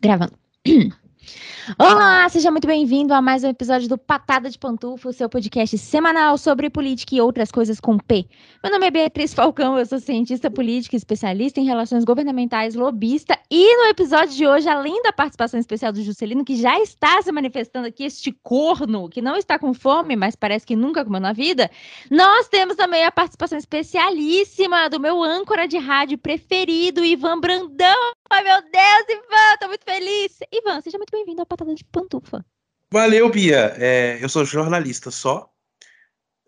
[0.00, 0.32] Gravando.
[1.78, 5.76] Olá, seja muito bem-vindo a mais um episódio do Patada de Pantufa, o seu podcast
[5.76, 8.26] semanal sobre política e outras coisas com P.
[8.64, 13.76] Meu nome é Beatriz Falcão, eu sou cientista política, especialista em relações governamentais, lobista, e
[13.76, 17.86] no episódio de hoje, além da participação especial do Juscelino, que já está se manifestando
[17.86, 21.70] aqui, este corno, que não está com fome, mas parece que nunca comeu na vida,
[22.10, 28.12] nós temos também a participação especialíssima do meu âncora de rádio preferido, Ivan Brandão.
[28.32, 30.38] Ai, meu Deus, Ivan, tô muito feliz.
[30.52, 32.46] Ivan, seja muito bem-vindo ao Patada de Pantufa.
[32.88, 33.74] Valeu, Bia.
[33.76, 35.52] É, eu sou jornalista só.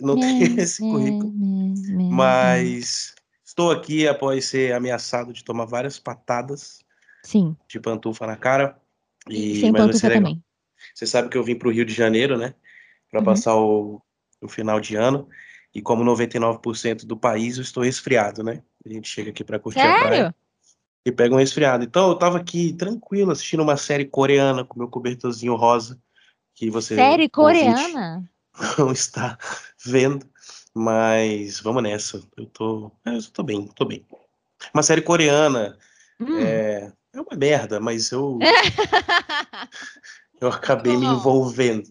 [0.01, 1.33] Não tenho esse currículo.
[2.09, 6.85] mas estou aqui após ser ameaçado de tomar várias patadas
[7.25, 7.57] Sim.
[7.67, 8.81] de pantufa na cara.
[9.29, 10.41] E, sem pantufa também.
[10.95, 12.55] Você sabe que eu vim para o Rio de Janeiro, né?
[13.11, 13.27] Para uhum.
[13.27, 14.01] passar o,
[14.41, 15.29] o final de ano.
[15.75, 18.62] E como 99% do país, eu estou resfriado, né?
[18.87, 19.97] A gente chega aqui para curtir Sério?
[19.97, 20.35] a praia
[21.05, 21.84] e pega um resfriado.
[21.84, 25.98] Então eu tava aqui tranquilo assistindo uma série coreana com meu cobertorzinho rosa
[26.55, 28.28] que você Série coreana
[28.78, 29.39] não está
[29.84, 30.27] vendo,
[30.75, 32.22] mas vamos nessa.
[32.36, 34.05] Eu tô, é, eu tô bem, tô bem.
[34.72, 35.77] Uma série coreana
[36.20, 36.39] hum.
[36.39, 38.39] é, é uma merda, mas eu
[40.41, 41.91] eu acabei me envolvendo.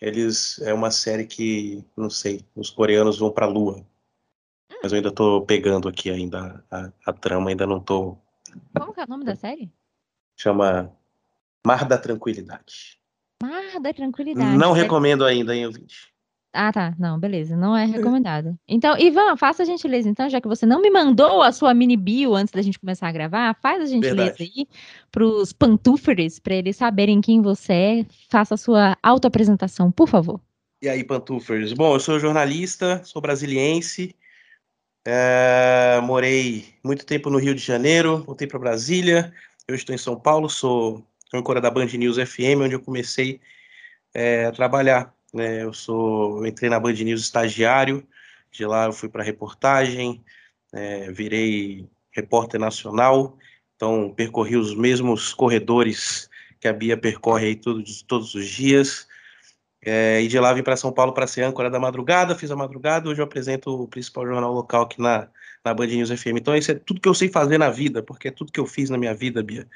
[0.00, 3.84] Eles é uma série que não sei, os coreanos vão para a lua.
[4.80, 8.16] Mas eu ainda tô pegando aqui ainda a, a trama, ainda não tô
[8.76, 9.70] como que é o nome da série?
[10.36, 10.92] Chama
[11.66, 12.98] Mar da Tranquilidade.
[13.42, 14.56] Mar da Tranquilidade.
[14.56, 14.80] Não é...
[14.82, 16.12] recomendo ainda, hein, ouvinte.
[16.52, 16.94] Ah, tá.
[16.98, 17.56] Não, beleza.
[17.56, 18.58] Não é recomendado.
[18.66, 21.96] Então, Ivan, faça a gentileza, então, já que você não me mandou a sua mini
[21.96, 24.52] bio antes da gente começar a gravar, faz a gentileza Verdade.
[24.56, 24.66] aí
[25.12, 28.06] para os pantufres, para eles saberem quem você é.
[28.28, 30.40] Faça a sua autoapresentação, por favor.
[30.80, 31.72] E aí, pantufers?
[31.72, 34.14] Bom, eu sou jornalista, sou brasiliense,
[35.10, 39.32] é, morei muito tempo no Rio de Janeiro, voltei para Brasília.
[39.66, 43.40] Eu estou em São Paulo, sou âncora da Band News FM, onde eu comecei
[44.12, 45.14] é, a trabalhar.
[45.32, 45.62] Né?
[45.62, 48.06] Eu sou, eu entrei na Band News estagiário,
[48.50, 50.22] de lá eu fui para reportagem,
[50.74, 53.38] é, virei repórter nacional,
[53.76, 56.28] então percorri os mesmos corredores
[56.60, 59.07] que a Bia percorre aí todos, todos os dias.
[59.80, 62.56] É, e de lá vim para São Paulo para ser âncora da madrugada, fiz a
[62.56, 65.28] madrugada, hoje eu apresento o principal jornal local aqui na,
[65.64, 66.38] na Band News FM.
[66.38, 68.66] Então isso é tudo que eu sei fazer na vida, porque é tudo que eu
[68.66, 69.68] fiz na minha vida, Bia,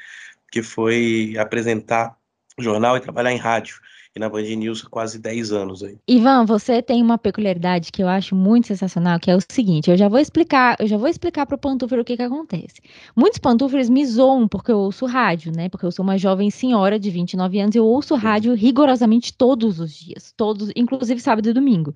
[0.50, 2.16] que foi apresentar
[2.58, 3.80] jornal e trabalhar em rádio
[4.14, 5.96] e na Band News há quase 10 anos aí.
[6.06, 9.96] Ivan, você tem uma peculiaridade que eu acho muito sensacional, que é o seguinte, eu
[9.96, 12.80] já vou explicar, eu já vou explicar pro pantufre o que que acontece.
[13.16, 15.68] Muitos pantufres me zoam porque eu ouço rádio, né?
[15.68, 19.80] Porque eu sou uma jovem senhora de 29 anos e eu ouço rádio rigorosamente todos
[19.80, 21.94] os dias, todos, inclusive sábado e domingo.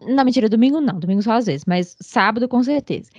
[0.00, 3.10] Na mentira, domingo não, domingo só às vezes, mas sábado com certeza.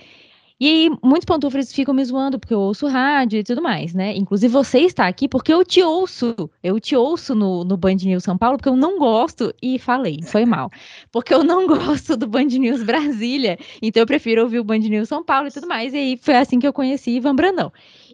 [0.64, 4.16] E aí, muitos pantufres ficam me zoando porque eu ouço rádio e tudo mais, né?
[4.16, 6.34] Inclusive, você está aqui porque eu te ouço.
[6.62, 9.54] Eu te ouço no, no Band News São Paulo porque eu não gosto.
[9.60, 10.70] E falei, foi mal.
[11.12, 13.58] Porque eu não gosto do Band News Brasília.
[13.82, 15.92] Então, eu prefiro ouvir o Band News São Paulo e tudo mais.
[15.92, 17.70] E aí, foi assim que eu conheci Ivan Brandão.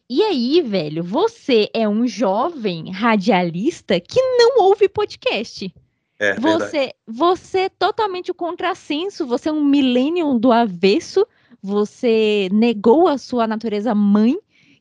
[0.08, 5.72] E aí, velho, você é um jovem radialista que não ouve podcast.
[6.18, 11.24] É, você, você é totalmente o contrassenso, você é um millennium do avesso
[11.62, 14.38] você negou a sua natureza mãe,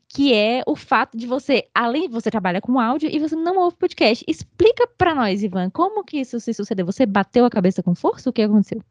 [0.08, 3.58] que é o fato de você, além de você trabalhar com áudio e você não
[3.58, 4.24] ouve podcast.
[4.26, 6.84] Explica para nós, Ivan, como que isso se sucedeu?
[6.86, 8.28] Você bateu a cabeça com força?
[8.28, 8.82] O que aconteceu?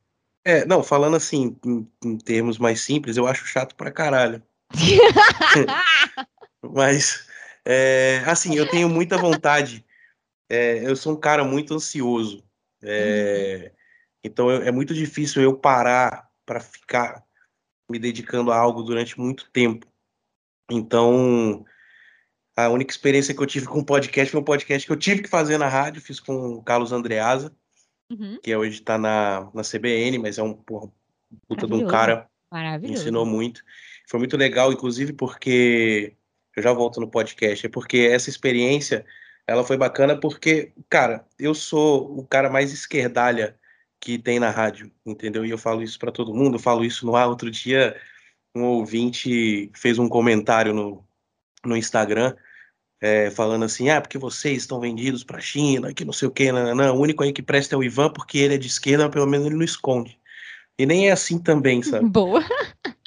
[0.45, 4.41] É, não, falando assim, em, em termos mais simples, eu acho chato pra caralho.
[6.63, 7.27] Mas,
[7.65, 9.85] é, assim, eu tenho muita vontade.
[10.49, 12.43] É, eu sou um cara muito ansioso.
[12.81, 13.79] É, uhum.
[14.23, 17.23] Então é muito difícil eu parar para ficar
[17.89, 19.87] me dedicando a algo durante muito tempo.
[20.69, 21.65] Então,
[22.55, 25.29] a única experiência que eu tive com podcast foi um podcast que eu tive que
[25.29, 27.55] fazer na rádio, fiz com o Carlos Andreasa,
[28.11, 28.39] uhum.
[28.41, 30.91] que hoje está na, na CBN, mas é um porra,
[31.47, 32.29] puta de um cara,
[32.79, 33.63] me ensinou muito.
[34.07, 36.15] Foi muito legal, inclusive, porque
[36.55, 39.05] eu já volto no podcast, é porque essa experiência
[39.47, 43.58] ela foi bacana porque, cara, eu sou o cara mais esquerdalha
[43.99, 45.45] que tem na rádio, entendeu?
[45.45, 47.27] E eu falo isso para todo mundo, eu falo isso no ar.
[47.27, 47.95] Outro dia,
[48.55, 51.03] um ouvinte fez um comentário no,
[51.65, 52.35] no Instagram,
[53.01, 56.31] é, falando assim: ah, porque vocês estão vendidos para a China, que não sei o
[56.31, 58.67] que, não, não, o único aí que presta é o Ivan, porque ele é de
[58.67, 60.17] esquerda, mas pelo menos ele não esconde.
[60.77, 62.07] E nem é assim também, sabe?
[62.07, 62.43] Boa.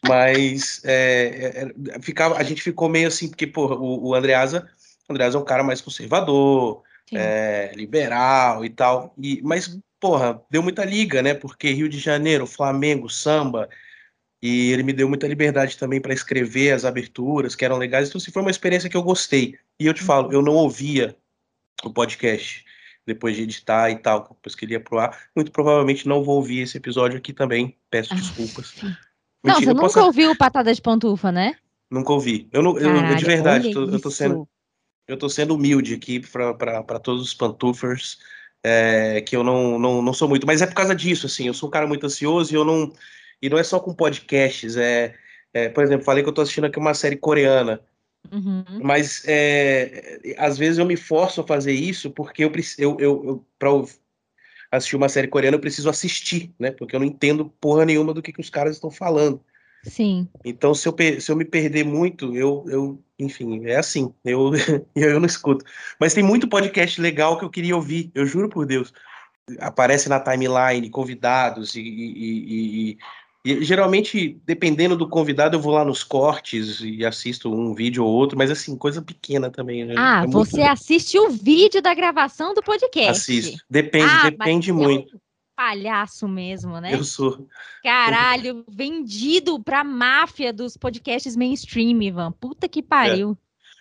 [0.07, 4.69] Mas é, é, é ficava, a gente ficou meio assim, porque, porra, o, o Andreasa,
[5.09, 9.15] o Andreasa é um cara mais conservador, é, liberal e tal.
[9.19, 11.33] E, mas porra, deu muita liga, né?
[11.33, 13.69] Porque Rio de Janeiro, Flamengo, samba,
[14.43, 18.09] e ele me deu muita liberdade também para escrever as aberturas, que eram legais.
[18.09, 19.57] Então, assim, foi uma experiência que eu gostei.
[19.79, 21.17] E eu te falo, eu não ouvia
[21.85, 22.65] o podcast
[23.07, 25.17] depois de editar e tal, depois que ele ia pro ar.
[25.37, 27.79] Muito provavelmente não vou ouvir esse episódio aqui também.
[27.89, 28.75] Peço desculpas.
[28.83, 28.91] Não,
[29.55, 30.01] Mentira, você nunca posso...
[30.01, 31.55] ouviu Patada de Pantufa, né?
[31.89, 32.49] Nunca ouvi.
[32.51, 34.49] Eu, não, Caralho, eu de verdade, tô, eu tô sendo.
[35.07, 38.19] Eu tô sendo humilde aqui para todos os pantufers,
[38.63, 40.47] é, que eu não, não, não sou muito.
[40.47, 42.93] Mas é por causa disso, assim, eu sou um cara muito ansioso e eu não.
[43.41, 45.15] E não é só com podcasts, é,
[45.53, 47.81] é por exemplo, falei que eu tô assistindo aqui uma série coreana.
[48.31, 48.65] Uhum.
[48.81, 53.47] Mas é, às vezes eu me forço a fazer isso porque eu, eu, eu, eu
[53.59, 53.69] para
[54.71, 56.71] assistir uma série coreana eu preciso assistir, né?
[56.71, 59.43] Porque eu não entendo porra nenhuma do que, que os caras estão falando.
[59.85, 60.29] Sim.
[60.45, 64.53] Então, se eu, se eu me perder muito, eu, eu enfim, é assim, eu,
[64.95, 65.65] eu não escuto.
[65.99, 68.93] Mas tem muito podcast legal que eu queria ouvir, eu juro por Deus.
[69.59, 72.99] Aparece na timeline convidados e, e, e,
[73.45, 78.13] e, geralmente, dependendo do convidado, eu vou lá nos cortes e assisto um vídeo ou
[78.13, 79.85] outro, mas assim, coisa pequena também.
[79.85, 79.95] Né?
[79.99, 80.71] Ah, é você muito...
[80.71, 83.11] assiste o vídeo da gravação do podcast?
[83.11, 83.65] Assisto.
[83.69, 85.17] Depende, ah, depende muito.
[85.17, 86.95] Um palhaço mesmo, né?
[86.95, 87.47] Eu sou.
[87.83, 92.33] Caralho, vendido pra máfia dos podcasts mainstream, Ivan.
[92.33, 93.33] Puta que pariu.
[93.33, 93.37] É.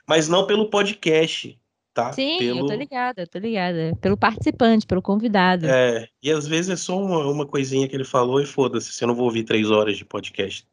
[0.07, 1.59] Mas não pelo podcast
[1.93, 2.13] tá?
[2.13, 2.59] Sim, pelo...
[2.59, 3.97] eu tô ligada, eu tô ligada.
[4.01, 5.67] Pelo participante, pelo convidado.
[5.67, 9.03] É, e às vezes é só uma, uma coisinha que ele falou e foda-se, se
[9.03, 10.65] eu não vou ouvir três horas de podcast.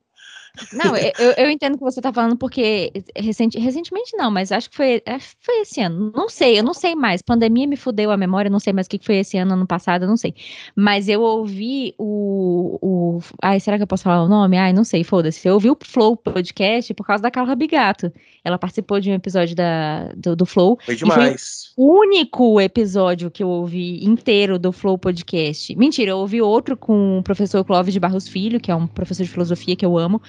[0.72, 4.70] Não, eu, eu entendo o que você está falando, porque recente, recentemente não, mas acho
[4.70, 5.02] que foi,
[5.40, 6.12] foi esse ano.
[6.14, 7.22] Não sei, eu não sei mais.
[7.22, 10.06] Pandemia me fudeu a memória, não sei mais o que foi esse ano, ano passado,
[10.06, 10.34] não sei.
[10.74, 13.20] Mas eu ouvi o, o.
[13.42, 14.58] Ai, será que eu posso falar o nome?
[14.58, 15.46] Ai, não sei, foda-se.
[15.46, 18.12] Eu ouvi o Flow podcast por causa da Carla Bigato.
[18.44, 20.78] Ela participou de um episódio da, do, do Flow.
[20.84, 21.72] Foi demais.
[21.74, 25.74] Foi o único episódio que eu ouvi inteiro do Flow podcast.
[25.76, 29.24] Mentira, eu ouvi outro com o professor Clóvis de Barros Filho, que é um professor
[29.24, 30.22] de filosofia que eu amo.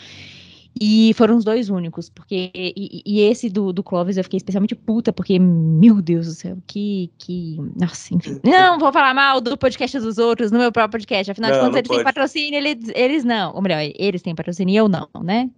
[0.81, 2.49] E foram os dois únicos, porque.
[2.55, 6.57] E, e, esse do, do Clóvis eu fiquei especialmente puta, porque, meu Deus do céu,
[6.65, 7.11] que.
[7.17, 8.39] que nossa, enfim.
[8.45, 11.31] Não vou falar mal do podcast dos outros no meu próprio podcast.
[11.31, 11.97] Afinal não, de contas, eles pode.
[11.97, 13.53] têm patrocínio, eles, eles não.
[13.53, 15.49] Ou melhor, eles têm patrocínio e eu não, né?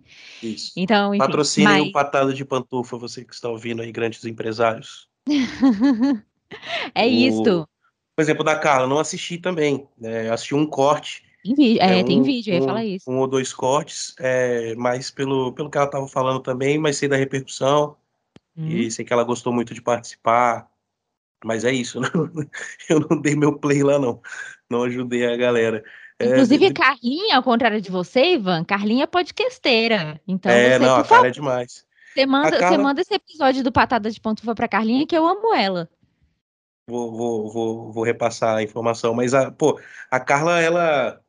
[0.41, 0.71] Isso.
[0.75, 1.87] Então, enfim, Patrocínio mas...
[1.87, 5.07] o patada de pantufa, você que está ouvindo aí, grandes empresários.
[6.95, 7.09] é o...
[7.09, 7.67] isto.
[8.15, 9.87] Por exemplo, da Carla, não assisti também.
[9.99, 10.31] Né?
[10.31, 13.09] Assisti um corte tem vídeo, é, é um, tem vídeo, eu ia falar isso.
[13.09, 17.09] Um ou dois cortes, é, mas pelo, pelo que ela estava falando também, mas sei
[17.09, 17.95] da repercussão,
[18.55, 18.67] hum.
[18.67, 20.69] e sei que ela gostou muito de participar,
[21.43, 22.31] mas é isso, não,
[22.89, 24.21] eu não dei meu play lá não,
[24.69, 25.83] não ajudei a galera.
[26.19, 30.85] É, Inclusive, é, Carlinha, ao contrário de você, Ivan, Carlinha é podcasteira, então é, você,
[30.85, 31.85] não, a cara é demais.
[32.13, 32.75] Você manda, Carla...
[32.75, 35.89] você manda esse episódio do Patada de Pantufa pra Carlinha, que eu amo ela.
[36.87, 39.79] Vou, vou, vou, vou repassar a informação, mas, a, pô,
[40.09, 41.20] a Carla, ela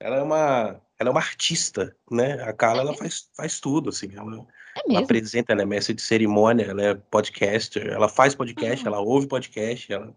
[0.00, 2.42] ela é uma, ela é uma artista, né?
[2.42, 4.08] A Carla, ela faz, faz tudo, assim.
[4.14, 4.46] Ela,
[4.76, 8.92] é ela apresenta, ela é mestre de cerimônia, ela é podcaster, ela faz podcast, uhum.
[8.92, 10.14] ela ouve podcast, ela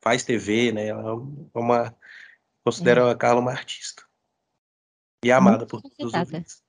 [0.00, 0.88] faz TV, né?
[0.88, 1.10] Ela
[1.54, 1.94] é uma...
[2.64, 4.04] Considero a Carla uma artista.
[5.24, 6.62] E é amada por todos os ouvintes.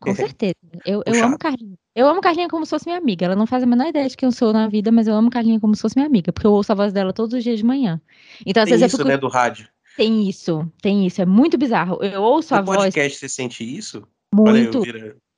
[0.00, 0.54] Com certeza.
[0.84, 1.76] Eu, eu amo Carlinha.
[1.94, 3.26] Eu amo Carlinha como se fosse minha amiga.
[3.26, 5.30] Ela não faz a menor ideia de quem eu sou na vida, mas eu amo
[5.30, 7.58] Carlinha como se fosse minha amiga, porque eu ouço a voz dela todos os dias
[7.58, 8.00] de manhã.
[8.46, 9.08] Então, às Tem vezes isso, eu fico...
[9.08, 9.68] né, do rádio.
[9.96, 11.20] Tem isso, tem isso.
[11.20, 12.02] É muito bizarro.
[12.02, 12.78] Eu ouço no a voz.
[12.78, 14.06] No podcast você sente isso?
[14.34, 14.82] Muito.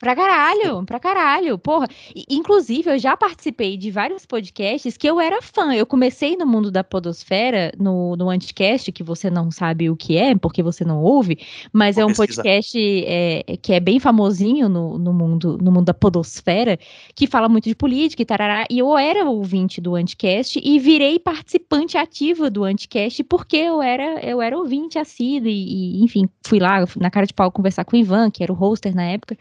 [0.02, 1.87] Pra caralho, pra caralho, porra.
[2.28, 5.73] inclusive, eu já participei de vários podcasts que eu era fã.
[5.73, 10.16] Eu comecei no mundo da podosfera, no, no Anticast, que você não sabe o que
[10.16, 11.38] é, porque você não ouve,
[11.73, 12.42] mas Vou é um pesquisar.
[12.42, 16.76] podcast é, que é bem famosinho no, no, mundo, no mundo da podosfera,
[17.14, 18.66] que fala muito de política e tarará.
[18.68, 24.18] E eu era ouvinte do Anticast e virei participante ativa do Anticast porque eu era,
[24.26, 27.97] eu era ouvinte assíduo e, e, enfim, fui lá na cara de pau conversar com
[27.97, 29.38] o Ivan, que era o hoster na época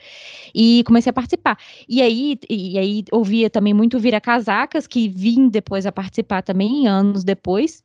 [0.53, 1.57] e comecei a participar.
[1.87, 6.87] E aí, e aí ouvia também muito Vira Casacas, que vim depois a participar também,
[6.87, 7.83] anos depois.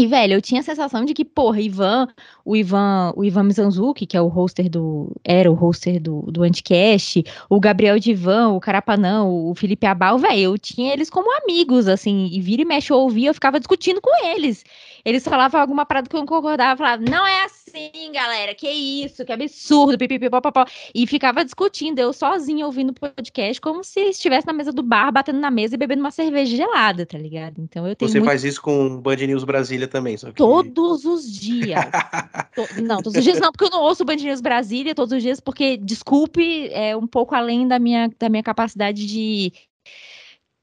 [0.00, 2.08] E, velho, eu tinha a sensação de que, porra, Ivan,
[2.42, 5.14] o Ivan, o Ivan Mizanzuki, que é o hoster do.
[5.22, 10.40] Era o hoster do, do Anticast, o Gabriel Divan, o Carapanã, o Felipe Abal, velho,
[10.40, 14.00] eu tinha eles como amigos, assim, e vira e mexe, eu ouvia, eu ficava discutindo
[14.00, 14.64] com eles.
[15.04, 19.24] Eles falavam alguma parada que eu não concordava, falava, não é assim, galera, que isso,
[19.24, 20.64] que absurdo, pipipipopopó.
[20.94, 25.12] E ficava discutindo, eu sozinha ouvindo o podcast, como se estivesse na mesa do bar,
[25.12, 27.60] batendo na mesa e bebendo uma cerveja gelada, tá ligado?
[27.60, 28.10] Então eu tenho.
[28.10, 28.28] Você muito...
[28.28, 30.34] faz isso com Band News Brasília também, só que...
[30.34, 31.80] Todos os dias.
[32.54, 32.82] to...
[32.82, 35.40] Não, todos os dias não, porque eu não ouço Band News Brasília todos os dias,
[35.40, 39.52] porque, desculpe, é um pouco além da minha, da minha capacidade de,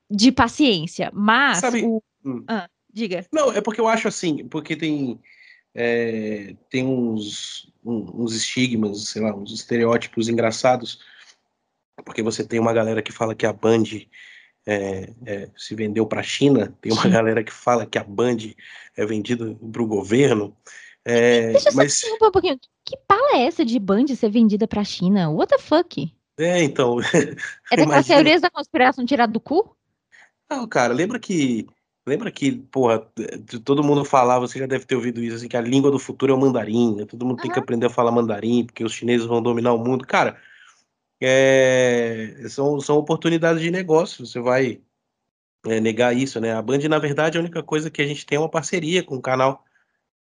[0.10, 1.10] de paciência.
[1.14, 1.60] Mas.
[1.60, 1.84] Sabe...
[1.84, 2.02] O...
[2.26, 2.44] Hum.
[2.48, 2.68] Ah.
[2.98, 3.28] Diga.
[3.32, 5.20] Não, é porque eu acho assim, porque tem,
[5.76, 11.00] é, tem uns, uns estigmas, sei lá, uns estereótipos engraçados,
[12.04, 13.84] porque você tem uma galera que fala que a Band
[14.66, 16.76] é, é, se vendeu para a China.
[16.82, 17.12] Tem uma Sim.
[17.12, 18.38] galera que fala que a Band
[18.96, 20.58] é vendida para o governo.
[21.06, 22.00] É, Deixa eu mas...
[22.00, 22.60] só um pouquinho.
[22.84, 25.30] Que pala é essa de Band ser vendida para a China?
[25.30, 26.12] What the fuck?
[26.40, 26.98] É, então.
[27.72, 29.78] É daquelas teorias da conspiração tirada do cu?
[30.50, 31.68] Não, cara, lembra que.
[32.08, 33.06] Lembra que, porra,
[33.66, 36.32] todo mundo falava, você já deve ter ouvido isso, assim, que a língua do futuro
[36.32, 37.06] é o mandarim, né?
[37.06, 37.44] Todo mundo uhum.
[37.44, 40.08] tem que aprender a falar mandarim, porque os chineses vão dominar o mundo.
[40.08, 40.42] Cara,
[41.22, 44.80] é, são, são oportunidades de negócio, você vai
[45.66, 46.54] é, negar isso, né?
[46.54, 49.16] A Band, na verdade, a única coisa que a gente tem é uma parceria com
[49.16, 49.66] o um canal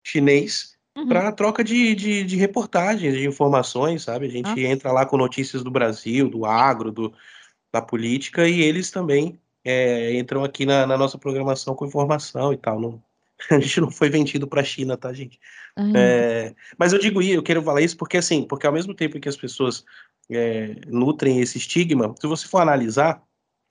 [0.07, 1.09] chinês uhum.
[1.09, 4.27] para troca de, de, de, reportagens, de informações, sabe?
[4.27, 4.71] A gente ah.
[4.71, 7.12] entra lá com notícias do Brasil, do agro, do,
[7.73, 12.57] da política, e eles também é, entram aqui na, na, nossa programação com informação e
[12.57, 12.81] tal.
[12.81, 13.02] Não,
[13.50, 15.38] a gente não foi vendido para a China, tá, gente?
[15.95, 19.19] É, mas eu digo isso, eu quero falar isso porque, assim, porque ao mesmo tempo
[19.19, 19.85] que as pessoas
[20.31, 23.23] é, nutrem esse estigma, se você for analisar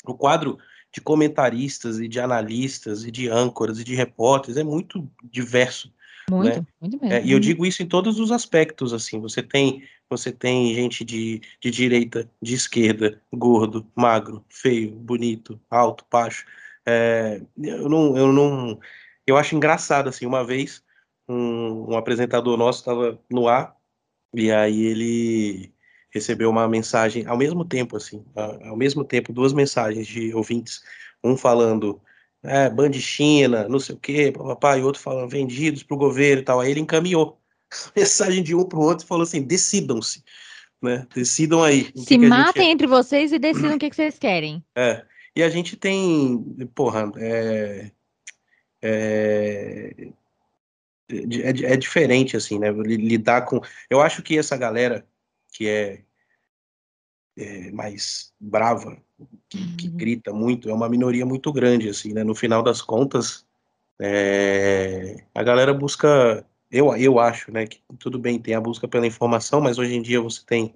[0.05, 0.57] o quadro
[0.93, 5.93] de comentaristas e de analistas e de âncoras e de repórteres é muito diverso.
[6.29, 6.65] Muito, né?
[6.79, 7.13] muito mesmo.
[7.13, 11.05] É, e eu digo isso em todos os aspectos, assim, você tem você tem gente
[11.05, 16.45] de, de direita, de esquerda, gordo, magro, feio, bonito, alto, baixo.
[16.85, 18.77] É, eu não, eu não,
[19.25, 20.25] eu acho engraçado assim.
[20.25, 20.83] Uma vez
[21.29, 23.73] um, um apresentador nosso estava no ar
[24.33, 25.73] e aí ele
[26.13, 30.83] recebeu uma mensagem ao mesmo tempo, assim, ao mesmo tempo, duas mensagens de ouvintes,
[31.23, 32.01] um falando
[32.43, 36.45] é, China, não sei o quê, papai, e outro falando vendidos para o governo e
[36.45, 36.59] tal.
[36.59, 37.39] Aí ele encaminhou
[37.95, 40.23] mensagem de um para o outro e falou assim: decidam-se,
[40.81, 41.07] né?
[41.13, 41.91] Decidam aí.
[41.95, 42.73] Se matem gente...
[42.73, 44.63] entre vocês e decidam o que, que, vocês querem.
[44.75, 45.05] É.
[45.33, 46.43] E a gente tem,
[46.75, 47.89] porra, é,
[48.81, 50.07] é,
[51.09, 52.69] é, é diferente, assim, né?
[52.69, 53.61] Lidar com.
[53.89, 55.07] Eu acho que essa galera
[55.53, 56.01] que é,
[57.37, 58.97] é mais brava,
[59.49, 59.97] que, que, uhum.
[59.97, 62.23] grita muito, é uma minoria muito grande, assim, né?
[62.23, 63.45] No final das contas,
[63.99, 69.07] é, a galera busca, eu, eu acho, né, que tudo bem, tem a busca pela
[69.07, 70.73] informação, mas hoje em dia você tem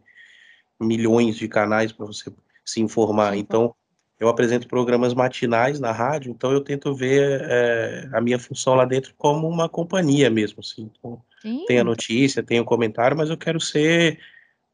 [0.79, 2.31] milhões de canais para você
[2.63, 3.73] se informar, então
[4.19, 8.85] eu apresento programas matinais na rádio, então eu tento ver é, a minha função lá
[8.85, 11.21] dentro como uma companhia mesmo, assim, então,
[11.67, 14.19] tem a notícia, tem o comentário, mas eu quero ser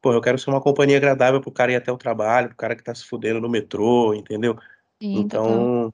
[0.01, 2.75] pô, eu quero ser uma companhia agradável pro cara ir até o trabalho, pro cara
[2.75, 4.57] que tá se fudendo no metrô, entendeu?
[5.01, 5.93] Sim, então,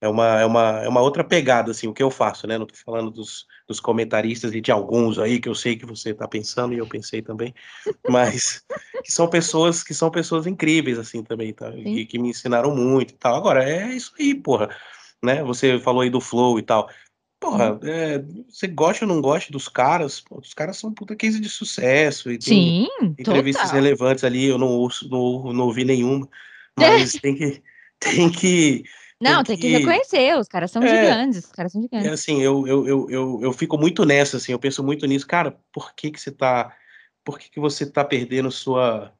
[0.00, 2.58] é uma, é, uma, é uma outra pegada, assim, o que eu faço, né?
[2.58, 6.12] Não tô falando dos, dos comentaristas e de alguns aí que eu sei que você
[6.12, 7.54] tá pensando e eu pensei também,
[8.08, 8.62] mas
[9.02, 11.70] que são pessoas que são pessoas incríveis, assim, também, tá?
[11.74, 13.34] E que me ensinaram muito e tal.
[13.34, 14.68] Agora, é isso aí, porra,
[15.22, 15.42] né?
[15.42, 16.88] Você falou aí do flow e tal.
[17.40, 21.38] Porra, é, você gosta ou não gosta dos caras, pô, os caras são puta case
[21.38, 22.88] de sucesso e tem Sim,
[23.18, 23.82] entrevistas total.
[23.82, 26.28] relevantes ali, eu não ouço, não, não ouvi nenhuma,
[26.76, 27.62] mas tem que
[28.00, 28.84] tem que
[29.20, 32.06] não, tem, tem que, que, reconhecer, os caras são é, gigantes, os caras são gigantes.
[32.06, 35.26] É assim, eu, eu, eu, eu, eu fico muito nessa, assim, eu penso muito nisso,
[35.26, 36.76] cara, por que que você tá,
[37.24, 39.12] por que que você tá perdendo sua,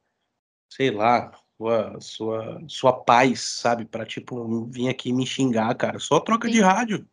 [0.69, 6.19] sei lá, sua, sua, sua paz, sabe, pra, tipo, vir aqui me xingar, cara, só
[6.19, 6.53] troca Sim.
[6.53, 7.07] de rádio,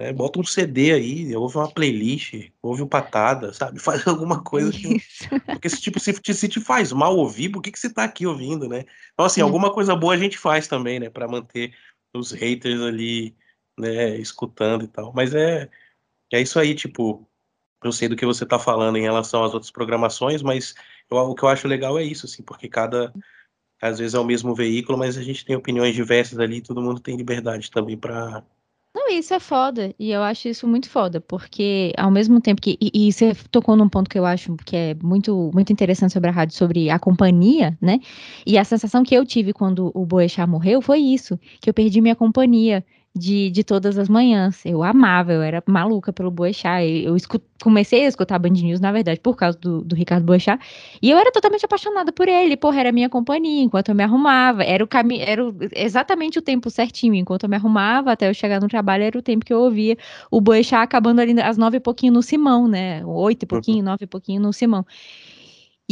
[0.00, 0.12] né?
[0.14, 3.78] Bota um CD aí, ouve uma playlist, ouve um patada, sabe?
[3.80, 4.72] Faz alguma coisa.
[4.72, 4.98] Que...
[5.46, 8.26] Porque se, tipo, se, se te faz mal ouvir, por que, que você tá aqui
[8.26, 8.84] ouvindo, né?
[9.12, 9.44] Então, assim, é.
[9.44, 11.10] alguma coisa boa a gente faz também, né?
[11.10, 11.74] Para manter
[12.14, 13.36] os haters ali,
[13.78, 15.12] né, escutando e tal.
[15.14, 15.68] Mas é,
[16.32, 17.28] é isso aí, tipo,
[17.84, 20.74] eu sei do que você tá falando em relação às outras programações, mas
[21.10, 23.12] eu, o que eu acho legal é isso, assim, porque cada.
[23.82, 27.00] Às vezes é o mesmo veículo, mas a gente tem opiniões diversas ali, todo mundo
[27.00, 28.42] tem liberdade também para
[29.12, 29.94] isso é foda.
[29.98, 32.78] E eu acho isso muito foda, porque ao mesmo tempo que.
[32.80, 36.30] E, e, você tocou num ponto que eu acho que é muito, muito interessante sobre
[36.30, 38.00] a rádio, sobre a companhia, né?
[38.46, 42.00] E a sensação que eu tive quando o Boechat morreu foi isso: que eu perdi
[42.00, 44.64] minha companhia de, de todas as manhãs.
[44.64, 46.84] Eu amava, eu era maluca pelo Boechat.
[46.84, 50.62] Eu, eu comecei a escutar Band News, na verdade, por causa do, do Ricardo Boechat.
[51.02, 52.56] E eu era totalmente apaixonada por ele.
[52.56, 54.62] Porra, era minha companhia enquanto eu me arrumava.
[54.62, 57.14] Era o caminho, era o, exatamente o tempo certinho.
[57.14, 59.96] Enquanto eu me arrumava até eu chegar no trabalho, era o tempo que eu ouvia
[60.30, 63.04] o Boechat acabando ali às nove e pouquinho no Simão, né?
[63.04, 63.84] Oito e pouquinho, uhum.
[63.84, 64.84] nove e pouquinho no Simão.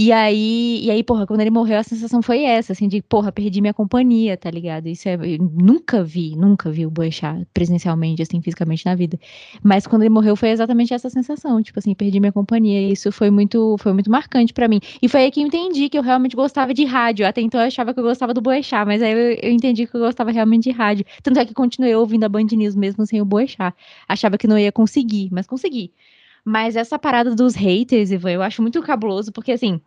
[0.01, 3.33] E aí, e aí, porra, quando ele morreu, a sensação foi essa, assim, de, porra,
[3.33, 4.87] perdi minha companhia, tá ligado?
[4.87, 5.17] Isso é.
[5.41, 9.19] nunca vi, nunca vi o Boechat presencialmente, assim, fisicamente na vida.
[9.61, 12.81] Mas quando ele morreu, foi exatamente essa sensação, tipo assim, perdi minha companhia.
[12.81, 14.79] E isso foi muito, foi muito marcante para mim.
[15.03, 17.27] E foi aí que eu entendi que eu realmente gostava de rádio.
[17.27, 19.97] Até então eu achava que eu gostava do Boechat, mas aí eu, eu entendi que
[19.97, 21.05] eu gostava realmente de rádio.
[21.25, 23.75] Tanto é que continuei ouvindo a Band News mesmo sem o Boechat.
[24.09, 25.93] Achava que não ia conseguir, mas consegui.
[26.49, 29.81] Mas essa parada dos haters, Ivan, eu acho muito cabuloso, porque assim,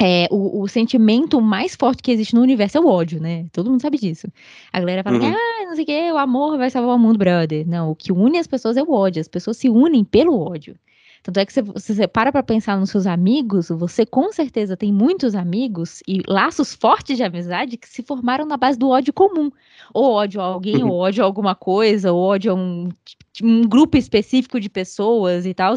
[0.00, 3.46] é, o, o, sentimento mais forte que existe no universo é o ódio, né?
[3.52, 4.28] Todo mundo sabe disso.
[4.70, 5.32] A galera fala, uhum.
[5.34, 7.66] ah, não sei o que, o amor vai salvar o mundo, brother.
[7.66, 9.20] Não, o que une as pessoas é o ódio.
[9.20, 10.76] As pessoas se unem pelo ódio.
[11.24, 14.92] Tanto é que se você para para pensar nos seus amigos, você com certeza tem
[14.92, 19.50] muitos amigos e laços fortes de amizade que se formaram na base do ódio comum.
[19.94, 22.90] Ou ódio a alguém, ou ódio a alguma coisa, ou ódio a um,
[23.42, 25.74] um grupo específico de pessoas e tal.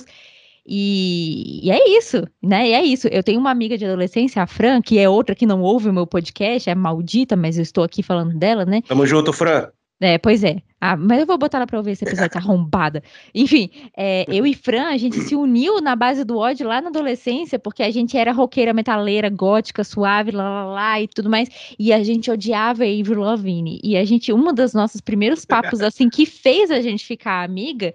[0.65, 2.67] E, e, é isso, né?
[2.67, 3.07] E é isso.
[3.07, 5.93] Eu tenho uma amiga de adolescência, a Fran, que é outra que não ouve o
[5.93, 8.81] meu podcast, é maldita, mas eu estou aqui falando dela, né?
[8.81, 9.69] Tamo junto, Fran.
[9.99, 10.61] É, pois é.
[10.79, 13.01] Ah, mas eu vou botar ela pra ouvir esse episódio, tá arrombada.
[13.33, 16.89] Enfim, é, eu e Fran, a gente se uniu na base do ódio lá na
[16.89, 21.49] adolescência, porque a gente era roqueira, metaleira, gótica, suave, lá, lá, lá e tudo mais.
[21.79, 23.79] E a gente odiava a Avril Lavigne.
[23.83, 27.91] E a gente, uma dos nossos primeiros papos, assim, que fez a gente ficar amiga,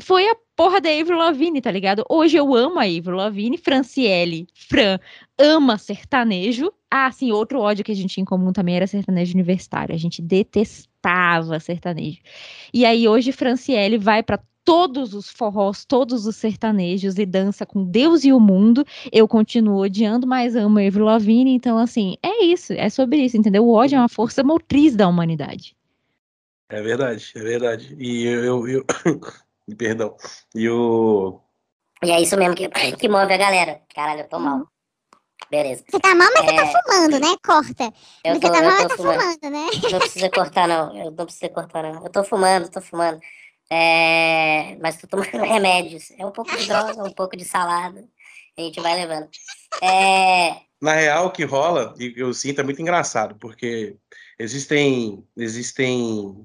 [0.00, 2.02] foi a porra da Avril Lavigne, tá ligado?
[2.08, 4.98] Hoje eu amo a Avril Lavigne, Franciele, Fran,
[5.38, 6.72] ama sertanejo.
[6.94, 9.94] Ah, sim, outro ódio que a gente tinha em comum também era sertanejo universitário.
[9.94, 12.18] A gente detestava sertanejo.
[12.70, 17.82] E aí hoje Franciele vai para todos os forrós, todos os sertanejos e dança com
[17.82, 18.84] Deus e o mundo.
[19.10, 21.54] Eu continuo odiando, mas amo Avril Lavigne.
[21.54, 23.64] Então, assim, é isso, é sobre isso, entendeu?
[23.64, 25.74] O ódio é uma força motriz da humanidade.
[26.68, 27.96] É verdade, é verdade.
[27.98, 28.86] E eu, eu, eu
[29.78, 30.14] Perdão.
[30.54, 31.40] E o.
[32.04, 32.68] E é isso mesmo que,
[33.00, 33.80] que move a galera.
[33.94, 34.66] Caralho, eu tô mal.
[35.50, 35.84] Beleza.
[35.88, 36.46] Você tá mal, mas é...
[36.46, 37.36] você tá fumando, né?
[37.44, 37.92] Corta.
[38.24, 39.20] Eu tô, você tá mal, mas tá fumando.
[39.20, 39.66] fumando, né?
[39.90, 40.96] Não precisa cortar, não.
[40.96, 42.04] Eu não precisa cortar, não.
[42.04, 43.20] Eu tô fumando, tô fumando.
[43.70, 44.76] É...
[44.80, 46.10] Mas tô tomando remédios.
[46.18, 48.04] É um pouco de droga, um pouco de salada.
[48.56, 49.28] A gente vai levando.
[49.82, 50.56] É...
[50.80, 53.96] Na real, o que rola, e eu sinto, é muito engraçado, porque
[54.36, 56.44] existem, existem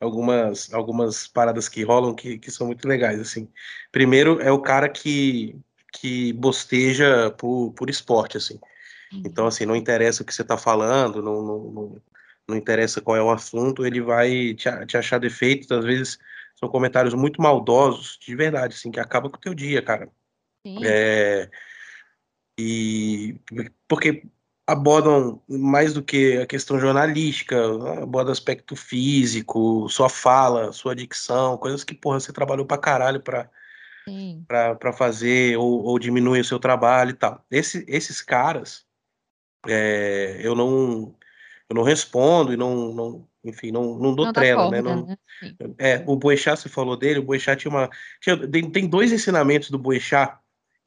[0.00, 3.48] algumas, algumas paradas que rolam que, que são muito legais, assim.
[3.92, 5.56] Primeiro é o cara que,
[6.00, 8.58] que bosteja por, por esporte, assim.
[9.12, 9.48] Então, uhum.
[9.48, 12.02] assim, não interessa o que você está falando, não, não,
[12.48, 16.18] não, interessa qual é o assunto, ele vai te, te achar defeitos, às vezes
[16.58, 20.08] são comentários muito maldosos, de verdade, assim, que acaba com o teu dia, cara.
[20.66, 20.80] Sim.
[20.84, 21.48] É,
[22.58, 23.38] e
[23.86, 24.24] porque
[24.66, 27.56] abordam mais do que a questão jornalística,
[28.02, 33.48] aborda aspecto físico, sua fala, sua dicção, coisas que, porra, você trabalhou pra caralho pra,
[34.46, 37.44] pra fazer ou, ou diminuir o seu trabalho e tal.
[37.50, 38.84] Esse, esses caras,
[39.66, 41.14] é, eu não
[41.68, 44.80] eu não respondo e não, não enfim, não, não dou não trela, né?
[44.80, 45.16] Não, né?
[45.78, 47.90] É, o Boechat, você falou dele, o Boechat tinha uma...
[48.20, 50.38] Tinha, tem, tem dois ensinamentos do Boechat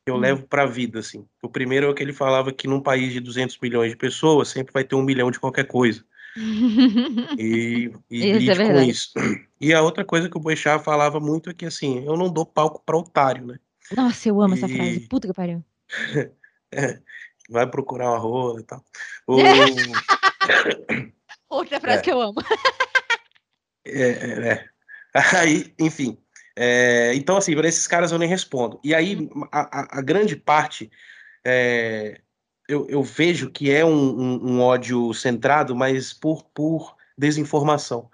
[0.09, 0.19] eu hum.
[0.19, 1.25] levo para a vida, assim.
[1.41, 4.49] O primeiro é o que ele falava que num país de 200 milhões de pessoas
[4.49, 6.03] sempre vai ter um milhão de qualquer coisa.
[7.37, 9.11] E e isso é com isso.
[9.59, 12.45] E a outra coisa que o Boechat falava muito é que, assim, eu não dou
[12.45, 13.59] palco para otário, né?
[13.95, 14.57] Nossa, eu amo e...
[14.57, 14.99] essa frase.
[15.09, 15.63] Puta que pariu.
[16.71, 16.99] é,
[17.49, 18.83] vai procurar uma rola e tal.
[19.27, 19.37] O...
[21.49, 22.01] Outra frase é.
[22.01, 22.41] que eu amo.
[23.85, 24.69] é, é, é.
[25.35, 26.17] Aí, enfim,
[26.61, 28.81] é, então, assim, para esses caras eu nem respondo.
[28.83, 29.47] E aí, uhum.
[29.51, 30.91] a, a, a grande parte,
[31.45, 32.19] é,
[32.69, 38.09] eu, eu, vejo que é um, um, um, ódio centrado, mas por, por desinformação,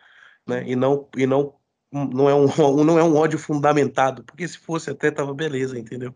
[0.48, 0.64] né?
[0.66, 1.54] E não, e não,
[1.92, 2.48] não, é um,
[2.86, 6.16] não é um ódio fundamentado, porque se fosse até tava beleza, entendeu?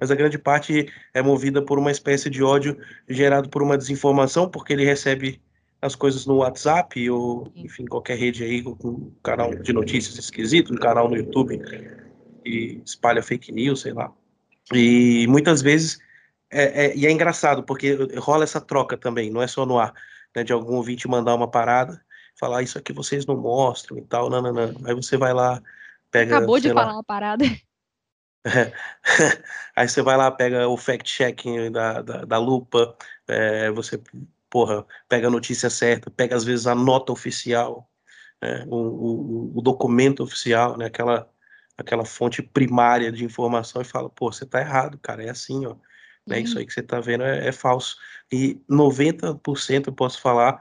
[0.00, 4.48] Mas a grande parte é movida por uma espécie de ódio gerado por uma desinformação,
[4.48, 5.40] porque ele recebe
[5.82, 10.72] as coisas no WhatsApp ou, enfim, qualquer rede aí, com um canal de notícias esquisito,
[10.72, 11.60] um canal no YouTube
[12.46, 14.10] e espalha fake news, sei lá.
[14.72, 15.98] E muitas vezes,
[16.62, 19.92] é, é, e é engraçado, porque rola essa troca também, não é só no ar,
[20.34, 22.00] né, de algum ouvinte mandar uma parada,
[22.38, 24.74] falar isso aqui vocês não mostram e tal, não, não, não.
[24.86, 25.62] Aí você vai lá,
[26.10, 26.38] pega.
[26.38, 27.44] Acabou de lá, falar uma parada.
[29.74, 32.94] Aí você vai lá, pega o fact-checking da, da, da, lupa,
[33.26, 34.00] é, você
[34.50, 37.90] porra, pega a notícia certa, pega às vezes a nota oficial,
[38.40, 41.28] né, o, o, o, documento oficial, né, aquela,
[41.76, 45.76] aquela fonte primária de informação e fala, pô, você tá errado, cara, é assim, ó.
[46.26, 47.96] Né, isso aí que você tá vendo é, é falso.
[48.32, 50.60] E 90% eu posso falar,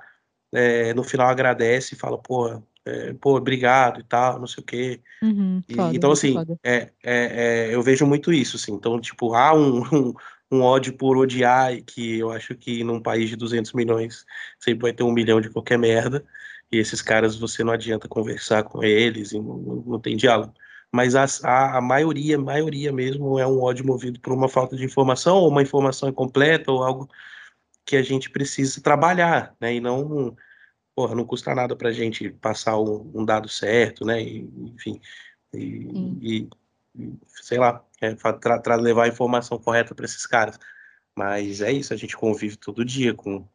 [0.54, 4.66] é, no final agradece e fala, porra, é, pô, obrigado e tal, não sei o
[4.66, 5.02] quê.
[5.22, 8.74] Uhum, e, foda, então, assim, é, é, é, eu vejo muito isso, assim.
[8.74, 10.14] Então, tipo, há um, um,
[10.52, 14.26] um ódio por odiar, e que eu acho que num país de 200 milhões
[14.60, 16.24] sempre vai ter um milhão de qualquer merda,
[16.72, 20.54] e esses caras você não adianta conversar com eles, e não, não tem diálogo.
[20.94, 24.86] Mas a, a, a maioria, maioria mesmo, é um ódio movido por uma falta de
[24.86, 27.10] informação, ou uma informação incompleta, ou algo
[27.86, 30.36] que a gente precisa trabalhar, né, e não,
[30.96, 35.02] porra, não custa nada pra gente passar um, um dado certo, né, e, enfim,
[35.54, 35.60] e,
[36.22, 36.50] e,
[36.96, 38.16] e sei lá, é,
[38.76, 40.60] levar a informação correta para esses caras.
[41.16, 43.48] Mas é isso, a gente convive todo dia com.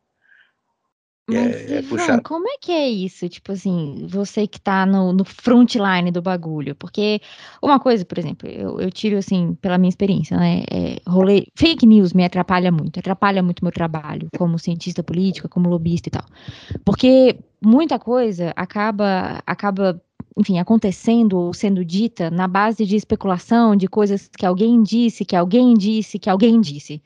[1.29, 2.23] Mas, É, é Ivan, puxar.
[2.23, 3.29] como é que é isso?
[3.29, 6.75] Tipo assim, você que tá no, no frontline do bagulho.
[6.75, 7.21] Porque
[7.62, 10.64] uma coisa, por exemplo, eu, eu tiro assim, pela minha experiência, né?
[10.71, 15.69] é, rolê, fake news me atrapalha muito, atrapalha muito meu trabalho como cientista política, como
[15.69, 16.25] lobista e tal.
[16.85, 20.01] Porque muita coisa acaba, acaba,
[20.37, 25.37] enfim, acontecendo ou sendo dita na base de especulação, de coisas que alguém disse, que
[25.37, 27.03] alguém disse, que alguém disse.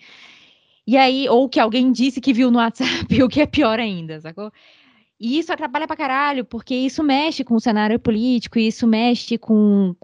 [0.87, 4.21] E aí, ou que alguém disse que viu no WhatsApp, o que é pior ainda,
[4.21, 4.51] sacou?
[5.19, 9.95] E isso atrapalha pra caralho, porque isso mexe com o cenário político, isso mexe com,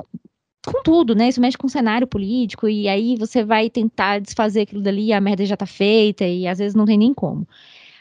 [0.65, 1.29] com tudo, né?
[1.29, 5.21] Isso mexe com o cenário político, e aí você vai tentar desfazer aquilo dali, a
[5.21, 7.49] merda já tá feita, e às vezes não tem nem como.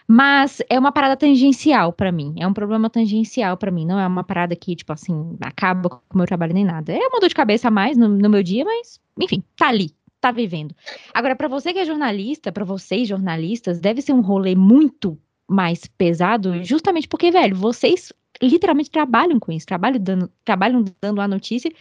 [0.07, 4.05] Mas é uma parada tangencial pra mim, é um problema tangencial pra mim, não é
[4.05, 6.93] uma parada que, tipo assim, acaba com o meu trabalho nem nada.
[6.93, 9.91] É uma dor de cabeça a mais no, no meu dia, mas, enfim, tá ali,
[10.27, 10.75] tá vivendo.
[11.13, 15.17] Agora, pra você que é jornalista, pra vocês jornalistas, deve ser um rolê muito
[15.49, 18.11] mais pesado, justamente porque, velho, vocês
[18.41, 21.71] literalmente trabalham com isso, trabalham dando, trabalham dando a notícia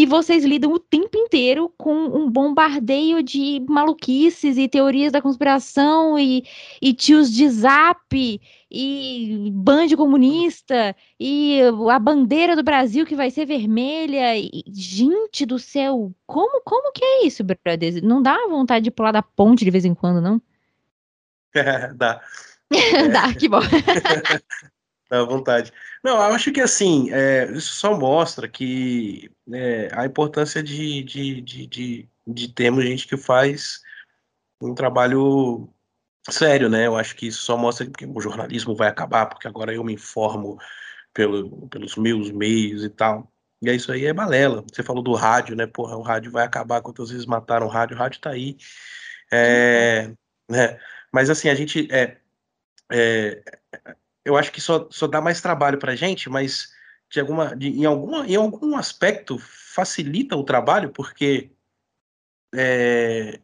[0.00, 6.18] e vocês lidam o tempo inteiro com um bombardeio de maluquices e teorias da conspiração
[6.18, 6.42] e,
[6.80, 11.60] e tios de zap e band comunista e
[11.90, 14.38] a bandeira do Brasil que vai ser vermelha.
[14.38, 18.02] E, gente do céu, como, como que é isso, brother?
[18.02, 20.40] Não dá vontade de pular da ponte de vez em quando, não?
[21.94, 22.22] Dá.
[23.12, 23.60] dá, que bom.
[25.10, 25.72] Dá vontade.
[26.04, 31.40] Não, eu acho que assim, é, isso só mostra que é, a importância de, de,
[31.40, 33.80] de, de, de termos gente que faz
[34.62, 35.68] um trabalho
[36.30, 36.86] sério, né?
[36.86, 39.94] Eu acho que isso só mostra que o jornalismo vai acabar, porque agora eu me
[39.94, 40.58] informo
[41.12, 43.30] pelo, pelos meus meios e tal.
[43.62, 44.64] E é isso aí é balela.
[44.72, 45.66] Você falou do rádio, né?
[45.66, 46.82] Porra, o rádio vai acabar.
[46.82, 47.96] Quantas vezes mataram o rádio?
[47.96, 48.56] O rádio tá aí.
[49.32, 50.12] É,
[50.48, 50.78] né?
[51.12, 51.88] Mas assim, a gente.
[51.92, 52.18] É,
[52.92, 53.42] é,
[54.30, 56.72] eu acho que só, só dá mais trabalho pra gente, mas
[57.10, 61.50] de alguma, de, em, alguma, em algum aspecto facilita o trabalho, porque
[62.54, 63.40] é,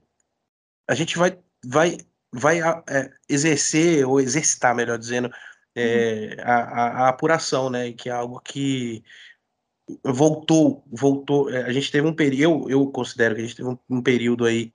[0.88, 1.98] a gente vai, vai,
[2.32, 5.30] vai é, exercer, ou exercitar, melhor dizendo,
[5.74, 7.92] é, a, a, a apuração, né?
[7.92, 9.02] Que é algo que
[10.04, 11.50] voltou, voltou.
[11.50, 14.02] é, A gente teve um período, eu, eu considero que a gente teve um, um
[14.02, 14.72] período aí,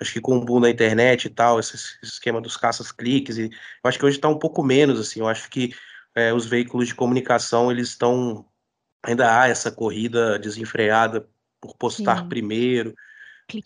[0.00, 3.44] acho que com o boom da internet e tal, esse, esse esquema dos caças-cliques, e
[3.44, 5.74] eu acho que hoje está um pouco menos, assim, eu acho que
[6.14, 8.46] é, os veículos de comunicação, eles estão,
[9.02, 11.28] ainda há essa corrida desenfreada
[11.60, 12.28] por postar Sim.
[12.28, 12.94] primeiro,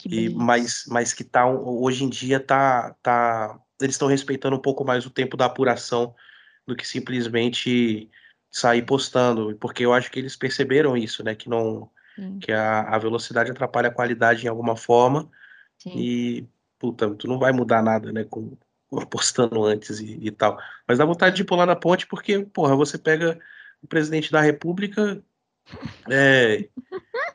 [0.08, 4.84] e, mas, mas que tá, hoje em dia tá, tá, eles estão respeitando um pouco
[4.84, 6.14] mais o tempo da apuração
[6.66, 8.08] do que simplesmente
[8.50, 12.82] sair postando, porque eu acho que eles perceberam isso, né, que não, Sim, que a,
[12.82, 15.30] a velocidade atrapalha a qualidade em alguma forma,
[15.82, 15.92] sim.
[15.96, 18.56] e, puta, tu não vai mudar nada, né, com
[19.10, 20.58] postando antes e, e tal.
[20.86, 23.38] Mas dá vontade de pular na ponte porque, porra, você pega
[23.82, 25.22] o presidente da República
[26.10, 26.68] é,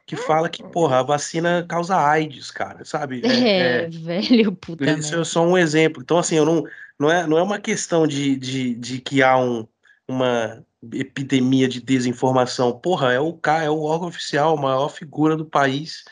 [0.05, 3.21] que fala que, porra, a vacina causa AIDS, cara, sabe?
[3.25, 6.01] É, É, é, velho, puta isso é só um exemplo.
[6.01, 6.63] Então, assim, eu não,
[6.99, 9.67] não, é, não é uma questão de, de, de que há um,
[10.07, 12.77] uma epidemia de desinformação.
[12.79, 16.03] Porra, é o é o órgão oficial, a maior figura do país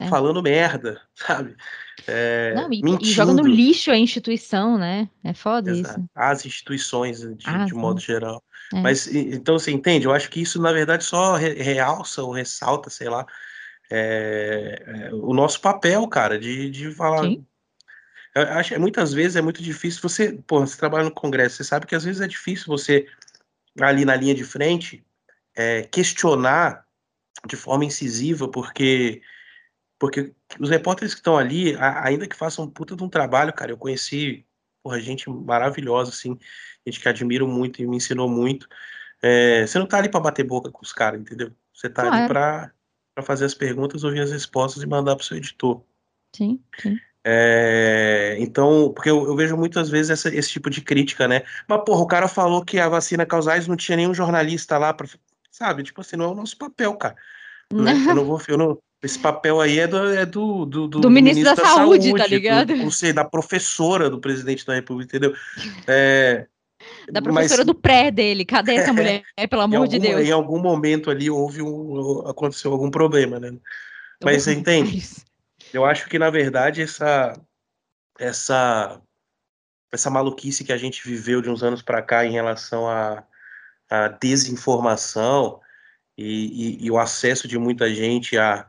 [0.00, 0.08] É.
[0.08, 1.56] falando merda, sabe?
[2.06, 5.08] É, Não, e, e joga no lixo a instituição, né?
[5.22, 6.00] É foda Exato.
[6.00, 6.10] isso.
[6.14, 8.42] As instituições, de, Ah, de modo geral.
[8.72, 8.80] É.
[8.80, 10.06] Mas, então, você entende?
[10.06, 13.24] Eu acho que isso, na verdade, só re- realça ou ressalta, sei lá,
[13.90, 17.22] é, é, o nosso papel, cara, de, de falar.
[17.24, 17.46] Sim.
[18.34, 21.86] Eu acho muitas vezes é muito difícil você, pô, você trabalha no Congresso, você sabe
[21.86, 23.06] que às vezes é difícil você,
[23.80, 25.04] ali na linha de frente,
[25.54, 26.84] é, questionar
[27.46, 29.22] de forma incisiva, porque,
[30.00, 33.72] porque os repórteres que estão ali, ainda que façam um puta de um trabalho, cara,
[33.72, 34.44] eu conheci,
[34.82, 36.38] porra, gente maravilhosa, assim,
[36.86, 38.68] gente que admiro muito e me ensinou muito.
[39.22, 41.52] É, você não tá ali para bater boca com os caras, entendeu?
[41.72, 42.28] Você tá ali Claro.
[42.28, 42.72] para
[43.14, 45.84] para fazer as perguntas, ouvir as respostas e mandar pro seu editor.
[46.34, 46.98] Sim, sim.
[47.22, 51.42] É, então, porque eu, eu vejo muitas vezes essa- esse tipo de crítica, né?
[51.68, 54.92] Mas, porra, o cara falou que a vacina causa AIDS, não tinha nenhum jornalista lá
[54.92, 55.06] para,
[55.50, 55.84] sabe?
[55.84, 57.14] Tipo assim, não é o nosso papel, cara.
[57.72, 57.92] Né?
[58.08, 61.10] Eu não vou, eu não, esse papel aí é do, é do, do, do- Do
[61.10, 62.74] ministro da Saúde, tá ligado?
[62.74, 65.36] do- ou seja, da professora do presidente da República, entendeu?
[65.86, 66.46] É,
[67.10, 68.44] Da mas professora do pré dele.
[68.44, 69.22] Cadê essa mulher?
[69.48, 70.28] Pelo em amor de algum, Deus.
[70.28, 73.52] em algum momento ali houve um, aconteceu algum problema, né?
[74.22, 75.02] Mas você entende?
[75.72, 77.32] Eu acho que, na verdade, essa,
[78.18, 79.00] essa,
[79.92, 83.24] essa maluquice que a gente viveu de uns anos para cá em relação à,
[83.90, 85.60] à desinformação
[86.16, 86.24] e,
[86.82, 88.66] e- e o acesso de muita gente a,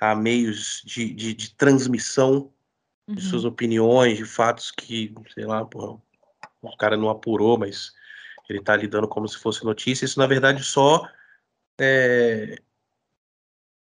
[0.00, 2.50] a meios de, de, de transmissão
[3.06, 6.00] de suas opiniões, de fatos que, sei lá, porra,
[6.62, 7.92] o cara não apurou, mas
[8.48, 10.04] ele tá lidando como se fosse notícia.
[10.04, 11.08] Isso, na verdade, só
[11.78, 12.56] é,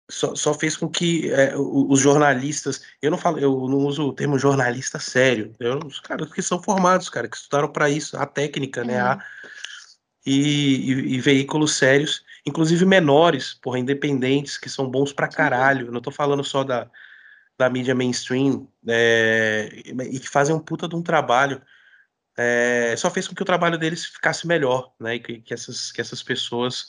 [0.09, 4.13] só, só, fez com que é, os jornalistas, eu não falo, eu não uso o
[4.13, 8.27] termo jornalista sério, eu, os caras que são formados, cara, que estudaram para isso, a
[8.27, 9.19] técnica, né, a,
[10.25, 15.93] e, e, e, veículos sérios, inclusive menores, porra, independentes, que são bons pra caralho, eu
[15.93, 16.89] não tô falando só da,
[17.59, 19.69] da mídia mainstream, é,
[20.11, 21.61] e que fazem um puta de um trabalho,
[22.39, 25.91] é, só fez com que o trabalho deles ficasse melhor, né, e que, que essas,
[25.91, 26.87] que essas pessoas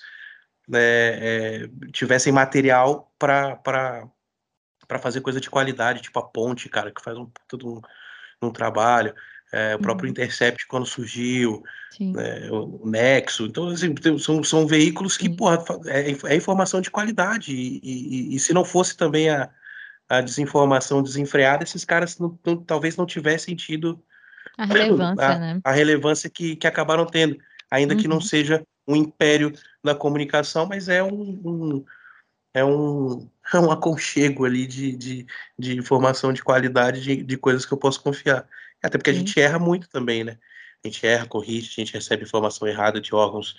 [0.67, 3.57] né, é, tivessem material para
[5.01, 7.81] fazer coisa de qualidade, tipo a Ponte, cara, que faz um puta de um,
[8.41, 9.15] um trabalho.
[9.51, 10.12] É, o próprio uhum.
[10.12, 11.63] Intercept quando surgiu,
[11.99, 13.45] né, o Nexo.
[13.45, 17.55] Então, assim, são, são veículos que, porra, é, é, informação de qualidade.
[17.55, 19.49] E, e, e, se não fosse também a,
[20.10, 24.03] a desinformação desenfreada, esses caras não, não, talvez não tivessem tido
[24.57, 25.62] a relevância, a, né?
[25.63, 27.38] a relevância que, que acabaram tendo,
[27.71, 27.99] ainda uhum.
[27.99, 28.21] que não uhum.
[28.21, 31.86] seja um império da comunicação, mas é um, um
[32.53, 35.25] é um, é um aconchego ali de, de,
[35.57, 38.47] de informação de qualidade, de, de coisas que eu posso confiar.
[38.83, 39.17] Até porque Sim.
[39.17, 40.37] a gente erra muito também, né?
[40.83, 43.55] A gente erra, corrige, a gente recebe informação errada de órgãos,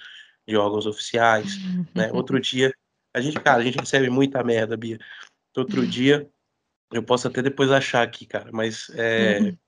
[0.47, 1.57] de órgãos oficiais,
[1.95, 2.11] né?
[2.13, 2.73] Outro dia,
[3.15, 4.99] a gente, cara, a gente recebe muita merda, Bia.
[5.57, 6.31] Outro dia,
[6.93, 9.59] eu posso até depois achar aqui, cara, mas é, uhum.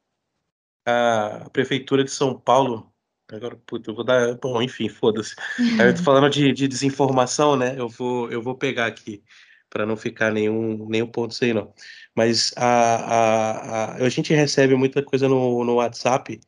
[0.87, 2.91] a prefeitura de São Paulo
[3.33, 4.35] Agora, puta, eu vou dar.
[4.35, 5.35] Bom, enfim, foda-se.
[5.79, 7.79] Aí eu tô falando de, de, desinformação, né?
[7.79, 9.23] Eu vou, eu vou pegar aqui,
[9.71, 11.73] para não ficar nenhum, nenhum ponto sem não.
[12.15, 16.41] Mas a, a, a, a gente recebe muita coisa no, no WhatsApp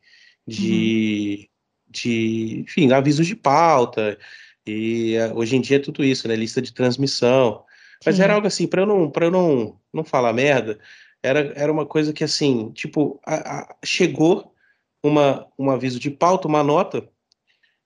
[0.45, 1.91] de, uhum.
[1.91, 4.19] de, enfim, avisos de pauta.
[4.67, 6.35] E hoje em dia é tudo isso, né?
[6.35, 7.63] Lista de transmissão.
[8.05, 8.23] Mas Sim.
[8.23, 10.77] era algo assim, para eu não, para eu não, não falar merda,
[11.21, 14.53] era, era uma coisa que assim, tipo, a, a, chegou
[15.01, 17.07] uma, um aviso de pauta, uma nota,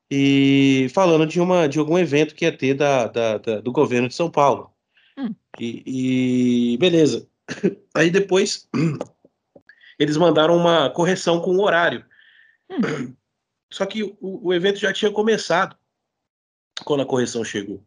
[0.09, 4.07] e falando de, uma, de algum evento que ia ter da, da, da do governo
[4.07, 4.71] de São Paulo.
[5.17, 5.33] Hum.
[5.59, 7.27] E, e, beleza.
[7.95, 8.67] Aí depois
[9.97, 12.05] eles mandaram uma correção com o horário.
[12.69, 13.15] Hum.
[13.71, 15.75] Só que o, o, evento já tinha começado
[16.85, 17.83] quando a correção chegou.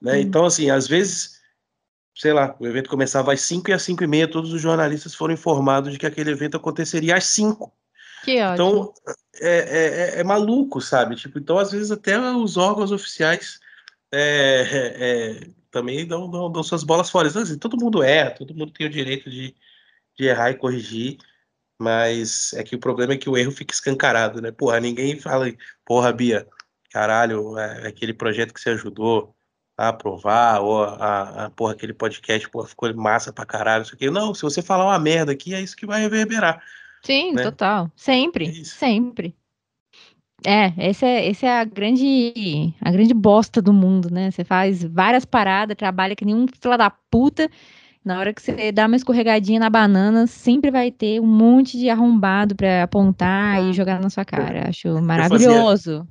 [0.00, 0.16] Né?
[0.16, 0.20] Hum.
[0.20, 1.40] Então, assim, às vezes,
[2.14, 5.14] sei lá, o evento começava às 5 e às 5 e meia, todos os jornalistas
[5.14, 7.72] foram informados de que aquele evento aconteceria às 5.
[8.24, 8.92] Que então,
[9.40, 11.14] é, é, é, maluco, sabe?
[11.14, 13.60] Tipo, então, às vezes, até os órgãos oficiais
[14.12, 17.26] é, é, também dão, dão, dão, suas bolas fora.
[17.26, 19.52] Então, assim, todo mundo erra, todo mundo tem o direito de,
[20.16, 21.18] de errar e corrigir,
[21.76, 24.52] mas é que o problema é que o erro fica escancarado, né?
[24.52, 25.52] Porra, ninguém fala,
[25.84, 26.46] porra, Bia,
[26.92, 29.34] caralho, é, aquele projeto que você ajudou
[29.76, 34.08] a aprovar, ou a, a porra, aquele podcast, porra, ficou massa pra caralho, isso aqui.
[34.08, 36.62] Não, se você falar uma merda aqui, é isso que vai reverberar.
[37.02, 37.42] Sim, né?
[37.42, 37.90] total.
[37.96, 39.34] Sempre, é sempre.
[40.46, 44.30] É, esse é, é a grande a grande bosta do mundo, né?
[44.30, 47.50] Você faz várias paradas, trabalha que nem um fila da puta.
[48.04, 51.88] Na hora que você dá uma escorregadinha na banana, sempre vai ter um monte de
[51.88, 54.68] arrombado para apontar e jogar na sua cara.
[54.68, 56.06] Acho maravilhoso.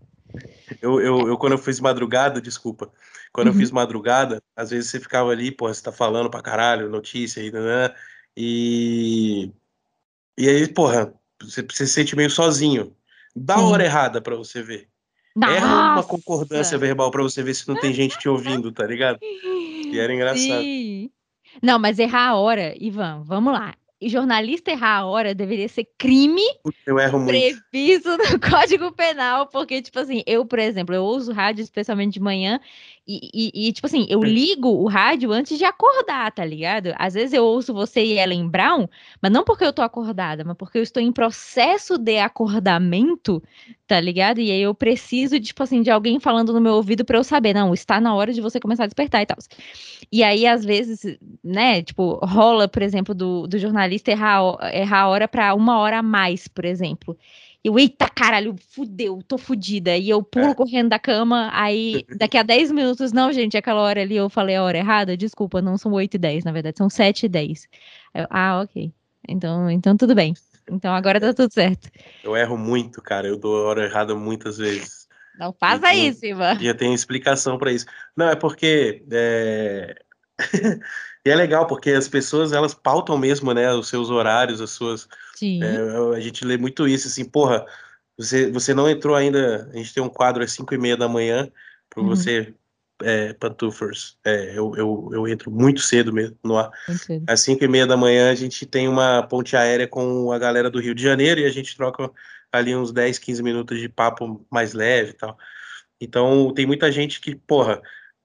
[0.81, 2.91] Eu, eu, eu, quando eu fiz madrugada, desculpa,
[3.31, 3.53] quando uhum.
[3.53, 7.43] eu fiz madrugada, às vezes você ficava ali, pô, você tá falando pra caralho, notícia
[7.43, 7.93] aí, né?
[8.35, 9.51] E
[10.35, 12.95] e aí, porra, você, você se sente meio sozinho.
[13.35, 14.87] Dá a hora errada para você ver.
[15.35, 15.53] Nossa.
[15.53, 19.19] Erra uma concordância verbal para você ver se não tem gente te ouvindo, tá ligado?
[19.21, 20.61] E era engraçado.
[20.61, 21.09] Sim.
[21.61, 23.73] Não, mas errar a hora, Ivan, vamos lá
[24.09, 26.41] jornalista errar a hora deveria ser crime
[26.85, 28.33] eu erro previsto muito.
[28.33, 32.59] no Código Penal, porque, tipo assim, eu, por exemplo, eu uso rádio especialmente de manhã
[33.05, 36.93] e, e, e, tipo assim, eu ligo o rádio antes de acordar, tá ligado?
[36.97, 38.87] Às vezes eu ouço você e Ellen Brown,
[39.21, 43.43] mas não porque eu tô acordada, mas porque eu estou em processo de acordamento,
[43.85, 44.39] tá ligado?
[44.39, 47.53] E aí eu preciso, tipo assim, de alguém falando no meu ouvido para eu saber,
[47.53, 49.37] não, está na hora de você começar a despertar e tal.
[50.09, 54.41] E aí, às vezes, né, tipo, rola, por exemplo, do, do jornalista errar,
[54.73, 57.17] errar a hora para uma hora a mais, por exemplo.
[57.63, 59.95] Eu, eita caralho, fudeu, tô fudida.
[59.95, 60.55] E eu pulo é.
[60.55, 64.55] correndo da cama, aí daqui a 10 minutos, não, gente, aquela hora ali eu falei
[64.55, 67.67] a hora errada, desculpa, não são 8 e 10, na verdade, são 7 e 10.
[68.13, 68.93] Eu, ah, ok.
[69.27, 70.33] Então, então tudo bem.
[70.69, 71.89] Então agora tá tudo certo.
[72.23, 75.07] Eu erro muito, cara, eu dou a hora errada muitas vezes.
[75.37, 76.57] Não faça e, isso, Ivan.
[76.59, 77.85] E eu tenho explicação para isso.
[78.15, 79.03] Não, é porque.
[79.11, 79.95] É...
[81.25, 85.07] E é legal, porque as pessoas, elas pautam mesmo, né, os seus horários, as suas...
[85.35, 85.63] Sim.
[85.63, 87.65] É, a gente lê muito isso, assim, porra,
[88.17, 91.07] você, você não entrou ainda, a gente tem um quadro às 5 e meia da
[91.07, 91.49] manhã,
[91.89, 92.09] para uhum.
[92.09, 92.53] você
[93.01, 94.17] é, Pantufers.
[94.23, 96.71] É, eu, eu, eu entro muito cedo mesmo no ar.
[96.97, 97.23] Cedo.
[97.27, 100.69] Às 5 e meia da manhã a gente tem uma ponte aérea com a galera
[100.69, 102.09] do Rio de Janeiro e a gente troca
[102.51, 105.37] ali uns 10, 15 minutos de papo mais leve e tal.
[105.99, 107.81] Então tem muita gente que, porra,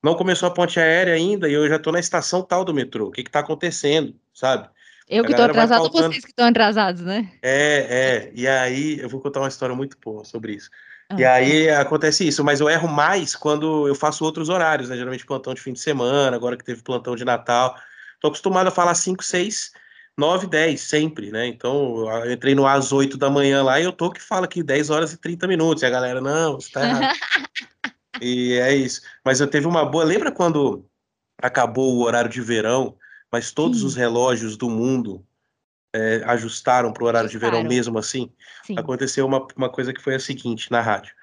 [0.08, 3.08] não começou a ponte aérea ainda e eu já tô na estação tal do metrô.
[3.08, 4.66] O que que tá acontecendo, sabe?
[5.06, 7.30] Eu A que vai atrasado, vocês que estão atrasados, né?
[7.42, 8.32] É, é.
[8.34, 10.70] E aí eu vou contar uma história muito boa sobre isso.
[11.16, 14.96] E Ah, aí acontece isso, mas eu erro mais quando eu faço outros horários, né?
[14.96, 17.74] Geralmente plantão de fim de semana, agora que teve plantão de Natal.
[18.20, 19.72] Tô acostumado a falar 5, 6,
[20.16, 21.46] 9, 10, sempre, né?
[21.46, 24.62] Então eu entrei no às 8 da manhã lá e eu tô que fala aqui
[24.62, 25.82] 10 horas e 30 minutos.
[25.82, 27.14] E a galera, não, você tá errado.
[28.20, 29.02] e é isso.
[29.24, 30.04] Mas eu teve uma boa.
[30.04, 30.84] Lembra quando
[31.40, 32.96] acabou o horário de verão,
[33.30, 33.86] mas todos Sim.
[33.86, 35.24] os relógios do mundo
[35.94, 37.76] é, ajustaram para o horário de verão Ajustaram.
[37.76, 38.32] mesmo assim?
[38.64, 38.78] Sim.
[38.78, 41.14] aconteceu uma, uma coisa que foi a seguinte na rádio.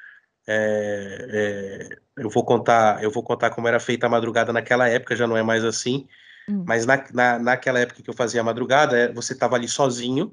[0.47, 5.15] É, é, eu vou contar, eu vou contar como era feita a madrugada naquela época,
[5.15, 6.07] já não é mais assim.
[6.49, 6.63] Hum.
[6.67, 10.31] Mas na, na, naquela época que eu fazia a madrugada, é, você estava ali sozinho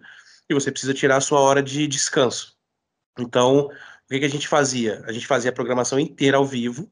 [0.48, 2.54] e você precisa tirar a sua hora de descanso.
[3.18, 3.70] Então,
[4.12, 5.02] que, que a gente fazia?
[5.06, 6.90] A gente fazia a programação inteira ao vivo,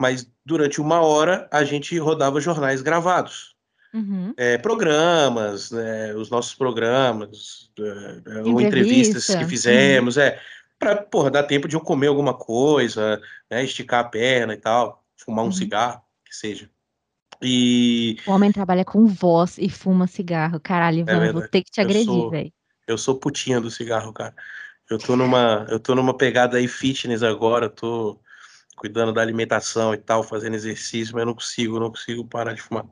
[0.00, 3.52] mas durante uma hora a gente rodava jornais gravados
[3.94, 4.32] Uhum.
[4.38, 9.48] é, programas, né, os nossos programas, é, é, ou Entrevista, entrevistas que uhum.
[9.48, 10.40] fizemos, é,
[10.78, 15.44] para, dar tempo de eu comer alguma coisa, né, esticar a perna e tal, fumar
[15.44, 15.52] um Uhum.
[15.52, 16.70] cigarro, que seja.
[17.42, 20.58] E O homem trabalha com voz e fuma cigarro.
[20.60, 21.50] Caralho, Ivan, vou É verdade.
[21.50, 22.52] ter que te agredir, velho.
[22.86, 24.34] eu sou putinha do cigarro, cara.
[24.92, 28.18] Eu tô numa, eu tô numa pegada aí fitness agora, tô
[28.76, 32.60] cuidando da alimentação e tal, fazendo exercício, mas eu não consigo, não consigo parar de
[32.60, 32.84] fumar.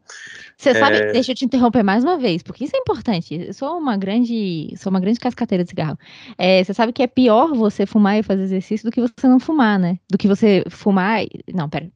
[0.57, 1.13] Você sabe, É.
[1.13, 3.35] deixa eu te interromper mais uma vez, porque isso é importante.
[3.35, 5.99] Eu sou uma grande, sou uma grande cascateira de cigarro.
[6.39, 9.41] É, você sabe que é pior você fumar e fazer exercício do que você não
[9.41, 9.99] fumar, né?
[10.11, 11.23] Do que você fumar.
[11.25, 11.91] e- Não, pera.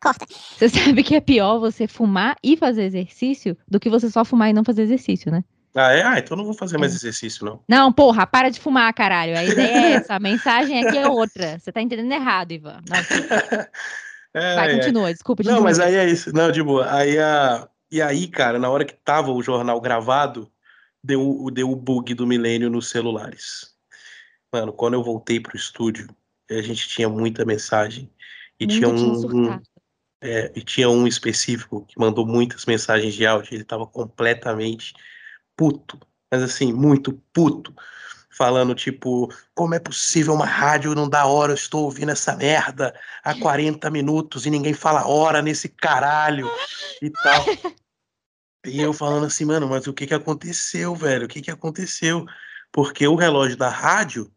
[0.00, 0.26] Corta.
[0.28, 4.50] Você sabe que é pior você fumar e fazer exercício do que você só fumar
[4.50, 5.44] e não fazer exercício, né?
[5.74, 6.02] Ah, é?
[6.02, 6.96] Ah, então eu não vou fazer mais É.
[6.96, 7.62] exercício, não.
[7.68, 9.36] Não, porra, para de fumar, caralho.
[9.38, 11.58] A ideia é essa, a mensagem aqui é outra.
[11.58, 12.80] Você tá entendendo errado, Ivan.
[12.84, 13.70] Desculpa.
[14.34, 14.74] É, vai, é.
[14.76, 15.42] continua, desculpa.
[15.44, 16.32] Não, mas aí é isso.
[16.34, 16.90] Não, de boa.
[16.92, 17.68] Aí, a...
[17.90, 20.50] E aí, cara, na hora que tava o jornal gravado,
[21.04, 23.72] deu, o- deu o bug do milênio nos celulares.
[24.50, 26.08] Mano, quando eu voltei pro estúdio,
[26.50, 28.10] a gente tinha muita mensagem.
[28.58, 29.60] E tinha um, um-
[30.22, 33.54] é, e tinha um específico que mandou muitas mensagens de áudio.
[33.54, 34.94] Ele tava completamente
[35.62, 35.96] puto.
[36.28, 37.72] Mas assim, muito puto.
[38.28, 41.52] Falando, tipo, como é possível uma rádio não dar hora?
[41.52, 46.50] Eu estou ouvindo essa merda há 40 minutos e ninguém fala hora nesse caralho
[47.00, 47.44] e tal.
[48.66, 51.26] E eu falando assim, mano, mas o que que aconteceu, velho?
[51.26, 52.26] O que que aconteceu?
[52.72, 54.32] Porque o relógio da rádio,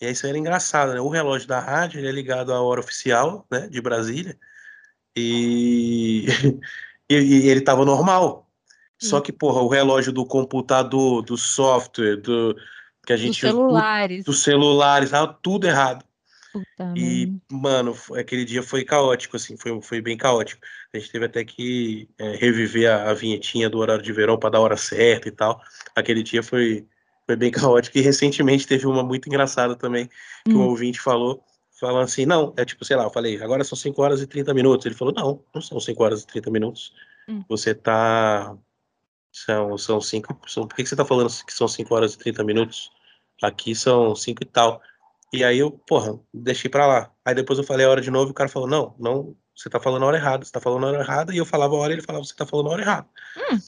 [0.00, 1.00] e isso era engraçado, né?
[1.00, 4.38] O relógio da rádio ele é ligado à hora oficial, né, de Brasília,
[5.16, 6.26] e,
[7.10, 8.47] e, e ele tava normal.
[9.00, 9.22] Só Sim.
[9.22, 12.54] que, porra, o relógio do computador, do software, do
[13.06, 14.24] que a Dos gente celulares.
[14.24, 16.04] dos celulares, tudo errado.
[16.52, 20.60] Puta E, mano, foi- aquele dia foi caótico, assim, foi, foi bem caótico.
[20.92, 24.50] A gente teve até que é, reviver a, a vinhetinha do horário de verão para
[24.50, 25.60] dar a hora certa e tal.
[25.94, 26.86] Aquele dia foi,
[27.24, 27.96] foi bem caótico.
[27.98, 30.08] E recentemente teve uma muito engraçada também,
[30.44, 30.68] que um Hum.
[30.68, 31.44] ouvinte falou,
[31.78, 34.52] falando assim, não, é tipo, sei lá, eu falei, agora são 5 horas e 30
[34.52, 34.84] minutos.
[34.86, 36.92] Ele falou, não, não são 5 horas e 30 minutos.
[37.28, 37.44] Hum.
[37.48, 38.56] Você tá.
[39.44, 40.38] São, são cinco.
[40.46, 42.90] São, por que, você tá falando que são 5 horas e 30 minutos?
[43.42, 44.80] Aqui são 5 e tal.
[45.32, 47.12] E aí eu, porra, deixei pra lá.
[47.24, 49.68] Aí depois eu falei a hora de novo e o cara falou, não, não, você
[49.68, 51.78] tá falando a hora errada, você tá falando a hora errada, e eu falava a
[51.78, 53.08] hora e ele falava, você tá falando a hora errada.
[53.36, 53.58] Hum.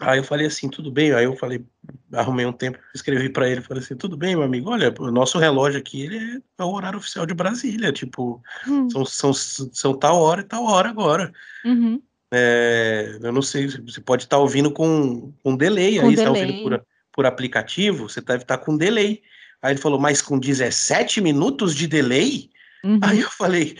[0.00, 1.64] Aí eu falei assim, tudo bem, aí eu falei,
[2.12, 5.38] arrumei um tempo, escrevi pra ele, falei assim, tudo bem, meu amigo, olha, o nosso
[5.38, 8.88] relógio aqui, ele é o horário oficial de Brasília, tipo, Hum.
[8.88, 11.32] são, são, são tal hora e tal hora agora.
[11.64, 12.02] Uhum.
[12.34, 16.42] É, eu não sei, você pode estar ouvindo com, com delay Com aí, tá delay.
[16.42, 19.22] ouvindo por, por aplicativo, você deve estar com delay.
[19.60, 22.50] Aí ele falou, mas com 17 minutos de delay?
[22.82, 22.98] Uhum.
[23.02, 23.76] Aí eu falei,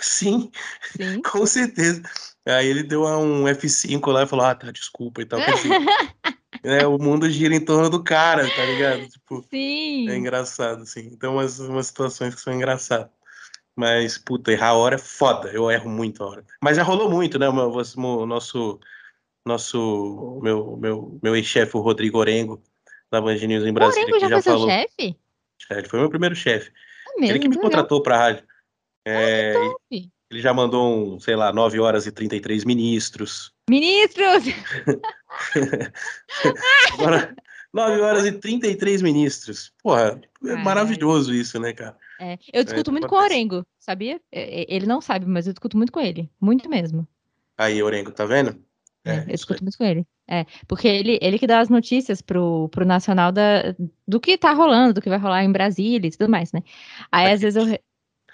[0.00, 0.50] sim,
[0.96, 1.20] Sim.
[1.30, 2.02] com certeza.
[2.46, 5.38] Aí ele deu um F5 lá e falou, ah, tá, desculpa e tal.
[6.64, 9.06] Né, o mundo gira em torno do cara, tá ligado?
[9.08, 10.08] Tipo, Sim.
[10.08, 11.10] é engraçado, assim.
[11.12, 13.10] Então, umas, umas situações que são engraçadas.
[13.80, 15.48] Mas, puta, errar a hora é foda.
[15.48, 16.44] Eu erro muito a hora.
[16.62, 17.48] Mas já rolou muito, né?
[17.48, 18.78] O, o nosso,
[19.46, 22.62] nosso, meu, meu, meu ex-chefe, o Rodrigo Orengo,
[23.10, 24.68] da Band News em O Brasília, Orengo que já já foi seu falou.
[24.68, 25.16] chefe?
[25.70, 26.70] É, Ele foi meu primeiro chefe.
[27.22, 28.44] É Ele que me contratou pra rádio.
[29.06, 30.10] É, Top.
[30.30, 33.50] ele já mandou, um, sei lá, 9 horas e 33 ministros.
[33.70, 34.44] Ministros!
[36.92, 37.34] Agora,
[37.72, 39.72] 9 horas e 33 ministros.
[39.82, 41.96] Porra, é maravilhoso isso, né, cara?
[42.20, 43.08] É, eu discuto muito acontece.
[43.08, 44.20] com o Orengo, sabia?
[44.30, 46.30] É, é, ele não sabe, mas eu discuto muito com ele.
[46.38, 47.08] Muito mesmo.
[47.56, 48.62] Aí, Orengo, tá vendo?
[49.02, 50.06] É, é eu discuto muito com ele.
[50.28, 53.74] É, porque ele, ele que dá as notícias pro, pro Nacional da,
[54.06, 56.62] do que tá rolando, do que vai rolar em Brasília e tudo mais, né?
[57.10, 57.78] Aí, às vezes, eu,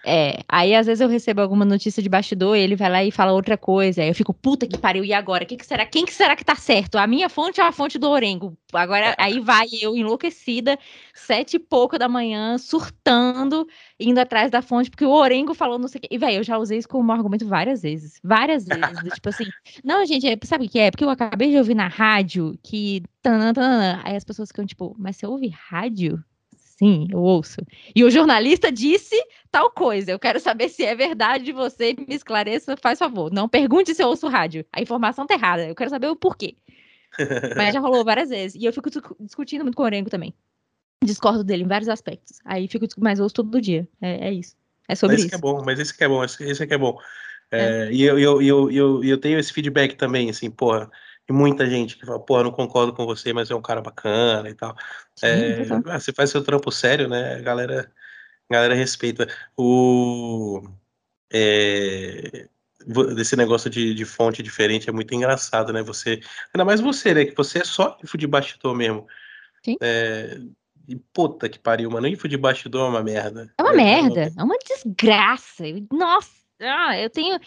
[0.09, 3.11] é, aí às vezes eu recebo alguma notícia de bastidor e ele vai lá e
[3.11, 4.03] fala outra coisa.
[4.03, 5.45] Aí eu fico, puta que pariu, e agora?
[5.45, 5.85] Que que será?
[5.85, 6.97] Quem que será que tá certo?
[6.97, 8.57] A minha fonte ou a fonte do Orengo?
[8.73, 10.79] Agora, aí vai eu enlouquecida,
[11.13, 13.67] sete e pouco da manhã, surtando,
[13.99, 16.09] indo atrás da fonte, porque o Orengo falou não sei o quê.
[16.09, 18.21] E, velho, eu já usei isso como argumento várias vezes.
[18.23, 19.03] Várias vezes.
[19.03, 19.47] do, tipo assim,
[19.83, 20.93] não, gente, é, sabe o que é?
[20.93, 23.03] Porque eu acabei de ouvir na rádio que.
[24.05, 26.23] Aí as pessoas ficam, tipo, mas você ouve rádio?
[26.79, 27.57] Sim, eu ouço.
[27.95, 29.17] E o jornalista disse
[29.51, 30.11] tal coisa.
[30.11, 31.51] Eu quero saber se é verdade.
[31.53, 33.33] Você me esclareça, faz favor.
[33.33, 34.65] Não pergunte se eu ouço rádio.
[34.73, 35.67] A informação tá errada.
[35.67, 36.55] Eu quero saber o porquê.
[37.57, 38.61] Mas já rolou várias vezes.
[38.61, 40.35] E eu fico discutindo muito com o Orengo também.
[41.03, 42.39] Discordo dele em vários aspectos.
[42.45, 43.87] Aí fico, mas ouço todo dia.
[44.01, 44.57] É, é isso.
[44.89, 45.27] É sobre isso.
[45.27, 46.99] Esse é bom, mas esse que é bom, esse, esse que é bom.
[47.51, 47.93] É, é.
[47.93, 50.91] E eu, eu, eu, eu, eu tenho esse feedback também, assim, porra
[51.29, 54.49] e muita gente que fala, pô, não concordo com você, mas é um cara bacana
[54.49, 54.77] e tal.
[55.17, 57.35] Sim, é, ah, você faz seu trampo sério, né?
[57.35, 57.93] A galera,
[58.49, 59.27] a galera respeita.
[59.57, 60.63] O.
[61.33, 62.49] É,
[63.17, 65.83] desse negócio de, de, fonte diferente é muito engraçado, né?
[65.83, 66.21] Você.
[66.55, 67.25] Ainda mais você, né?
[67.25, 69.07] Que você é só info de bastidor mesmo.
[69.65, 69.77] Sim.
[69.81, 70.39] É,
[70.87, 72.07] e puta que pariu, mano.
[72.07, 73.53] Info de bastidor é uma merda.
[73.59, 74.33] É uma é, merda.
[74.39, 75.65] É uma desgraça.
[75.91, 77.41] Nossa, ah, eu tenho.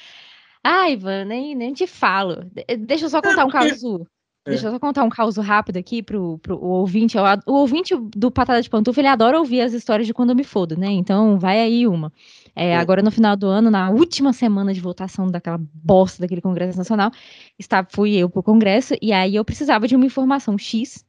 [0.71, 2.45] Ai, Ivan, nem, nem te falo.
[2.45, 4.05] De deixa eu só contar um caso.
[4.45, 4.51] É.
[4.51, 7.17] Deixa eu só contar um caso rápido aqui pro, pro o ouvinte.
[7.17, 10.43] O ouvinte do Patada de Pantufa, ele adora ouvir as histórias de quando eu me
[10.43, 10.91] fodo, né?
[10.91, 12.13] Então, vai aí uma.
[12.55, 16.77] É, agora, no final do ano, na última semana de votação daquela bosta daquele Congresso
[16.77, 17.09] Nacional,
[17.57, 21.03] está, fui eu pro Congresso, e aí eu precisava de uma informação X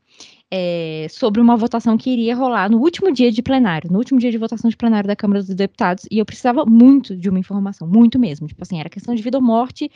[0.51, 4.31] é, sobre uma votação que iria rolar no último dia de plenário, no último dia
[4.31, 7.87] de votação de plenário da Câmara dos Deputados, e eu precisava muito de uma informação,
[7.87, 8.47] muito mesmo.
[8.49, 9.91] Tipo assim, era questão de vida ou morte.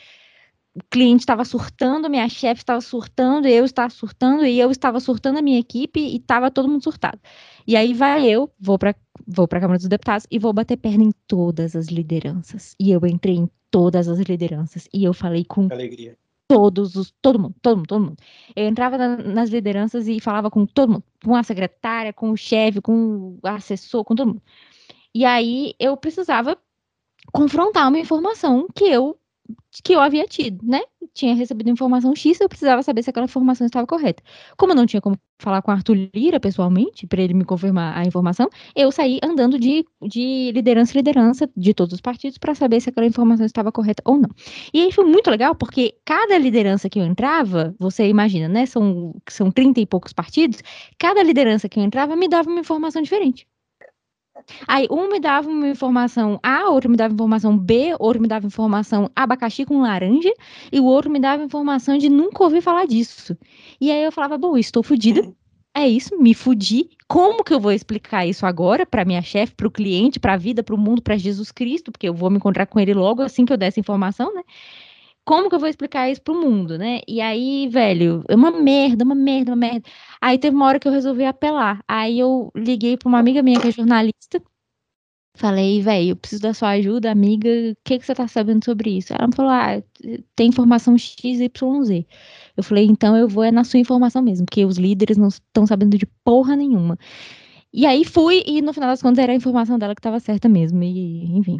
[0.74, 5.38] O cliente estava surtando, minha chefe estava surtando, eu estava surtando, e eu estava surtando
[5.38, 7.18] a minha equipe, e estava todo mundo surtado.
[7.66, 8.94] E aí vai eu, vou para
[9.26, 12.74] vou a Câmara dos Deputados e vou bater perna em todas as lideranças.
[12.78, 14.88] E eu entrei em todas as lideranças.
[14.92, 16.16] E eu falei com Alegria
[16.48, 18.16] todos os, todo mundo, todo mundo, todo mundo.
[18.54, 22.36] Eu entrava na, nas lideranças e falava com todo mundo, com a secretária, com o
[22.36, 24.42] chefe, com o assessor, com todo mundo.
[25.14, 26.58] E aí eu precisava
[27.32, 29.18] confrontar uma informação que eu
[29.82, 30.80] que eu havia tido, né?
[31.12, 34.22] Tinha recebido informação X, eu precisava saber se aquela informação estava correta.
[34.56, 38.04] Como eu não tinha como falar com Arthur Lira pessoalmente, para ele me confirmar a
[38.04, 42.80] informação, eu saí andando de, de liderança em liderança de todos os partidos para saber
[42.80, 44.30] se aquela informação estava correta ou não.
[44.72, 48.66] E aí foi muito legal, porque cada liderança que eu entrava, você imagina, né?
[48.66, 50.60] São, são 30 e poucos partidos,
[50.98, 53.46] cada liderança que eu entrava me dava uma informação diferente.
[54.66, 58.46] Aí um me dava uma informação A, outro me dava informação B, outro me dava
[58.46, 60.32] informação abacaxi com laranja,
[60.72, 63.36] e o outro me dava informação de nunca ouvi falar disso.
[63.80, 65.22] E aí eu falava, bom, estou fodida.
[65.76, 66.88] É isso, me fudi.
[67.08, 70.36] Como que eu vou explicar isso agora para minha chefe, para o cliente, para a
[70.36, 71.90] vida, para o mundo, para Jesus Cristo?
[71.90, 74.42] Porque eu vou me encontrar com ele logo assim que eu der essa informação, né?
[75.24, 77.00] Como que eu vou explicar isso pro mundo, né?
[77.08, 79.88] E aí, velho, é uma merda, uma merda, uma merda.
[80.20, 81.82] Aí teve uma hora que eu resolvi apelar.
[81.88, 84.42] Aí eu liguei pra uma amiga minha que é jornalista.
[85.36, 87.48] Falei, velho, eu preciso da sua ajuda, amiga.
[87.48, 89.12] O que, que você tá sabendo sobre isso?
[89.12, 89.82] Ela me falou, ah,
[90.36, 91.50] tem informação XYZ.
[92.56, 95.66] Eu falei, então eu vou é na sua informação mesmo, porque os líderes não estão
[95.66, 96.96] sabendo de porra nenhuma.
[97.72, 100.48] E aí fui, e no final das contas era a informação dela que estava certa
[100.48, 100.82] mesmo.
[100.84, 101.58] E, enfim,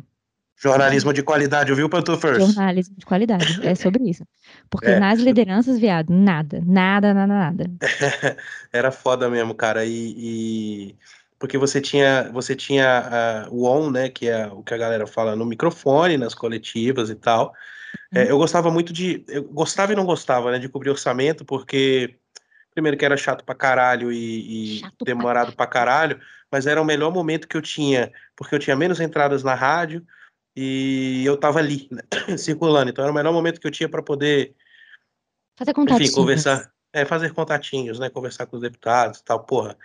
[0.57, 2.39] Jornalismo de qualidade, ouviu, Pantufers?
[2.39, 4.25] Jornalismo de qualidade, é sobre isso.
[4.71, 5.01] Porque é.
[5.01, 7.71] nas lideranças, viado, nada, nada, nada, nada.
[8.73, 10.97] Era foda mesmo, cara, e, e...
[11.39, 15.35] porque você tinha, você tinha o on, né, que é o que a galera fala
[15.35, 17.53] no microfone, nas coletivas e tal.
[18.13, 18.27] É, uhum.
[18.27, 22.17] É, eu gostava muito de, eu gostava e não gostava, né, de cobrir orçamento, porque
[22.73, 26.85] primeiro que era chato pra caralho e, e chato demorado pra caralho, mas era o
[26.85, 30.05] melhor momento que eu tinha, porque eu tinha menos entradas na rádio,
[30.57, 32.03] e eu tava ali, né,
[32.39, 32.91] circulando.
[32.91, 34.55] Então era o melhor momento que eu tinha para poder
[35.59, 36.11] fazer contatinhos.
[36.11, 38.09] Enfim, conversar, é, fazer contatinhos, né?
[38.09, 39.77] Conversar com os deputados e tal, porra.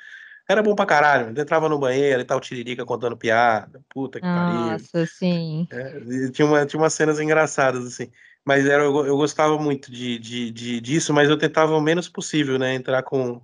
[0.48, 1.36] Era bom pra caralho.
[1.36, 3.82] Eu entrava no banheiro e tal, Tiririca contando piada.
[3.90, 4.72] Puta que pariu.
[4.72, 5.68] Nossa, sim.
[5.72, 8.12] É, tinha, uma, tinha umas cenas engraçadas, assim.
[8.44, 12.10] Mas era, eu, eu gostava muito de, de, de, disso, mas eu tentava o menos
[12.10, 12.74] possível, né?
[12.74, 13.42] Entrar com,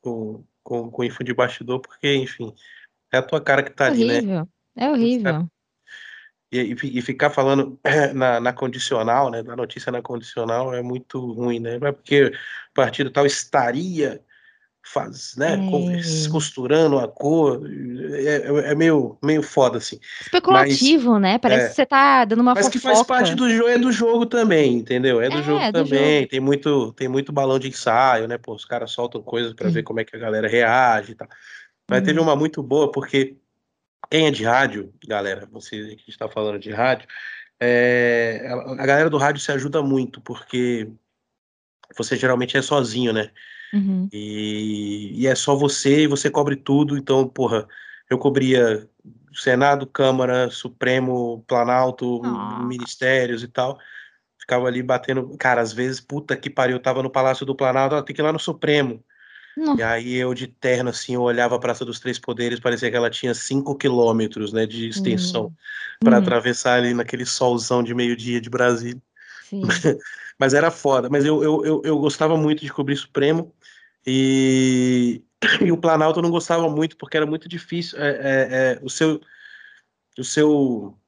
[0.00, 2.52] com, com, com info de bastidor, porque, enfim,
[3.12, 4.40] é a tua cara que tá é ali, horrível.
[4.40, 4.46] né?
[4.76, 5.48] É horrível
[6.52, 7.78] e, e ficar falando
[8.14, 11.78] na, na, condicional, né, da notícia na condicional é muito ruim, né?
[11.78, 14.20] Porque o partido tal estaria
[14.84, 16.28] faz, né, é.
[16.28, 17.62] costurando a cor,
[18.14, 19.98] é, é, é, meio, meio foda, assim.
[20.20, 21.38] Especulativo, mas, né?
[21.38, 22.78] Parece é, que você tá dando uma Mas fofoca.
[22.78, 25.20] que faz parte do jogo, é do jogo também, entendeu?
[25.20, 26.30] É do é, jogo do também, jogo.
[26.30, 29.84] tem muito tem muito balão de ensaio, né, pô, os caras soltam coisas para ver
[29.84, 31.28] como é que a galera reage e tal.
[31.88, 32.24] Mas teve uhum.
[32.24, 33.36] uma muito boa, porque
[34.10, 37.08] quem é de rádio, galera, você que está falando de rádio,
[37.60, 38.48] é,
[38.78, 40.90] a galera do rádio se ajuda muito, porque
[41.96, 43.30] você geralmente é sozinho, né?
[43.72, 44.08] Uhum.
[44.12, 46.96] E, e, é só você e você cobre tudo.
[46.96, 47.66] Então, porra,
[48.10, 48.88] eu cobria
[49.32, 52.62] Senado, Câmara, Supremo, Planalto, oh.
[52.64, 53.78] ministérios e tal.
[54.38, 55.36] Ficava ali batendo.
[55.38, 58.20] Cara, às vezes, puta que pariu, eu tava no Palácio do Planalto, ela tem que
[58.20, 59.02] ir lá no Supremo.
[59.56, 59.76] Não.
[59.76, 62.96] E aí eu de terno, assim, eu olhava a Praça dos Três Poderes, parecia que
[62.96, 65.52] ela tinha cinco quilômetros, né, de extensão, uhum.
[66.00, 66.22] para uhum.
[66.22, 69.02] atravessar ali naquele solzão de meio-dia de Brasília.
[70.38, 71.08] Mas era foda.
[71.10, 73.54] Mas eu, eu, eu, eu, gostava muito de cobrir Supremo.
[74.06, 75.22] E,
[75.60, 77.98] e o Planalto eu não gostava muito, porque era muito difícil.
[78.00, 79.20] É, é, é, o seu,
[80.18, 80.98] o seu,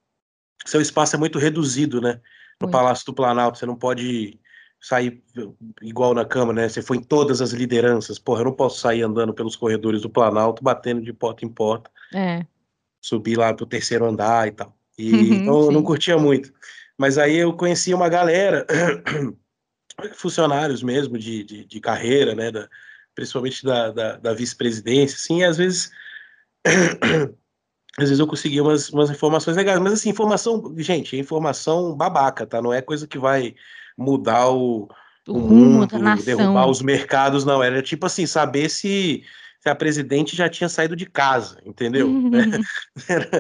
[0.65, 2.21] seu espaço é muito reduzido, né?
[2.61, 2.73] No muito.
[2.73, 3.59] Palácio do Planalto.
[3.59, 4.39] Você não pode
[4.85, 5.25] sair
[5.81, 6.69] igual na Câmara, né?
[6.69, 8.19] Você foi em todas as lideranças.
[8.19, 11.91] Porra, eu não posso sair andando pelos corredores do Planalto, batendo de porta em porta.
[12.13, 12.45] É.
[13.01, 14.77] Subir lá pro terceiro andar e tal.
[14.99, 16.53] E, então eu não curtia muito.
[16.99, 18.67] Mas aí eu conheci uma galera,
[20.13, 22.51] funcionários mesmo de, de, de carreira, né?
[22.51, 22.69] Da,
[23.15, 25.91] principalmente da, da, da vice-presidência, assim, e às vezes.
[27.97, 32.47] às vezes eu conseguia umas, umas informações legais, mas assim, informação, gente, é informação babaca,
[32.47, 32.61] tá?
[32.61, 33.55] Não é coisa que vai
[33.97, 34.89] mudar o,
[35.29, 35.87] o, o mundo,
[36.25, 37.63] derrubar os mercados, não.
[37.63, 39.25] Era tipo assim, saber se
[39.65, 42.07] se a presidente já tinha saído de casa, entendeu?
[43.09, 43.31] era,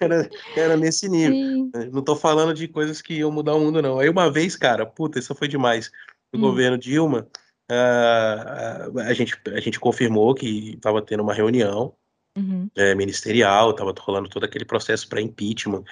[0.00, 1.34] era, era, nesse nível.
[1.34, 1.70] Sim.
[1.90, 3.98] Não estou falando de coisas que iam mudar o mundo, não.
[3.98, 5.90] Aí uma vez, cara, puta, isso foi demais.
[6.32, 6.42] No hum.
[6.42, 7.26] governo Dilma,
[7.68, 11.92] uh, a, gente, a gente confirmou que estava tendo uma reunião
[12.38, 12.70] uhum.
[12.76, 15.82] é, ministerial, estava rolando todo aquele processo para impeachment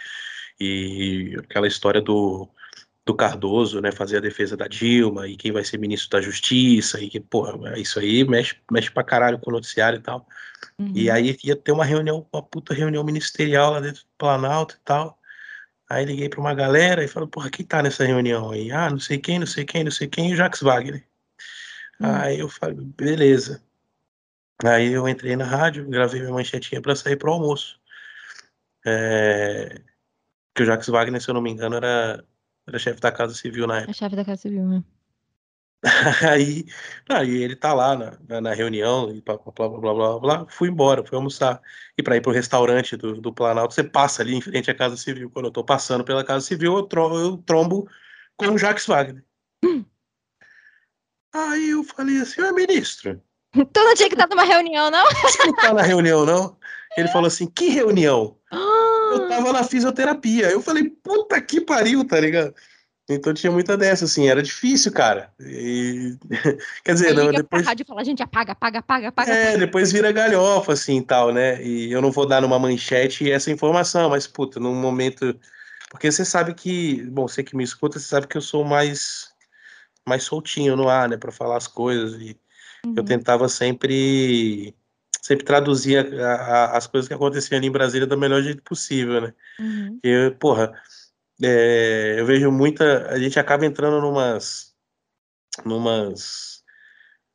[0.60, 2.48] e aquela história do
[3.06, 7.00] do Cardoso, né, fazer a defesa da Dilma e quem vai ser ministro da Justiça
[7.00, 10.26] e que, porra, isso aí mexe, mexe pra caralho com o noticiário e tal.
[10.78, 10.92] Uhum.
[10.94, 14.80] E aí ia ter uma reunião, uma puta reunião ministerial lá dentro do Planalto e
[14.84, 15.18] tal.
[15.88, 18.70] Aí liguei pra uma galera e falei, porra, quem tá nessa reunião aí?
[18.70, 21.04] Ah, não sei quem, não sei quem, não sei quem, e o Jacques Wagner.
[22.00, 22.14] Uhum.
[22.14, 23.62] Aí eu falei, beleza.
[24.62, 27.80] Aí eu entrei na rádio, gravei minha manchetinha para sair pro almoço.
[28.86, 29.80] É...
[30.54, 32.24] Que o Jacques Wagner, se eu não me engano, era
[32.70, 33.90] era chefe da Casa Civil na época.
[33.90, 34.82] É chefe da Casa Civil, né?
[36.30, 36.66] aí,
[37.08, 37.96] aí ele tá lá
[38.28, 41.60] na, na reunião e blá, blá, blá, blá, blá, fui embora, fui almoçar.
[41.96, 44.96] E para ir pro restaurante do, do Planalto, você passa ali em frente à Casa
[44.96, 45.30] Civil.
[45.30, 47.88] Quando eu tô passando pela Casa Civil, eu, tro eu trombo
[48.36, 49.24] com o Jacques Wagner.
[49.64, 49.84] Hum.
[51.32, 53.22] Aí eu falei assim, ô ministro.
[53.52, 55.04] Tu não tinha que estar numa reunião, não?
[55.22, 56.56] Você não tá na reunião, não?
[56.96, 58.36] Ele falou assim, que reunião?
[59.12, 60.50] eu tava na fisioterapia.
[60.50, 62.54] Eu falei, puta que pariu, tá ligado?
[63.14, 65.32] Então tinha muita dessa, assim, era difícil, cara.
[65.40, 66.16] E...
[66.84, 67.62] Quer dizer, não, depois.
[67.62, 69.32] Pra rádio fala, gente, apaga, apaga, apaga, apaga.
[69.32, 71.62] É, depois vira galhofa, assim tal, né?
[71.62, 75.36] E eu não vou dar numa manchete essa informação, mas, puta, num momento.
[75.90, 77.02] Porque você sabe que.
[77.10, 79.28] Bom, você que me escuta, você sabe que eu sou mais.
[80.06, 82.20] Mais soltinho no ar, né, pra falar as coisas.
[82.20, 82.36] E
[82.86, 82.94] uhum.
[82.96, 84.74] eu tentava sempre
[85.20, 89.20] sempre traduzia a, a, as coisas que aconteciam ali em Brasília do melhor jeito possível,
[89.20, 89.34] né?
[89.58, 89.98] Uhum.
[90.02, 90.72] E, porra,
[91.42, 93.08] é, eu vejo muita.
[93.08, 94.74] A gente acaba entrando numas.
[95.64, 96.62] numas.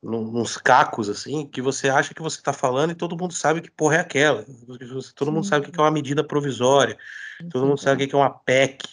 [0.02, 3.70] nos cacos, assim, que você acha que você tá falando e todo mundo sabe que
[3.70, 4.44] porra é aquela.
[5.14, 5.32] Todo Sim.
[5.32, 6.96] mundo sabe o que é uma medida provisória,
[7.50, 8.84] todo mundo sabe o que é uma PEC.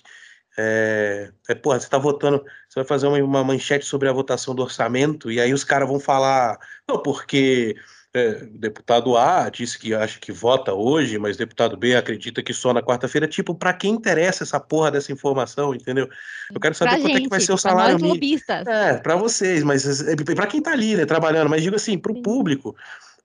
[0.56, 4.54] É, é, porra, você tá votando, você vai fazer uma, uma manchete sobre a votação
[4.54, 7.76] do orçamento, e aí os caras vão falar, não, porque
[8.14, 12.72] é, deputado A disse que acha que vota hoje, mas deputado B acredita que só
[12.72, 13.28] na quarta-feira.
[13.28, 16.08] Tipo, para quem interessa essa porra dessa informação, entendeu?
[16.54, 18.20] Eu quero saber pra quanto gente, é que vai ser o salário mínimo.
[18.68, 22.14] É, para vocês, mas é, para quem tá ali, né, trabalhando, mas digo assim, pro
[22.14, 22.22] Sim.
[22.22, 22.76] público.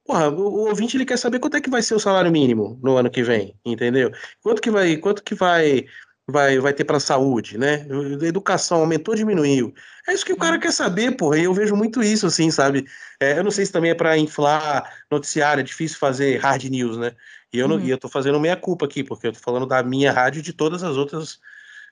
[0.06, 2.80] Porra, o, o ouvinte ele quer saber quanto é que vai ser o salário mínimo
[2.82, 4.10] no ano que vem, entendeu?
[4.42, 5.84] Quanto que vai, quanto que vai
[6.28, 7.86] vai, vai ter para a saúde, né?
[8.22, 9.72] Educação aumentou ou diminuiu?
[10.06, 10.60] É isso que o cara uhum.
[10.60, 11.38] quer saber, porra.
[11.38, 12.86] E eu vejo muito isso, assim, sabe?
[13.18, 16.98] É, eu não sei se também é para inflar noticiário, é difícil fazer hard news,
[16.98, 17.12] né?
[17.52, 17.82] E eu, não, uhum.
[17.82, 20.42] e eu tô fazendo meia culpa aqui, porque eu tô falando da minha rádio e
[20.42, 21.38] de todas as outras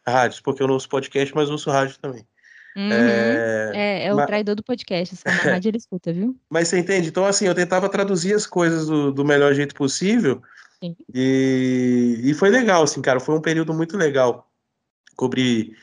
[0.07, 2.27] rádios, porque eu não ouço podcast, mas ouço rádio também.
[2.77, 2.93] Uhum.
[2.93, 4.27] É, é, é, o mas...
[4.27, 6.37] traidor do podcast, assim, na rádio ele escuta, viu?
[6.51, 7.09] Mas você entende?
[7.09, 10.43] Então, assim, eu tentava traduzir as coisas do, do melhor jeito possível,
[11.15, 14.51] e, e foi legal, assim, cara, foi um período muito legal.
[15.17, 15.77] Cobrir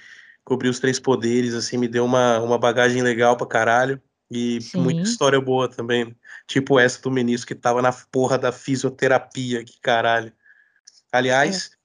[0.43, 4.01] cobri os três poderes, assim, me deu uma, uma bagagem legal pra caralho.
[4.29, 4.81] E Sim.
[4.81, 6.15] muita história boa também.
[6.47, 10.33] Tipo essa do ministro que tava na porra da fisioterapia, que caralho.
[11.11, 11.77] Aliás,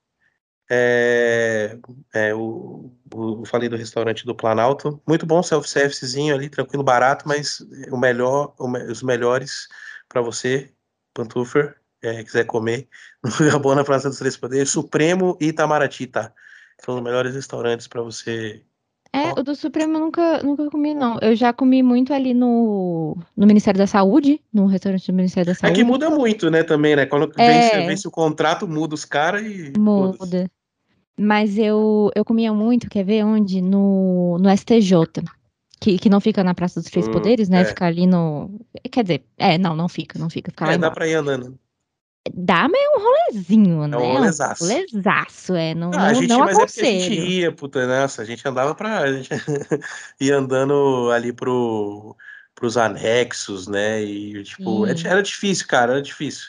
[0.70, 1.78] é,
[2.14, 5.02] é, o, o- eu falei do restaurante do Planalto.
[5.06, 9.68] Muito bom self-servicezinho ali, tranquilo, barato, mas o melhor, o os melhores
[10.08, 10.72] para você,
[11.14, 12.88] Pantufer, é, quiser comer,
[13.62, 16.32] no na Praça dos Três Poderes, Supremo e Itamaraty, tá?
[16.80, 18.62] São os melhores restaurantes para você.
[19.12, 21.18] É, o do Supremo eu nunca, nunca comi, não.
[21.20, 25.52] Eu já comi muito ali no, no Ministério da Saúde, no restaurante do Ministério da
[25.52, 25.74] É Saúde.
[25.76, 27.06] que muda muito, né, também, né?
[27.06, 27.46] Quando É.
[27.46, 29.72] vence, vence o contrato, muda os caras e.
[29.78, 30.50] Muda.
[31.18, 33.60] Mas eu, eu comia muito, quer ver onde?
[33.60, 35.24] No, no STJ.
[35.80, 37.62] Que, que não fica na Praça dos Três Hum, Poderes, né?
[37.62, 37.64] é.
[37.64, 38.50] Fica ali no.
[38.90, 40.50] Quer dizer, é, não, não fica, não fica.
[40.50, 41.58] Fica É, dá pra ir andando.
[42.34, 43.96] Dá, mas é um rolezinho, né?
[43.96, 44.64] É um rolezaço.
[44.64, 45.74] rolezaço, é.
[45.74, 47.26] Não, Ah, a não, gente, não mas é porque a gente aconselho.
[47.26, 48.98] ia, puta, nossa, a gente andava pra.
[48.98, 49.28] A gente
[50.20, 52.14] ia andando ali pro,
[52.54, 54.02] pros anexos, né?
[54.02, 55.06] E, tipo, é Sim.
[55.08, 56.48] era difícil, cara, era difícil.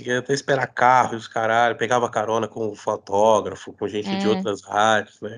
[0.00, 4.28] Ia até esperar carro e os caralho, pegava carona com fotógrafo, com gente de É.
[4.28, 5.30] outras rádios, né?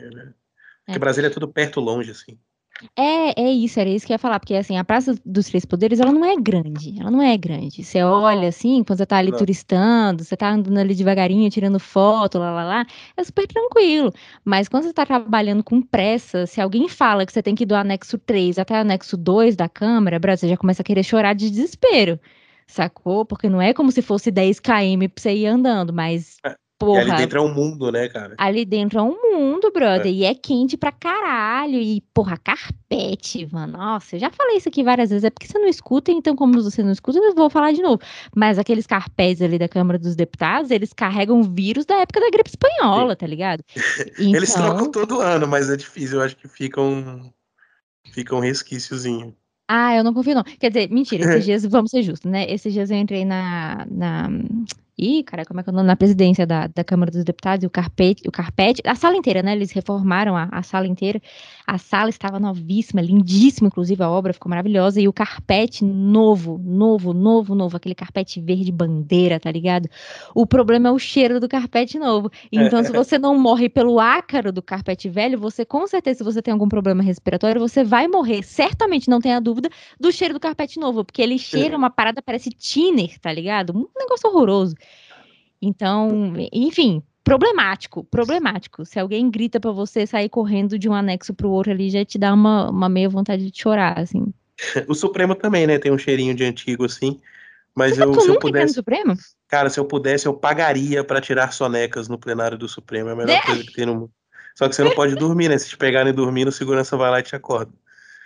[0.84, 0.98] Porque É.
[0.98, 2.38] Brasília é tudo perto, longe, assim.
[2.94, 5.64] É, é isso, era isso que eu ia falar, porque assim, a Praça dos Três
[5.64, 7.82] Poderes, ela não é grande, ela não é grande.
[7.82, 9.38] Você olha assim, quando você tá ali Não.
[9.38, 14.12] turistando, você tá andando ali devagarinho, tirando foto, lá, lá, lá, é super tranquilo.
[14.44, 17.66] Mas quando você tá trabalhando com pressa, se alguém fala que você tem que ir
[17.66, 21.34] do anexo 3 até o anexo 2 da Câmara, você já começa a querer chorar
[21.34, 22.20] de desespero,
[22.66, 23.24] sacou?
[23.24, 27.00] Porque não é como se fosse 10 km pra você ir andando, mas, É, porra,
[27.00, 28.34] ali dentro é um mundo, né, cara?
[28.38, 30.06] Ali dentro é um mundo, brother.
[30.06, 30.10] É.
[30.10, 31.78] E é quente pra caralho.
[31.78, 33.78] E, porra, carpete, mano.
[33.78, 35.24] Nossa, eu já falei isso aqui várias vezes.
[35.24, 38.00] É porque você não escuta, então, como você não escuta, eu vou falar de novo.
[38.34, 42.50] Mas aqueles carpetes ali da Câmara dos Deputados, eles carregam vírus da época da gripe
[42.50, 43.62] espanhola, tá ligado?
[44.18, 47.30] Eles Então, trocam todo ano, mas é difícil, eu acho que fica um,
[48.12, 49.34] fica um resquíciozinho.
[49.68, 50.44] Ah, eu não confio, não.
[50.44, 52.50] Quer dizer, mentira, esses dias, vamos ser justos, né?
[52.50, 53.86] Esses dias eu entrei na.
[53.90, 54.28] na...
[54.98, 55.86] Ih, cara, como é que é o nome?
[55.86, 59.42] Na presidência da, da Câmara dos Deputados, e o carpete, o carpete, a sala inteira,
[59.42, 59.52] né?
[59.52, 61.20] Eles reformaram a, a sala inteira.
[61.66, 64.98] A sala estava novíssima, lindíssima, inclusive, a obra ficou maravilhosa.
[64.98, 69.86] E o carpete novo, novo, novo, novo, aquele carpete verde bandeira, tá ligado?
[70.34, 72.30] O problema é o cheiro do carpete novo.
[72.50, 76.40] Então, se você não morre pelo ácaro do carpete velho, você, com certeza, se você
[76.40, 79.68] tem algum problema respiratório, você vai morrer, certamente, não tenha dúvida,
[80.00, 83.76] do cheiro do carpete novo, porque ele cheira uma parada, parece thinner, tá ligado?
[83.76, 84.74] Um negócio horroroso.
[85.66, 88.84] Então, enfim, problemático, problemático.
[88.84, 92.18] Se alguém grita pra você sair correndo de um anexo pro outro ali, já te
[92.18, 94.24] dá uma, uma meia vontade de chorar, assim.
[94.88, 95.78] O Supremo também, né?
[95.78, 97.20] Tem um cheirinho de antigo, assim.
[97.74, 99.14] Mas eu, Tu se eu pudesse, Supremo?
[99.48, 103.10] cara, se eu pudesse, eu pagaria pra tirar sonecas no plenário do Supremo.
[103.10, 103.42] É a melhor Né?
[103.42, 104.10] coisa que tem no mundo.
[104.54, 105.58] Só que você não pode dormir, né?
[105.58, 107.70] Se te pegarem dormindo, o segurança vai lá e te acorda.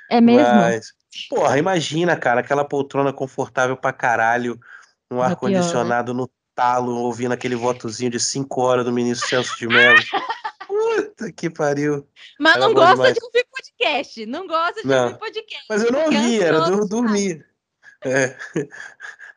[0.09, 0.57] É mesmo?
[0.57, 0.93] Mas,
[1.29, 4.61] porra, imagina, cara, aquela poltrona confortável pra caralho,
[5.11, 6.31] um É pior, ar-condicionado no
[6.61, 9.99] talo, ouvindo aquele votozinho de 5 horas do ministro Celso de Mello.
[10.69, 12.07] Puta que pariu.
[12.39, 13.15] Mas Era não gosta demais.
[13.15, 14.27] de ouvir podcast.
[14.27, 15.05] Não gosta de Não.
[15.05, 15.67] ouvir podcast.
[15.71, 17.47] Mas eu não Fica ouvi, era dur- dormir.
[18.05, 18.37] É.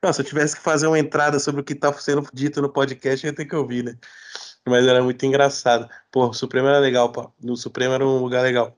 [0.04, 2.68] Não, se eu tivesse que fazer uma entrada sobre o que tá sendo dito no
[2.68, 3.96] podcast, eu ia ter que ouvir, né?
[4.68, 5.90] Mas era muito engraçado.
[6.12, 7.32] Pô, o Supremo era legal, pô.
[7.42, 8.78] No Supremo era um lugar legal.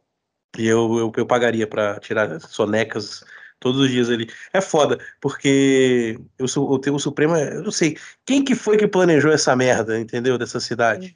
[0.55, 3.23] E eu, eu, eu pagaria pra tirar sonecas
[3.65, 4.27] todos os dias ali.
[4.53, 8.87] É foda, porque eu, sou- o, Supremo, é- eu não sei, quem que foi que
[8.87, 10.37] planejou essa merda, entendeu?
[10.37, 11.15] Dessa cidade?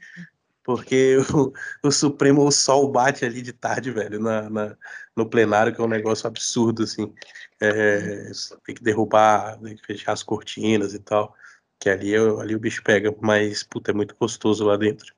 [0.63, 1.53] Porque o,
[1.87, 4.77] o Supremo, o sol bate ali de tarde, velho, na, na-
[5.15, 7.13] no plenário, que é um negócio absurdo, assim.
[7.61, 8.31] É,
[8.65, 11.35] tem que derrubar, tem que fechar as cortinas e tal.
[11.79, 15.13] Que ali, eu- ali o bicho pega, mas, puta, é muito gostoso lá dentro.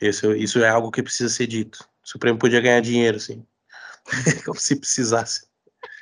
[0.00, 1.88] Esse, isso é algo que precisa ser dito.
[2.04, 3.46] O Supremo podia ganhar dinheiro, assim.
[4.56, 5.46] Se precisasse.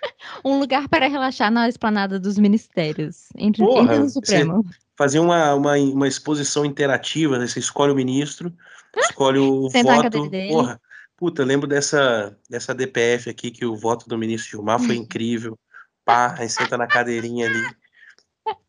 [0.44, 3.28] Um lugar para relaxar na esplanada dos ministérios.
[3.36, 4.64] Entre, Porra, entre no você- Supremo.
[4.96, 7.46] Fazer uma, uma, uma exposição interativa, né?
[7.46, 8.54] Você escolhe o ministro,
[8.96, 10.30] escolhe o voto.
[10.48, 10.80] Porra,
[11.16, 15.58] puta, lembro dessa, dessa DPF aqui, que o voto do ministro Gilmar foi incrível.
[16.04, 17.60] Pá, aí senta na cadeirinha ali.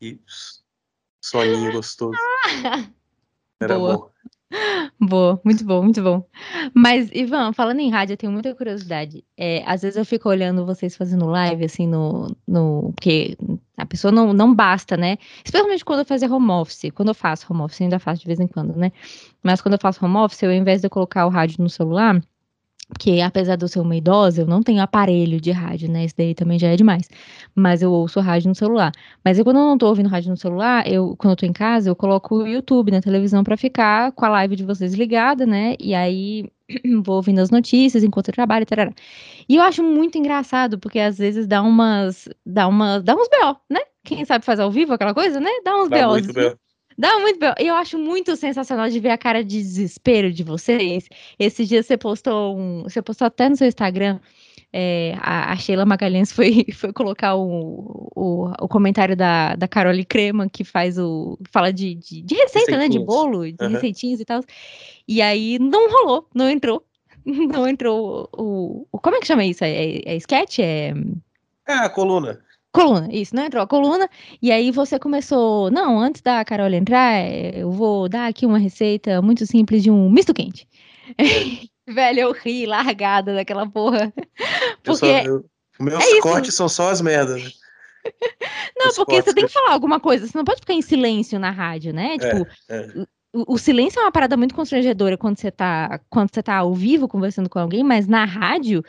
[0.01, 0.19] E
[1.21, 2.17] soninho gostoso.
[3.59, 3.97] Era Boa.
[3.97, 4.11] bom.
[4.99, 6.25] Boa, muito bom, muito bom.
[6.73, 9.23] Mas, Ivan, falando em rádio, eu tenho muita curiosidade.
[9.37, 12.35] É, às vezes eu fico olhando vocês fazendo live, assim, no.
[12.47, 13.37] no porque
[13.77, 15.17] a pessoa não, não basta, né?
[15.43, 16.91] Especialmente quando eu fazer home office.
[16.93, 18.91] Quando eu faço home office, ainda faço de vez em quando, né?
[19.41, 21.69] Mas quando eu faço home office, eu, ao invés de eu colocar o rádio no
[21.69, 22.21] celular,
[22.91, 26.05] porque apesar de eu ser uma idosa, eu não tenho aparelho de rádio, né?
[26.05, 27.09] Isso daí também já é demais.
[27.55, 28.91] Mas eu ouço rádio no celular.
[29.23, 31.53] Mas eu, quando eu não tô ouvindo rádio no celular, eu, quando eu tô em
[31.53, 35.45] casa, eu coloco o YouTube na televisão pra ficar com a live de vocês ligada,
[35.45, 35.75] né?
[35.79, 36.51] E aí
[37.03, 38.93] vou ouvindo as notícias enquanto eu trabalho, tarará.
[39.47, 43.57] E eu acho muito engraçado, porque às vezes dá umas, dá uma, dá uns BO,
[43.69, 43.79] né?
[44.03, 45.49] Quem sabe fazer ao vivo aquela coisa, né?
[45.63, 46.01] Dá uns bem.
[47.01, 47.51] Dá muito bem.
[47.57, 51.09] Eu acho muito sensacional de ver a cara de desespero de vocês.
[51.39, 52.83] Esses dias você postou um.
[52.83, 54.19] Você postou até no seu Instagram.
[54.71, 60.05] é, a, a Sheila Magalhães foi, foi colocar o, o, o comentário da, da Carole
[60.05, 61.39] Crema, que faz o.
[61.51, 62.87] fala de, de, de receita, né?
[62.87, 63.71] De bolo, de Aham.
[63.71, 64.41] receitinhas e tal.
[65.07, 66.85] E aí não rolou, não entrou.
[67.25, 68.87] Não entrou o.
[68.91, 69.63] o como é que chama isso?
[69.63, 70.59] É, é sketch?
[70.59, 70.91] É.
[71.67, 72.41] É, a coluna.
[72.73, 74.09] Coluna, isso, não entrou a coluna,
[74.41, 78.57] e aí você começou, não, antes da Carol entrar, eh, eu vou dar aqui uma
[78.57, 80.65] receita muito simples de um misto quente.
[81.87, 84.13] Velho, eu ri largada daquela porra.
[84.85, 85.45] Eu só- Porque, eu-
[85.81, 86.21] meus é isso.
[86.21, 87.59] cortes são só as merdas.
[88.79, 91.37] não, os porque você tem que falar alguma coisa, você não pode ficar em silêncio
[91.39, 92.17] na rádio, né?
[92.17, 92.87] Tipo, é.
[93.33, 96.73] o, o silêncio é uma parada muito constrangedora quando você tá, quando você tá ao
[96.73, 98.81] vivo conversando com alguém, mas na rádio,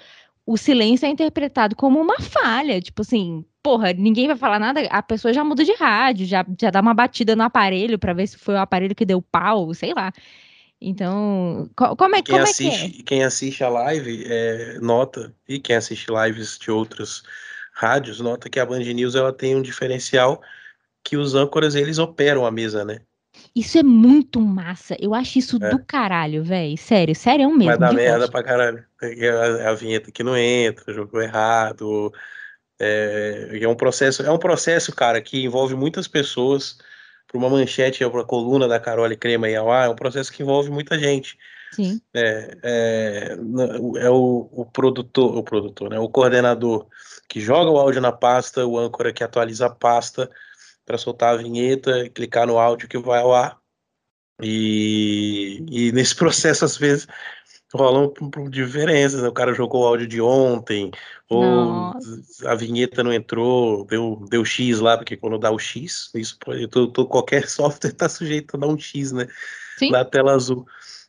[0.46, 2.80] o silêncio é interpretado como uma falha.
[2.80, 6.70] Tipo assim, porra, ninguém vai falar nada, a pessoa já muda de rádio, já, já
[6.70, 9.94] dá uma batida no aparelho pra ver se foi o aparelho que deu pau, sei
[9.94, 10.12] lá.
[10.80, 12.90] Então, co- como é, Quem como é que é?
[12.90, 17.22] assiste, quem assiste a live é, nota, e quem assiste lives de outras
[17.72, 20.42] rádios, nota que a Band News ela tem um diferencial
[21.04, 23.00] que os âncoras eles operam a mesa, né?
[23.56, 24.94] Isso é muito massa.
[25.00, 25.70] Eu acho isso É.
[25.70, 26.76] do caralho, velho.
[26.76, 27.62] Sério, sério mesmo.
[27.64, 28.30] Vai dar merda verdade.
[28.30, 28.84] pra caralho.
[29.00, 32.12] É a, a vinheta que não entra, jogou errado.
[32.84, 36.78] É, é um processo, é um processo, cara, que envolve muitas pessoas.
[37.28, 40.30] Para uma manchete, para a coluna da Carole Crema e ao ar, é um processo
[40.30, 41.38] que envolve muita gente.
[41.72, 42.02] Sim.
[42.12, 43.36] É, é,
[44.00, 45.98] é o, o produtor, o produtor, né?
[45.98, 46.86] O coordenador
[47.28, 50.28] que joga o áudio na pasta, o âncora que atualiza a pasta
[50.84, 53.58] para soltar a vinheta, clicar no áudio que vai ao ar.
[54.42, 57.06] E, e nesse processo, às vezes,
[57.74, 58.12] rolam
[58.50, 59.28] diferenças, né?
[59.28, 60.90] O cara jogou o áudio de ontem,
[61.28, 62.22] ou Nossa.
[62.48, 66.66] a vinheta não entrou, deu, deu X lá, porque quando dá o X, isso pode,
[66.68, 69.26] tô- tô- qualquer software está sujeito a dar um X, né?
[69.78, 69.90] Sim.
[69.90, 70.66] Na tela azul.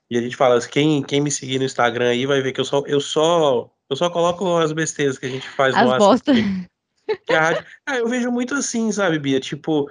[0.09, 2.65] E a gente fala, quem, quem me seguir no Instagram aí vai ver que eu
[2.65, 5.97] só, eu só, eu só coloco as besteiras que a gente faz As no ar,
[5.99, 6.37] bostas.
[7.25, 9.39] que a rádio- Ah, eu vejo muito assim, sabe, Bia?
[9.39, 9.89] Tipo,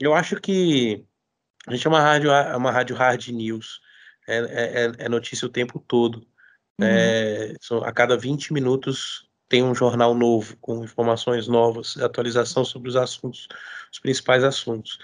[0.00, 1.04] eu acho que
[1.66, 3.80] a gente é uma rádio, é uma rádio hard news.
[4.26, 6.26] É, é, é- é notícia o tempo todo.
[6.80, 6.86] Uhum.
[6.86, 7.54] É,
[7.84, 13.46] a cada 20 minutos tem um jornal novo, com informações novas, atualização sobre os assuntos,
[13.92, 14.98] os principais assuntos.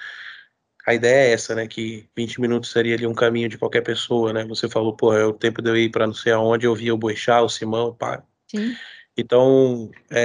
[0.86, 1.68] A ideia é essa, né?
[1.68, 4.44] Que 20 minutos seria ali um caminho de qualquer pessoa, né?
[4.46, 6.94] Você falou, pô, é o tempo de eu ir para não sei aonde, eu via
[6.94, 8.74] o Boixá, o Simão, pá, Sim.
[9.16, 10.20] então, é,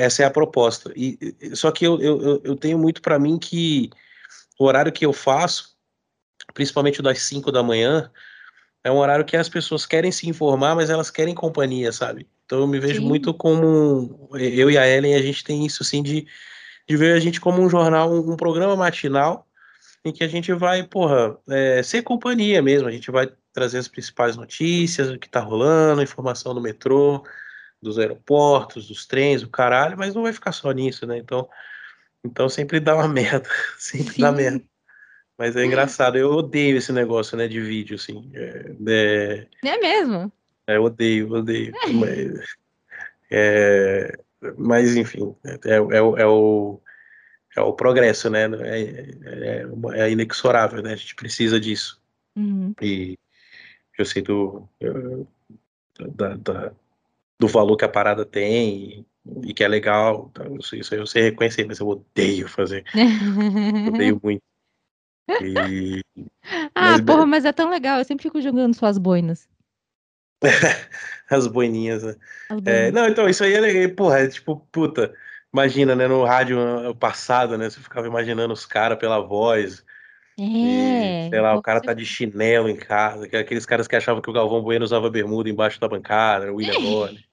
[0.00, 0.92] é- essa é a proposta.
[0.94, 1.18] E,
[1.54, 3.90] só que eu, eu, eu- tenho muito para mim que
[4.58, 5.74] o horário que eu faço,
[6.52, 8.10] principalmente das 5 da manhã,
[8.84, 12.28] é um horário que as pessoas querem se informar, mas elas querem companhia, sabe?
[12.44, 13.08] Então eu me vejo Sim.
[13.08, 16.26] muito como eu e a Ellen, a gente tem isso assim de,
[16.86, 19.48] de ver a gente como um jornal, um, programa matinal
[20.04, 22.86] em que a gente vai, porra, é, ser companhia mesmo.
[22.86, 27.24] A gente vai trazer as principais notícias, o que tá rolando, informação do metrô,
[27.80, 31.16] dos aeroportos, dos trens, o caralho, mas não vai ficar só nisso, né?
[31.16, 31.48] Então,
[32.22, 34.36] então sempre dá uma merda, sempre dá Sim.
[34.36, 34.73] merda.
[35.36, 38.30] Mas é engraçado, eu odeio esse negócio, né, de vídeo, assim.
[38.34, 40.30] É, é, É mesmo.
[40.66, 41.72] é, eu odeio, odeio.
[41.92, 42.54] Mas,
[43.30, 44.18] é,
[44.58, 46.80] mas enfim, é, é, o- é o,
[47.56, 48.44] é o progresso, né?
[48.44, 49.64] É,
[49.94, 50.92] é, é inexorável, né?
[50.92, 52.00] A gente precisa disso.
[52.36, 52.74] Uhum.
[52.80, 53.18] E
[53.98, 55.24] eu sei do, eh,
[56.14, 56.72] da, da-
[57.38, 59.06] do valor que a parada tem
[59.44, 60.30] e, e que é legal.
[60.34, 60.44] tá?
[60.44, 62.84] Eu Isso aí eu sei reconhecer, mas eu odeio fazer.
[63.88, 64.42] Odeio muito.
[65.42, 66.02] E
[66.74, 67.98] ah, Mas, porra, mas é tão legal.
[67.98, 69.48] Eu sempre fico jogando suas boinas.
[71.30, 72.16] as boininhas, né?
[72.50, 72.92] As É, boinas.
[72.92, 73.94] não, então, isso aí é legal.
[73.94, 75.14] Porra, é tipo, puta.
[75.52, 76.06] Imagina, né?
[76.08, 76.58] No rádio
[76.90, 77.70] uh, passado, né?
[77.70, 79.84] Você ficava imaginando os caras pela voz.
[80.36, 81.28] E, É.
[81.30, 84.20] sei lá, o cara tá de chinelo em casa, que é aqueles caras que achavam
[84.20, 87.24] que o Galvão Bueno usava bermuda embaixo da bancada, o William Bonner.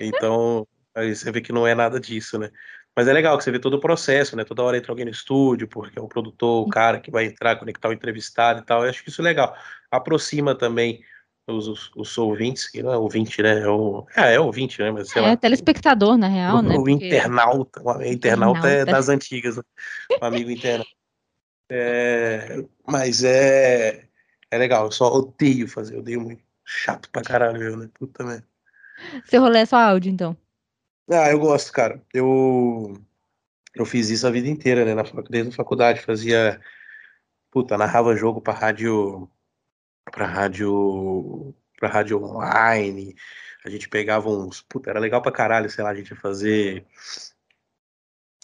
[0.00, 2.50] Então, aí você vê que não é nada disso, né?
[2.96, 4.44] Mas é legal que você vê todo o processo, né?
[4.44, 7.56] Toda hora entra alguém no estúdio, porque é o produtor, o cara que vai entrar,
[7.56, 8.82] conectar o entrevistado e tal.
[8.84, 9.56] Eu acho que isso é legal.
[9.90, 11.02] Aproxima também
[11.46, 13.60] os, os, os ouvintes, que não é ouvinte, né?
[13.60, 14.90] É o, é, é ouvinte, né?
[14.90, 15.36] Mas sei É lá.
[15.36, 16.76] telespectador, na real, o, né?
[16.76, 18.84] o internauta, o internauta é Internauta.
[18.92, 19.62] das antigas, né?
[20.20, 20.90] o amigo internauta.
[21.72, 24.04] É, mas é,
[24.50, 26.42] é legal, eu só odeio fazer, eu odeio muito.
[26.64, 27.88] Chato pra caralho, eu, né?
[27.94, 28.44] Puta merda.
[29.24, 30.36] Seu rolê é só áudio, então.
[31.10, 32.00] Ah, eu gosto, cara.
[32.14, 32.94] Eu,
[33.74, 34.94] eu fiz isso a vida inteira, né?
[34.94, 36.60] Na, desde a faculdade, fazia.
[37.50, 39.28] Puta, narrava jogo pra rádio.
[40.12, 43.16] Pra rádio pra rádio online.
[43.64, 44.62] A gente pegava uns.
[44.62, 46.86] Puta, era legal pra caralho, sei lá, a gente ia fazer.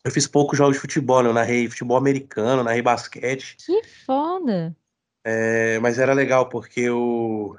[0.05, 1.29] Eu fiz poucos jogos de futebol, né?
[1.29, 3.57] Eu narrei futebol americano, narrei basquete.
[3.65, 4.77] Que foda.
[5.25, 7.57] É, mas era legal porque o,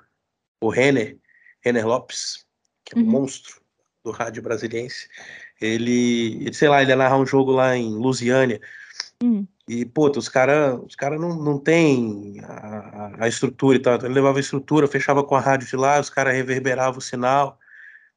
[0.62, 1.18] o Renner,
[1.64, 2.46] Renner Lopes,
[2.84, 3.12] que é um Uhum.
[3.12, 3.62] monstro
[4.08, 5.10] do rádio brasiliense,
[5.60, 8.62] ele, sei lá, ele narrar um jogo lá em Lusiânia.
[9.22, 9.46] Hum.
[9.68, 13.96] E, puta, os caras os cara não, não tem a, a- estrutura e tal.
[13.96, 17.02] Então ele levava a estrutura, fechava com a rádio de lá, os caras reverberavam o
[17.02, 17.60] sinal,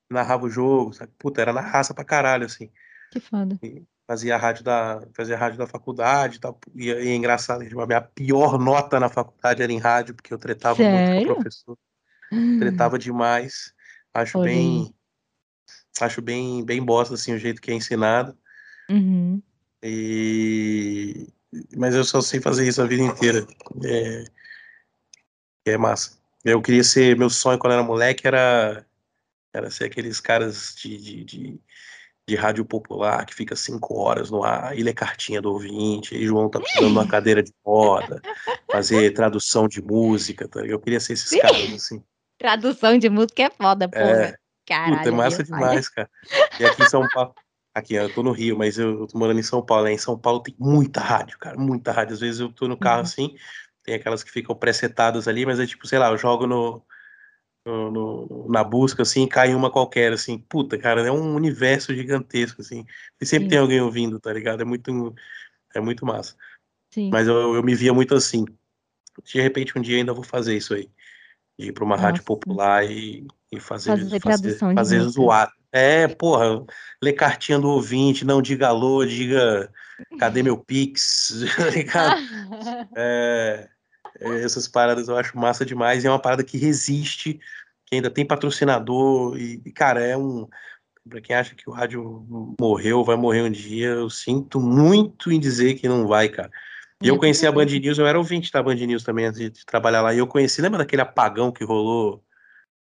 [0.09, 1.11] narrava o jogo, sabe?
[1.19, 2.71] Puta, era na raça pra caralho, assim.
[3.11, 3.59] Que foda.
[4.07, 6.59] Fazia a rádio da, fazia a rádio da faculdade e tal.
[6.75, 10.39] E, e é engraçado, a minha pior nota na faculdade era em rádio, porque eu
[10.39, 11.33] tretava muito com Sério?
[11.33, 11.79] o professor.
[12.61, 13.73] Tretava demais.
[14.15, 14.95] Acho bem.
[16.05, 18.37] Acho bem, bem bosta, assim, o jeito que é ensinado.
[18.89, 19.43] Uhum.
[19.83, 21.29] E...
[21.77, 23.47] Mas eu só sei fazer isso a vida inteira.
[23.85, 24.25] É,
[25.67, 26.19] é massa.
[26.45, 27.17] Eu queria ser.
[27.17, 28.87] Meu sonho quando era moleque era,
[29.53, 31.61] era ser aqueles caras de, de, de,
[32.27, 36.27] de rádio popular que fica cinco horas no ar, e lê cartinha do ouvinte, e
[36.27, 38.23] João tá precisando de uma cadeira de roda,
[38.71, 40.49] fazer tradução de música.
[40.49, 40.65] Tá?
[40.65, 42.03] Eu queria ser esses caras, assim.
[42.39, 44.39] Tradução de música é foda, porra.
[44.71, 44.99] Caralho.
[44.99, 45.45] Puta, é massa pai.
[45.45, 46.09] demais, cara.
[46.61, 47.35] E aqui em São Paulo.
[47.75, 49.85] Aqui, eu tô no Rio, mas eu, eu tô morando em São Paulo.
[49.85, 49.93] né?
[49.93, 52.15] Em São Paulo tem muita rádio, cara, muita rádio.
[52.15, 53.03] Às vezes eu tô no carro Uhum.
[53.03, 53.37] assim,
[53.85, 56.85] tem aquelas que ficam presetadas ali, mas é tipo, sei lá, eu jogo no,
[57.65, 60.39] no- no- na busca, assim, cai uma qualquer, assim.
[60.39, 62.85] Puta, cara, é um universo gigantesco, assim.
[63.21, 63.51] E sempre Sim.
[63.51, 64.63] tem alguém ouvindo, tá ligado?
[64.63, 65.15] É muito,
[65.75, 66.37] é muito massa.
[66.93, 67.11] Sim.
[67.11, 68.45] Mas eu, eu me via muito assim.
[69.25, 70.91] De repente, um dia ainda vou fazer isso aí.
[71.59, 72.25] Ir pra uma rádio Nossa.
[72.25, 73.91] popular e, e fazer,
[74.21, 74.21] Fazer
[74.75, 75.11] fazer música.
[75.11, 75.53] zoar.
[75.73, 76.65] É, porra,
[77.03, 79.71] ler cartinha do ouvinte, não diga alô, diga
[80.19, 82.21] cadê meu Pix, tá ligado?
[82.97, 83.69] É,
[84.21, 86.03] é, essas paradas eu acho massa demais.
[86.03, 87.35] E é uma parada que resiste,
[87.87, 89.37] que ainda tem patrocinador.
[89.39, 90.49] E, cara, é um.
[91.09, 92.27] Pra quem acha que o rádio
[92.61, 96.51] morreu, vai morrer um dia, eu sinto muito em dizer que não vai, cara.
[97.03, 97.65] E eu conheci a Band.
[97.65, 100.13] News, eu era ouvinte da Band News também antes de trabalhar lá.
[100.13, 102.23] E eu conheci, lembra daquele apagão que rolou,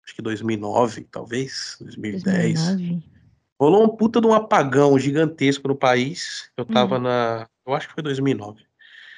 [0.04, 2.54] acho que 2009, talvez, 2010?
[2.54, 3.12] 2009.
[3.60, 6.50] Rolou um puta de um apagão gigantesco no país.
[6.56, 7.02] Eu tava Hum.
[7.02, 7.48] na.
[7.64, 8.66] Eu acho que foi 2009.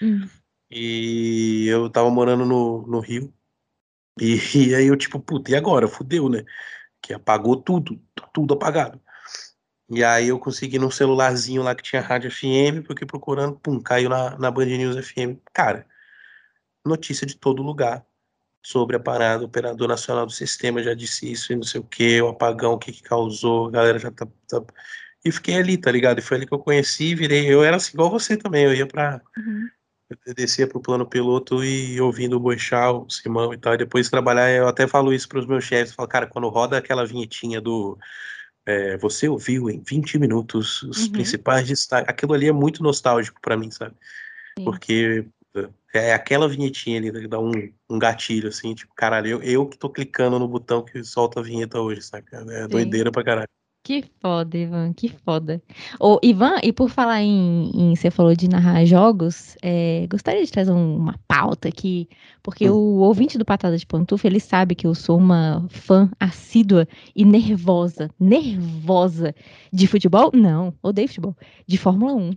[0.02, 0.28] Hum.
[0.70, 3.32] E eu tava morando no, no Rio.
[4.20, 4.36] E,
[4.70, 5.88] e aí eu, tipo, puta, e agora?
[5.88, 6.44] Fudeu, né?
[7.00, 7.98] Que apagou tudo,
[8.34, 9.00] tudo apagado.
[9.88, 14.08] E aí eu consegui num celularzinho lá que tinha rádio FM, porque procurando, pum, caiu
[14.08, 15.38] na, na Band News FM.
[15.52, 15.86] Cara,
[16.84, 18.04] notícia de todo lugar
[18.64, 21.84] sobre a parada, o operador nacional do sistema já disse isso e não sei o
[21.84, 24.62] que, o apagão, o que que causou, a galera já tá, tá-
[25.24, 26.18] E fiquei ali, tá ligado?
[26.18, 27.46] E foi ali que eu conheci, virei.
[27.52, 29.20] Eu era assim, igual você também, eu ia pra.
[29.36, 29.68] Uhum.
[30.26, 33.74] Eu descia pro plano piloto e ouvindo o Boixal, o Simão e tal.
[33.74, 35.94] E depois de trabalhar, eu até falo isso pros meus chefes.
[35.94, 37.98] Falo, cara, quando roda aquela vinhetinha do.
[38.66, 41.12] é, você ouviu em 20 minutos os Uhum.
[41.12, 42.08] principais destaques.
[42.08, 43.94] Aquilo ali é muito nostálgico pra mim, sabe?
[44.58, 44.64] Sim.
[44.64, 45.26] Porque
[45.98, 47.52] é aquela vinhetinha ali que dá um,
[47.88, 51.42] um gatilho, assim, tipo, caralho, eu, eu que tô clicando no botão que solta a
[51.42, 52.44] vinheta hoje, saca?
[52.50, 53.48] É doideira pra caralho.
[53.86, 55.62] Que foda, Ivan, que foda.
[56.00, 60.50] Ô, Ivan, e por falar em, em- você falou de narrar jogos, é, gostaria de
[60.50, 62.08] trazer um- uma pauta aqui,
[62.42, 62.72] porque Hum.
[62.74, 67.26] o ouvinte do Patada de Pantufa, ele sabe que eu sou uma fã assídua e
[67.26, 69.34] nervosa, nervosa
[69.70, 70.30] de futebol?
[70.32, 71.36] Não, odeio futebol,
[71.66, 72.30] de Fórmula 1.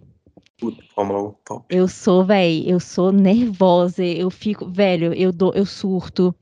[0.59, 1.65] Puta, Fórmula 1, top.
[1.69, 6.33] Eu sou, velho, eu sou nervosa, eu fico, velho, eu dou, eu surto,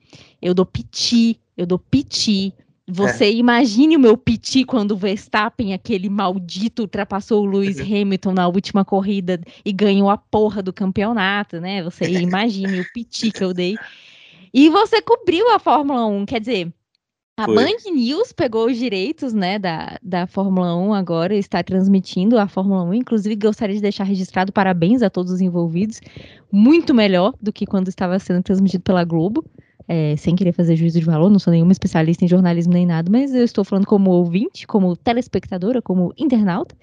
[0.42, 2.54] eu dou piti, eu dou piti.
[2.88, 8.48] Você imagine o meu piti quando o Verstappen, aquele maldito, ultrapassou o Lewis Hamilton na
[8.48, 11.84] última corrida e ganhou a porra do campeonato, né?
[11.84, 13.76] Você imagine o piti que eu dei.
[14.54, 16.72] E você cobriu a Fórmula 1, quer dizer,
[17.38, 17.56] a Foi.
[17.56, 22.48] Band News pegou os direitos, né, da, da Fórmula 1 agora, e está transmitindo a
[22.48, 22.94] Fórmula 1.
[22.94, 26.00] Inclusive, gostaria de deixar registrado parabéns a todos os envolvidos.
[26.50, 29.44] Muito melhor do que quando estava sendo transmitido pela Globo.
[29.88, 33.08] É, sem querer fazer juízo de valor, não sou nenhuma especialista em jornalismo nem nada,
[33.12, 36.76] mas eu estou falando como ouvinte, como telespectadora, como internauta.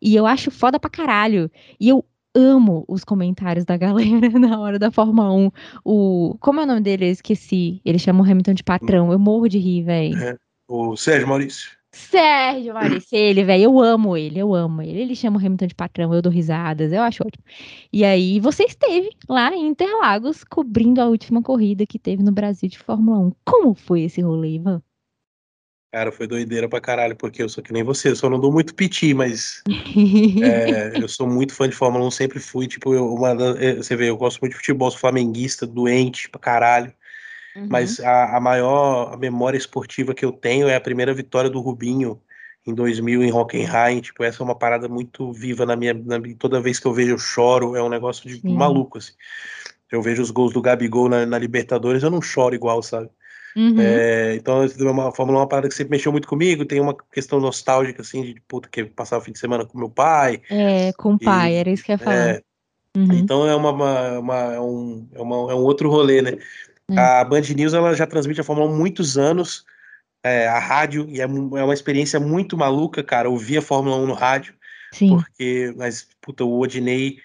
[0.00, 1.50] E eu acho foda pra caralho.
[1.80, 2.04] E eu
[2.34, 5.50] amo os comentários da galera na hora da Fórmula 1.
[5.84, 7.06] O, como é o nome dele?
[7.06, 7.80] Eu esqueci.
[7.84, 9.12] Ele chama o Hamilton de patrão.
[9.12, 10.38] Eu morro de rir, velho.
[10.68, 11.70] O Sérgio Maurício.
[11.94, 15.00] Sérgio Maurício, ele, velho, eu amo ele, eu amo ele.
[15.00, 17.44] Ele chama o Hamilton de patrão, eu dou risadas, eu acho ótimo.
[17.92, 22.68] E aí, você esteve lá em Interlagos cobrindo a última corrida que teve no Brasil
[22.68, 23.32] de Fórmula 1.
[23.44, 24.82] Como foi esse rolê, Ivan?
[25.94, 28.50] Cara, foi doideira pra caralho, porque eu sou que nem você, eu só não dou
[28.50, 29.62] muito piti, mas
[30.42, 33.30] é, eu sou muito fã de Fórmula 1, sempre fui, tipo, eu, uma
[33.60, 36.92] é, você vê, eu gosto muito de futebol, sou flamenguista, doente pra caralho.
[37.54, 37.68] Uhum.
[37.70, 42.20] Mas a, a maior memória esportiva que eu tenho é a primeira vitória do Rubinho
[42.66, 44.00] em 2000 em Hockenheim.
[44.00, 47.12] Tipo, essa é uma parada muito viva na minha, na Toda vez que eu vejo,
[47.12, 47.76] eu choro.
[47.76, 48.56] É um negócio de Sim.
[48.56, 49.12] maluco, assim.
[49.92, 53.08] Eu vejo os gols do Gabigol na, na Libertadores, eu não choro igual, sabe?
[53.56, 53.80] Uhum.
[53.80, 56.64] É, então, é uma Fórmula 1 é uma parada que sempre mexeu muito comigo.
[56.64, 59.88] Tem uma questão nostálgica, assim, de puta, que passar o fim de semana com meu
[59.90, 60.42] pai.
[60.50, 62.16] É, com o pai, E- era isso que eu ia falar.
[62.16, 62.42] É,
[62.96, 63.12] Uhum.
[63.12, 66.38] então é, uma, uma- uma- é, um, é, uma- é um outro rolê, né?
[66.90, 66.98] É.
[66.98, 69.64] A Band News ela já transmite a Fórmula 1 há muitos anos,
[70.22, 74.06] é, a rádio, e é, é uma experiência muito maluca, cara, ouvir a Fórmula 1
[74.06, 74.54] no rádio,
[74.92, 75.08] Sim.
[75.10, 77.18] porque, mas, puta, o Odinei,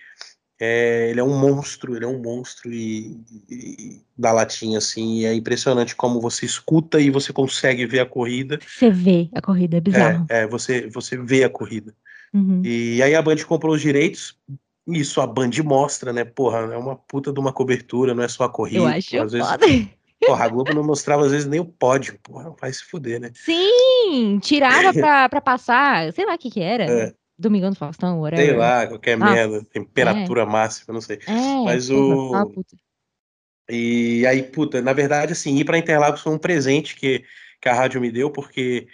[0.59, 3.17] é, ele é um monstro, ele é um monstro e,
[3.49, 8.05] e- da latinha, assim, e é impressionante como você escuta e você consegue ver a
[8.05, 10.25] corrida, Você vê a corrida, é bizarro.
[10.29, 11.95] é, é, você, você vê a corrida.
[12.33, 12.61] Uhum.
[12.63, 14.37] E aí a Band comprou os direitos.
[14.87, 16.23] Isso a Band mostra, né?
[16.25, 18.79] Porra, é uma puta de uma cobertura, não é só a corrida.
[18.79, 19.65] Eu acho às vezes, foda.
[20.25, 23.31] porra, a Globo não mostrava às vezes nem o pódio, porra, vai se fuder, né?
[23.33, 26.83] Sim, tirava pra, pra passar, sei lá o que que era.
[26.85, 27.13] É.
[27.39, 28.45] Domingão do Faustão, whatever.
[28.45, 31.17] Sei lá, qualquer Nossa, merda, temperatura máxima, não sei.
[31.27, 32.45] É, Mas o- ah.
[33.69, 37.23] E aí, puta, na verdade, assim, ir pra Interlagos foi um presente que,
[37.61, 38.87] que a rádio me deu, porque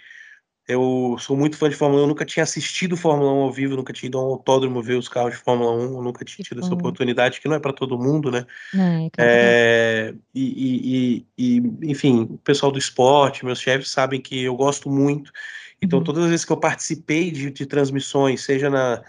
[0.68, 3.76] eu sou muito fã de Fórmula 1, eu nunca tinha assistido Fórmula 1 ao vivo,
[3.76, 6.44] nunca tinha ido a um autódromo ver os carros de Fórmula 1, eu nunca tinha
[6.44, 8.46] tido essa oportunidade, que não é pra todo mundo, né?
[8.74, 14.42] É, cara, É, e, e- e- enfim, o pessoal do esporte, meus chefes sabem que
[14.44, 15.32] eu gosto muito.
[15.80, 16.04] Então, Uhum.
[16.04, 19.02] todas as vezes que eu participei de, de transmissões, seja na,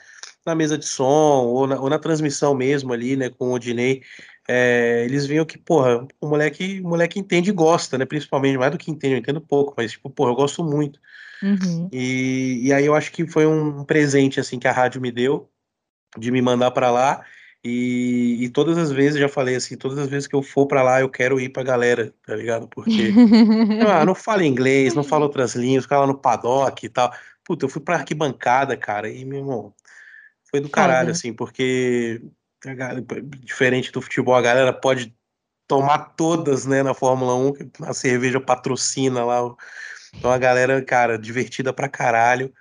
[0.45, 4.01] na mesa de som ou na, ou na transmissão mesmo ali, né, com o Odinei,
[4.47, 8.71] é, eles viam que, porra, o moleque, o moleque entende e gosta, né, principalmente, mais
[8.71, 10.99] do que entende, eu entendo pouco, mas, tipo, porra, eu gosto muito.
[11.41, 11.89] Uhum.
[11.91, 15.49] E, e aí eu acho que foi um presente, assim, que a rádio me deu,
[16.17, 17.23] de me mandar pra lá.
[17.63, 20.83] E, e todas as vezes, já falei assim, todas as vezes que eu for pra
[20.83, 22.67] lá, eu quero ir pra galera, tá ligado?
[22.67, 23.13] Porque
[23.87, 27.11] ah, não fala inglês, não fala outras línguas, fica lá no paddock e tal.
[27.43, 29.73] Puta, eu fui pra arquibancada, cara, e, meu irmão,
[30.49, 32.21] foi do caralho, assim, porque
[33.39, 35.15] diferente do futebol, a galera pode
[35.67, 39.45] tomar todas, né, na Fórmula 1, que a cerveja patrocina lá.
[39.45, 39.57] o-
[40.17, 42.53] Então a galera, cara, divertida pra caralho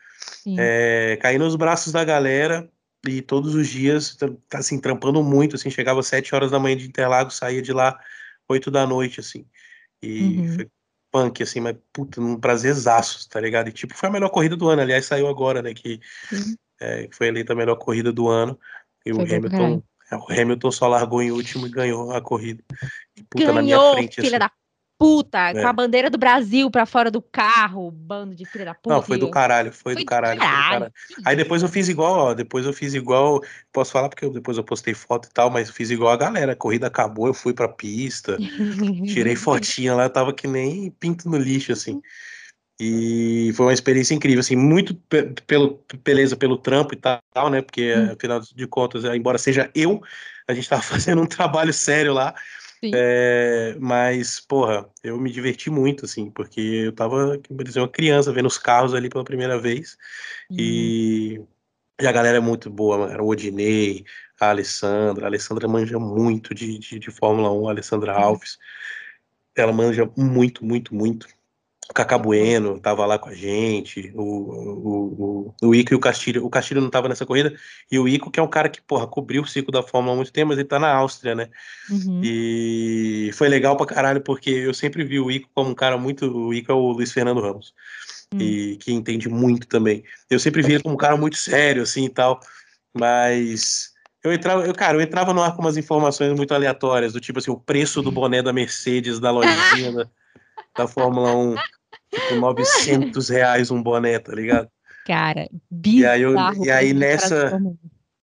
[0.59, 2.69] é, caí nos braços da galera
[3.07, 4.17] e todos os dias,
[4.53, 7.99] assim, trampando muito, assim, chegava às 7 horas da manhã de Interlagos, saía de lá
[8.49, 9.45] 8 da noite, assim,
[10.03, 10.55] e Uhum.
[10.55, 10.69] foi
[11.11, 13.69] punk, assim, mas, puta, um prazerzaço, tá ligado?
[13.69, 16.01] E, tipo, foi a melhor corrida do ano, aliás, saiu agora, né, que,
[16.31, 16.57] Sim.
[16.81, 18.59] é, foi eleita a melhor corrida do ano,
[19.05, 22.21] e o Foi pra Hamilton, é, o Hamilton só largou em último e ganhou a
[22.21, 22.63] corrida.
[23.17, 24.39] E, puta, na minha Ganhou, frente, filha assim.
[24.39, 24.51] da
[24.99, 25.53] puta, É.
[25.63, 28.95] com a bandeira do Brasil pra fora do carro, bando de filha da puta.
[28.97, 30.71] Não, foi do caralho, foi, Foi do do caralho, foi do caralho.
[30.71, 30.93] caralho.
[31.25, 33.41] Aí depois eu fiz igual, ó, depois eu fiz igual,
[33.73, 36.53] posso falar porque eu, depois eu postei foto e tal, mas fiz igual a galera,
[36.53, 38.39] a corrida acabou, eu fui pra pista,
[39.07, 42.01] tirei fotinha lá, tava que nem pinto no lixo, assim.
[42.79, 47.63] E foi uma experiência incrível, assim, muito pe- pelo, beleza pelo trampo e tal, né,
[47.63, 48.13] porque Hum.
[48.13, 50.03] afinal de contas, embora seja eu,
[50.47, 50.83] a gente tava
[51.15, 52.35] fazendo um trabalho sério lá,
[52.87, 52.93] Sim.
[52.95, 58.33] é, mas, porra, eu me diverti muito, assim, porque eu tava, como dizer, uma criança
[58.33, 59.97] vendo os carros ali pela primeira vez,
[60.51, 60.57] Uhum.
[60.59, 61.41] e,
[62.01, 63.23] e a galera é muito boa, mano.
[63.25, 64.05] O Odinei,
[64.41, 65.27] a Alessandra.
[65.27, 68.23] A Alessandra manja muito de, de, de Fórmula 1, a Alessandra Uhum.
[68.23, 68.59] Alves.
[69.57, 71.27] Ela manja muito, muito, muito.
[71.89, 74.13] O Cacá Bueno tava lá com a gente.
[74.15, 76.45] O, o, o, o Ico e o Castilho.
[76.45, 77.55] O Castilho não tava nessa corrida.
[77.91, 80.15] E o Ico, que é um cara que, porra, cobriu o ciclo da Fórmula 1
[80.15, 81.49] há muito tempo, mas ele tá na Áustria, né?
[81.89, 82.21] Uhum.
[82.25, 86.27] E foi legal pra caralho, porque eu sempre vi o Ico como um cara muito.
[86.27, 87.73] O Ico é o Luiz Fernando Ramos
[88.35, 88.39] Hum.
[88.41, 90.05] e que entende muito também.
[90.29, 92.41] Eu sempre vi ele como um cara muito sério, assim e tal,
[92.93, 97.21] mas eu entrava, eu, cara, eu entrava no ar com umas informações muito aleatórias, do
[97.21, 100.09] tipo assim, o preço do boné da Mercedes, da lojinha da,
[100.77, 101.55] da Fórmula 1,
[102.17, 104.69] tipo, 900 reais um boné, tá ligado?
[105.05, 105.49] Cara,
[105.85, 106.65] E aí eu- bizarro.
[106.65, 107.61] e aí nessa-.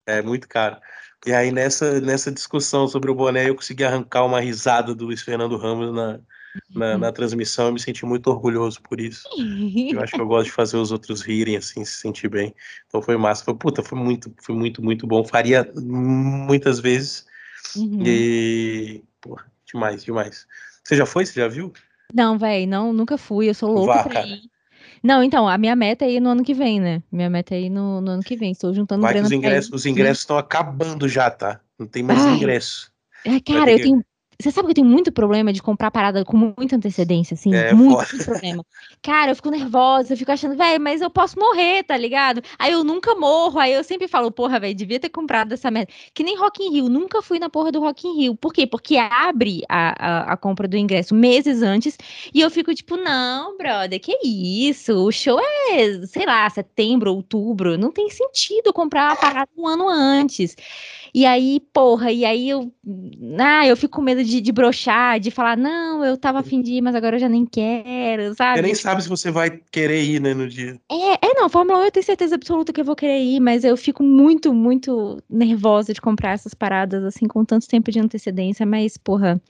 [0.05, 0.77] É muito caro.
[1.25, 5.21] E aí nessa, nessa discussão sobre o boné, eu consegui arrancar uma risada do Luiz
[5.21, 6.19] Fernando Ramos na,
[6.73, 9.23] na, na transmissão, eu me senti muito orgulhoso por isso.
[9.89, 12.53] Eu acho que eu gosto de fazer os outros rirem, assim, se sentir bem.
[12.87, 13.43] Então foi massa.
[13.43, 15.23] Foi, puta, foi muito, foi muito, muito bom.
[15.25, 17.25] Faria muitas vezes.
[17.75, 18.03] Uhum.
[18.05, 19.03] E.
[19.19, 20.45] Porra, demais, demais.
[20.83, 21.25] Você já foi?
[21.25, 21.73] Você já viu?
[22.13, 23.49] Não, velho, não, nunca fui.
[23.49, 24.27] Eu sou louca Vá, pra cara.
[24.27, 24.41] ir.
[25.03, 27.01] Não, então, a minha meta é ir no ano que vem, né?
[27.11, 28.51] Minha meta é ir no, no ano que vem.
[28.51, 31.61] Estou juntando Vai que grana os ingressos, os ingressos estão acabando já, tá?
[31.77, 32.35] Não tem mais Ai.
[32.35, 32.91] ingresso.
[33.25, 34.03] É, cara, eu tenho
[34.41, 37.53] Você sabe que eu tenho muito problema de comprar parada com muita antecedência, assim?
[37.53, 38.23] É, muito, foda.
[38.23, 38.65] problema.
[39.01, 42.41] Cara, eu fico nervosa, eu fico achando, velho, mas eu posso morrer, tá ligado?
[42.57, 45.91] Aí eu nunca morro, aí eu sempre falo, porra, velho, devia ter comprado essa merda.
[46.13, 48.35] Que nem Rock in Rio, nunca fui na porra do Rock in Rio.
[48.35, 48.65] Por quê?
[48.65, 51.97] Porque abre a, a, a compra do ingresso meses antes
[52.33, 54.93] e eu fico tipo, não, brother, que isso?
[55.05, 57.77] O show é, sei lá, setembro, outubro.
[57.77, 60.55] Não tem sentido comprar uma parada um ano antes.
[61.13, 62.71] E aí, porra, e aí eu.
[63.39, 66.73] Ah, eu fico com medo de, de broxar, de falar, não, eu tava afim de
[66.73, 68.59] ir, mas agora eu já nem quero, sabe?
[68.59, 70.79] Você nem sabe se você vai querer ir, né, no dia.
[70.89, 73.63] É, é, não, Fórmula 1 eu tenho certeza absoluta que eu vou querer ir, mas
[73.63, 78.65] eu fico muito, muito nervosa de comprar essas paradas, assim, com tanto tempo de antecedência,
[78.65, 79.41] mas, porra,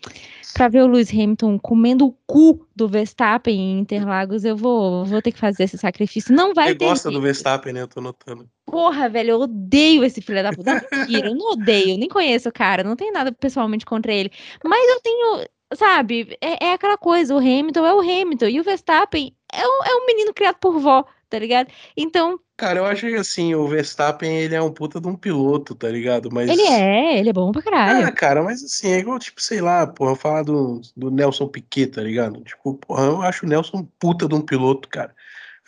[0.53, 5.21] pra ver o Lewis Hamilton comendo o cu do Verstappen em Interlagos, eu vou, vou
[5.21, 6.33] ter que fazer esse sacrifício.
[6.33, 7.21] Não vai Você ter gosta do.
[7.21, 7.81] Verstappen, né?
[7.81, 8.49] Eu tô notando.
[8.69, 10.85] Porra, velho, eu odeio esse filho da puta.
[10.91, 14.31] Mentira, eu não odeio, nem conheço o cara, não tenho nada pessoalmente contra ele.
[14.63, 18.63] Mas eu tenho, sabe, é, é aquela coisa, o Hamilton é o Hamilton, e o
[18.63, 21.69] Verstappen é um, é um menino criado por vó, tá ligado?
[21.95, 25.73] Então, Cara, eu acho que assim, o Verstappen, ele é um puta de um piloto,
[25.73, 26.29] tá ligado?
[26.29, 26.49] Mas.
[26.49, 28.05] ele é, ele é bom pra caralho.
[28.05, 31.87] Ah, cara, mas assim, é igual, tipo, sei lá, porra, falar do, do Nelson Piquet,
[31.87, 32.41] tá ligado?
[32.41, 35.15] Tipo, porra, eu acho o Nelson um puta de um piloto, cara.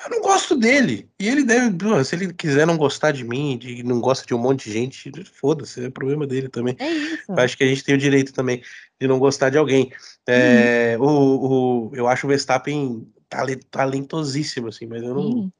[0.03, 1.09] Eu não gosto dele.
[1.19, 4.37] E ele deve, se ele quiser não gostar de mim, de não gosta de um
[4.37, 6.75] monte de gente, foda-se, é problema dele também.
[6.79, 7.31] É isso.
[7.31, 8.63] Acho que a gente tem o direito também
[8.99, 9.91] de não gostar de alguém.
[10.27, 15.51] É, o, o, eu acho o Verstappen tale- talentosíssimo, assim, mas eu não, Sim.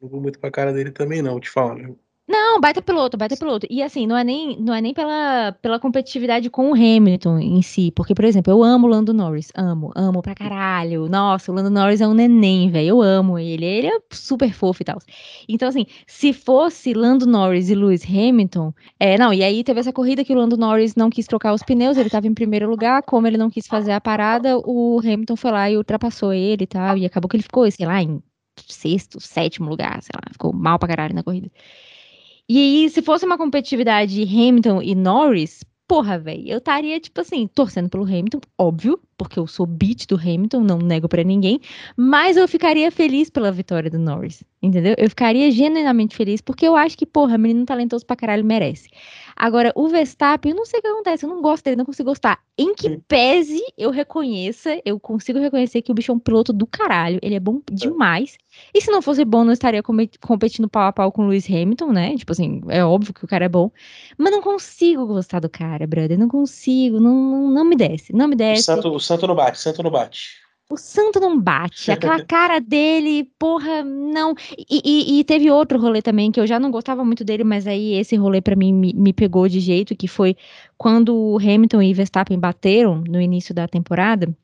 [0.00, 1.98] não vou muito com a cara dele também, não, te falo.
[2.28, 3.66] Não, baita piloto, baita piloto.
[3.68, 7.60] E assim, não é nem, não é nem pela, pela competitividade com o Hamilton em
[7.62, 7.90] si.
[7.90, 9.50] Porque, por exemplo, eu amo o Lando Norris.
[9.56, 11.08] Amo, amo pra caralho.
[11.08, 12.88] Nossa, o Lando Norris é um neném, velho.
[12.88, 13.64] Eu amo ele.
[13.66, 14.98] Ele é super fofo e tal.
[15.48, 18.72] Então, assim, se fosse Lando Norris e Lewis Hamilton.
[19.00, 21.62] É, não, e aí teve essa corrida que o Lando Norris não quis trocar os
[21.62, 23.02] pneus, ele tava em primeiro lugar.
[23.02, 26.66] Como ele não quis fazer a parada, o Hamilton foi lá e ultrapassou ele e
[26.68, 26.96] tal.
[26.96, 28.22] E acabou que ele ficou, sei lá, em
[28.68, 31.50] sexto, sétimo lugar, sei lá, ficou mal pra caralho na corrida.
[32.48, 37.46] E aí, se fosse uma competitividade Hamilton e Norris, porra, velho, eu estaria, tipo assim,
[37.46, 41.60] torcendo pelo Hamilton, óbvio, porque eu sou beat do Hamilton, não nego pra ninguém,
[41.96, 44.94] mas eu ficaria feliz pela vitória do Norris, entendeu?
[44.98, 48.88] Eu ficaria genuinamente feliz, porque eu acho que, porra, menino talentoso pra caralho merece.
[49.42, 52.10] Agora, o Verstappen, eu não sei o que acontece, eu não gosto dele, não consigo
[52.10, 52.38] gostar.
[52.56, 56.64] Em que pese eu reconheça, eu consigo reconhecer que o bicho é um piloto do
[56.64, 58.38] caralho, ele é bom demais.
[58.72, 61.90] E se não fosse bom, não estaria competindo pau a pau com o Lewis Hamilton,
[61.90, 62.16] né?
[62.16, 63.72] Tipo assim, é óbvio que o cara é bom.
[64.16, 66.16] Mas não consigo gostar do cara, brother.
[66.16, 68.62] Não consigo, não, não, não me desce, não me O desce.
[68.62, 70.41] santo, o santo não bate, o santo não bate.
[70.72, 71.90] O santo não bate.
[71.92, 74.34] Aquela cara dele, porra, não.
[74.56, 77.66] E, e- e teve outro rolê também que eu já não gostava muito dele, mas
[77.66, 80.34] aí esse rolê pra mim me, me pegou de jeito, que foi
[80.78, 84.34] quando o Hamilton e Verstappen bateram no início da temporada.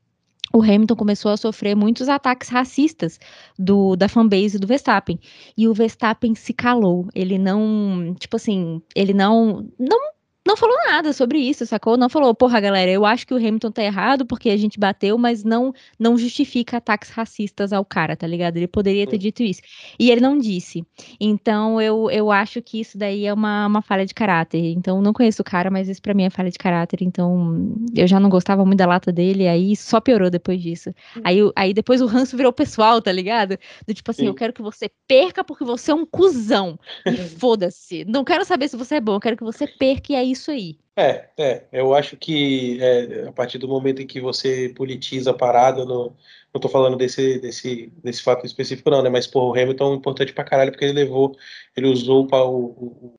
[0.53, 3.19] O Hamilton começou a sofrer muitos ataques racistas
[3.57, 5.19] do, da fanbase do Verstappen.
[5.57, 7.07] E o Verstappen se calou.
[7.13, 9.99] Ele não, tipo assim, ele não, não,
[10.47, 11.95] não falou nada sobre isso, sacou?
[11.95, 15.15] Não falou, porra, galera, eu acho que o Hamilton tá errado porque a gente bateu,
[15.17, 18.57] mas não não justifica ataques racistas ao cara, tá ligado?
[18.57, 19.61] Ele poderia ter dito isso.
[19.99, 20.83] E ele não disse.
[21.19, 24.63] Então eu, eu acho que isso daí é uma, uma falha de caráter.
[24.71, 27.03] Então não conheço o cara, mas isso pra mim é falha de caráter.
[27.03, 30.91] Então eu já não gostava muito da lata dele, aí só piorou depois disso.
[31.23, 33.57] Aí, o- aí depois o ranço virou pessoal, tá ligado?
[33.87, 34.27] Do tipo assim, Sim.
[34.27, 36.79] eu quero que você perca porque você é um cuzão.
[37.05, 38.03] E foda-se.
[38.05, 40.51] Não quero saber se você é bom, eu quero que você perca e é isso
[40.51, 40.77] aí.
[40.95, 45.33] É, é, eu acho que é, a partir do momento em que você politiza a
[45.33, 46.13] parada, no,
[46.53, 49.95] não tô falando desse, desse, desse fato específico não, né, mas, pô, o Hamilton é
[49.95, 51.35] importante pra caralho porque ele levou,
[51.75, 53.13] ele usou pra o, o-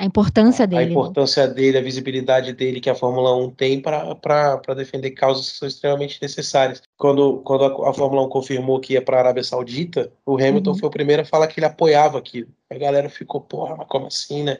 [0.00, 0.86] A importância a dele.
[0.86, 0.90] né?
[0.90, 5.68] importância dele, a visibilidade dele que a Fórmula 1 tem para defender causas que são
[5.68, 6.82] extremamente necessárias.
[6.96, 10.72] Quando, quando a, a Fórmula 1 confirmou que ia para a Arábia Saudita, o Hamilton
[10.72, 10.78] Uhum.
[10.78, 12.48] foi o primeiro a falar que ele apoiava aquilo.
[12.68, 14.58] A galera ficou, porra, mas como assim, né?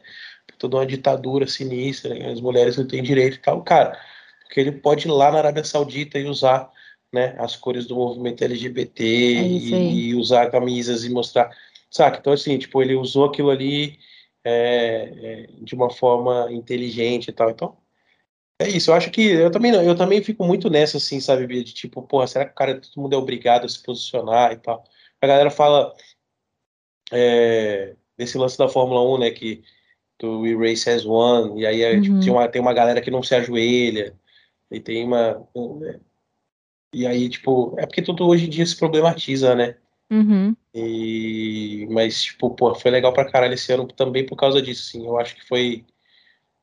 [0.59, 2.31] Toda uma ditadura sinistra, né?
[2.31, 3.63] as mulheres não têm direito e tal.
[3.63, 3.99] Cara,
[4.45, 6.71] porque ele pode ir lá na Arábia Saudita e usar
[7.13, 11.51] né, as cores do movimento LGBT É e, e usar camisas e mostrar.
[11.91, 12.19] Saca?
[12.19, 13.99] Então, assim, tipo, ele usou aquilo ali
[14.45, 17.51] é, é, de uma forma inteligente e tal.
[17.51, 17.77] Então,
[18.61, 18.91] é isso.
[18.91, 22.27] Eu acho que eu também eu também fico muito nessa, assim, sabe, de tipo, porra,
[22.27, 24.85] será que o cara, todo mundo é obrigado a se posicionar e tal?
[25.21, 25.95] A galera fala
[27.13, 29.63] é, desse lance da Fórmula 1, né, que
[30.19, 32.21] do We Race As One, e aí é, tipo, Uhum.
[32.21, 34.15] tem, uma, tem uma galera que não se ajoelha,
[34.71, 35.47] e tem uma.
[36.93, 39.77] e aí, tipo, é porque tudo hoje em dia se problematiza, né?
[40.11, 40.55] Uhum.
[40.75, 45.07] E, mas, tipo, pô, foi legal pra caralho esse ano também por causa disso, sim.
[45.07, 45.85] Eu acho que foi,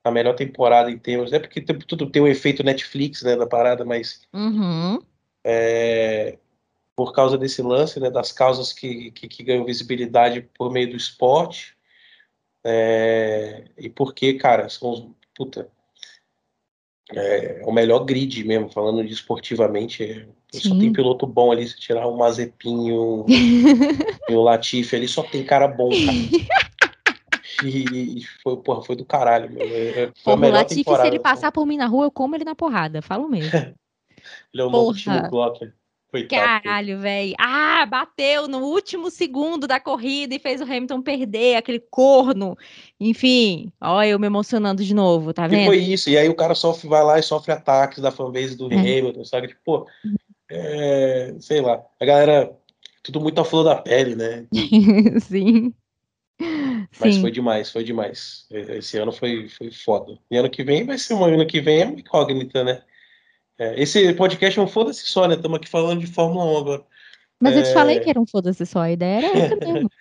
[0.04, 1.32] a melhor temporada em termos.
[1.34, 5.00] É porque tem- tudo tem o efeito Netflix, né, da parada, mas Uhum.
[5.44, 6.38] é,
[6.96, 10.96] por causa desse lance, né, das causas que, que, que ganham visibilidade por meio do
[10.98, 11.76] esporte.
[12.64, 15.06] É, e porque, cara, são os.
[15.36, 15.70] Puta.
[17.12, 20.04] É, o melhor grid mesmo, falando de esportivamente.
[20.04, 23.26] é, só tem piloto bom ali, se tirar um Mazepinho
[24.30, 26.54] e o Latifi ali, só tem cara bom, cara.
[27.64, 29.62] E, e foi, porra, foi do caralho, meu.
[29.62, 32.12] É, Foi a Porra, o melhor Latifi, se ele passar por mim na rua, eu
[32.12, 33.02] como ele na porrada.
[33.02, 33.52] Falo mesmo.
[34.54, 35.28] Ele é o novo porra.
[35.28, 35.74] Glocker.
[36.14, 36.62] Coitado.
[36.62, 37.34] Caralho, velho.
[37.40, 42.56] Ah, bateu no último segundo da corrida e fez o Hamilton perder, aquele corno.
[43.00, 45.66] Enfim, ó, eu me emocionando de novo, tá vendo?
[45.66, 48.72] foi isso, e aí o cara sofre, vai lá e sofre ataques da fanbase do
[48.72, 48.76] É.
[48.76, 49.48] Hamilton, sabe?
[49.48, 49.88] Tipo, pô,
[50.52, 52.56] é, sei lá, a galera,
[53.02, 54.46] tudo muito à flor da pele, né?
[55.20, 55.74] Sim.
[57.00, 57.22] Mas Sim.
[57.22, 58.46] foi demais, foi demais.
[58.52, 60.20] Esse ano foi, foi foda.
[60.30, 62.84] E ano que vem vai ser um ano que vem é uma incógnita, né?
[63.60, 65.36] É, esse podcast é um foda-se só, né?
[65.36, 66.86] Estamos aqui falando de Fórmula 1 agora.
[67.40, 68.00] Mas eu te falei É.
[68.00, 69.90] que era um foda-se só, a ideia era essa mesmo.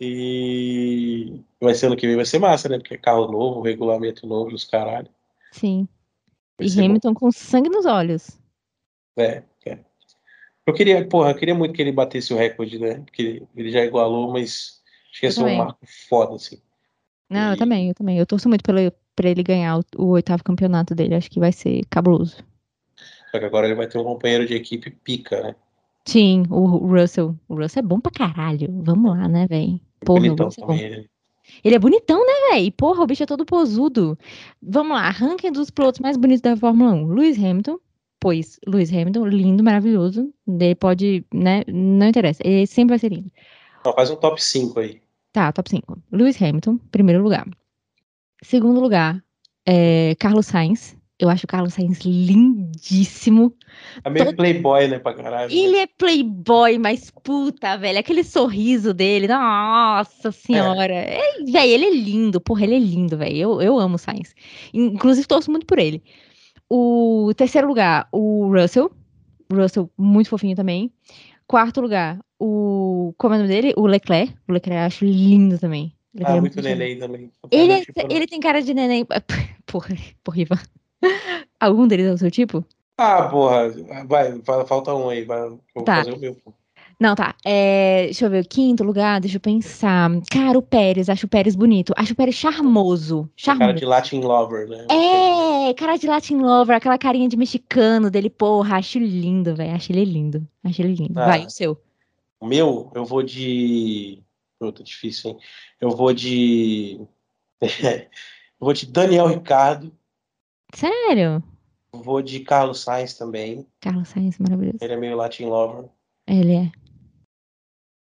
[0.00, 2.78] E vai ser ano que vem, vai ser massa, né?
[2.78, 5.08] Porque é carro novo, regulamento novo e os caralho.
[5.52, 5.88] Sim.
[6.58, 6.86] Vai E ser bom.
[6.86, 8.38] Hamilton com sangue nos olhos.
[9.16, 9.78] É, é.
[10.66, 13.00] Eu queria, porra, eu queria muito que ele batesse o recorde, né?
[13.00, 14.82] Porque ele já igualou, mas
[15.12, 15.78] acho que ia Eu ser um marco
[16.08, 16.60] foda, assim.
[17.30, 18.18] Não, eu E- também, eu também.
[18.18, 18.78] Eu torço muito pelo,
[19.14, 21.14] pra ele ganhar o, o oitavo campeonato dele.
[21.14, 22.38] Acho que vai ser cabuloso.
[23.34, 25.56] Só que agora ele vai ter um companheiro de equipe pica, né?
[26.04, 27.34] Sim, o Russell.
[27.48, 28.68] O Russell é bom pra caralho.
[28.84, 29.80] Vamos lá, né, velho?
[30.04, 30.74] Porra, o Russell é bom.
[30.74, 31.10] ele.
[31.64, 32.70] Ele é bonitão, né, velho?
[32.74, 34.16] Porra, o bicho é todo posudo.
[34.62, 37.08] Vamos lá, ranking dos pilotos mais bonitos da Fórmula 1.
[37.08, 37.80] Lewis Hamilton,
[38.20, 40.32] pois Lewis Hamilton, lindo, maravilhoso.
[40.46, 41.64] Ele pode, né?
[41.66, 42.40] Não interessa.
[42.46, 43.32] Ele sempre vai ser lindo.
[43.84, 45.02] Não, faz um top 5 aí.
[45.32, 45.98] Tá, top 5.
[46.12, 47.44] Lewis Hamilton, primeiro lugar.
[48.44, 49.20] Segundo lugar,
[49.66, 50.96] é, Carlos Sainz.
[51.18, 53.54] Eu acho o Carlos Sainz lindíssimo.
[54.02, 55.48] É meio Todo- playboy, né, pra caralho.
[55.48, 55.54] né?
[55.56, 60.92] Ele é playboy, mas puta, velho, aquele sorriso dele, nossa senhora.
[60.92, 63.36] É, velho, ele é lindo, porra, ele é lindo, velho.
[63.36, 64.34] Eu, eu amo o Sainz.
[64.72, 66.02] Inclusive, torço muito por ele.
[66.68, 68.90] O terceiro lugar, o Russell.
[69.52, 70.90] Russell, muito fofinho também.
[71.46, 73.14] Quarto lugar, o.
[73.18, 73.74] Como é o nome dele?
[73.76, 74.34] O Leclerc.
[74.48, 75.92] O Leclerc eu acho lindo também.
[76.14, 76.76] Leclerc Ah, é muito fofinho.
[76.76, 77.30] neném também.
[77.52, 78.16] Ele, é- tipo, não.
[78.16, 79.06] ele tem cara de neném.
[79.66, 80.58] Porra, porra, Ivan.
[81.64, 82.64] Algum deles é o seu tipo?
[82.98, 83.70] Ah, porra.
[84.06, 85.24] Vai, fa- falta um aí.
[85.24, 85.96] Vai, vou Tá.
[85.96, 86.34] fazer o meu.
[86.36, 86.52] pô.
[87.00, 87.34] Não, tá.
[87.44, 88.46] É, deixa eu ver.
[88.46, 90.08] Quinto lugar, deixa eu pensar.
[90.30, 91.08] Cara, o Pérez.
[91.08, 91.92] Acho o Pérez bonito.
[91.96, 93.28] Acho o Pérez charmoso.
[93.42, 93.74] Cara Charmoso.
[93.78, 94.86] de Latin Lover, né?
[94.90, 99.90] É, cara de Latin Lover, aquela carinha de mexicano dele, porra, acho lindo, velho, acho
[99.90, 101.18] ele lindo, acho ele lindo.
[101.18, 101.26] Ah.
[101.26, 101.76] Vai, o seu.
[102.38, 104.22] O meu, eu vou de.
[104.60, 105.38] Puta, difícil, hein?
[105.80, 107.00] Eu vou de.
[107.60, 108.06] eu
[108.60, 109.92] vou de Daniel Ricardo.
[110.74, 111.42] Sério?
[112.02, 113.66] Vou de Carlos Sainz também.
[113.80, 114.78] Carlos Sainz, maravilhoso.
[114.80, 115.88] Ele é meio Latin Lover.
[116.26, 116.72] Ele é.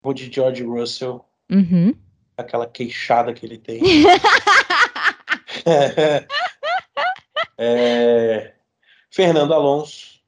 [0.03, 1.25] Vou de George Russell.
[1.51, 1.95] Uhum.
[2.37, 3.81] Aquela queixada que ele tem.
[7.61, 8.55] É,
[9.11, 10.21] Fernando Alonso.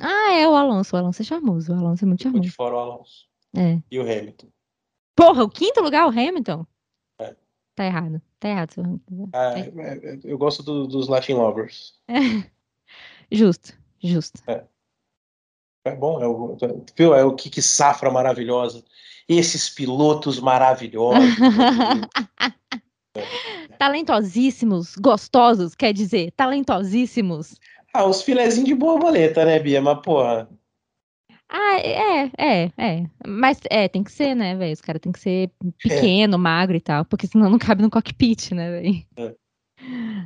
[0.00, 2.54] ah, é o Alonso, o Alonso é charmoso, o Alonso é muito Vou de charmoso.
[2.56, 3.26] fora o Alonso.
[3.56, 3.80] É.
[3.90, 4.48] E o Hamilton.
[5.16, 6.66] Porra, o quinto lugar, o Hamilton?
[7.20, 7.36] É.
[7.76, 8.72] Tá errado, tá errado.
[8.72, 9.00] seu.
[9.32, 11.94] Ah, é- é- eu gosto do- dos Latin Lovers.
[13.30, 13.72] Justo,
[14.02, 14.42] justo.
[15.86, 16.56] É bom, é o,
[16.96, 17.14] viu?
[17.14, 18.82] É o Kiki Safra maravilhosa.
[19.28, 21.24] Esses pilotos maravilhosos.
[23.78, 27.58] Talentosíssimos, gostosos, quer dizer, talentosíssimos.
[27.92, 29.82] ah, os filezinhos de borboleta, né, Bia?
[29.82, 30.48] Mas, porra.
[31.48, 33.04] Ah, é, é, é.
[33.26, 34.72] Mas é, tem que ser, né, velho?
[34.72, 38.52] Os caras tem que ser pequeno, magro e tal, porque senão não cabe no cockpit,
[38.52, 39.04] né, velho?
[39.16, 39.34] É.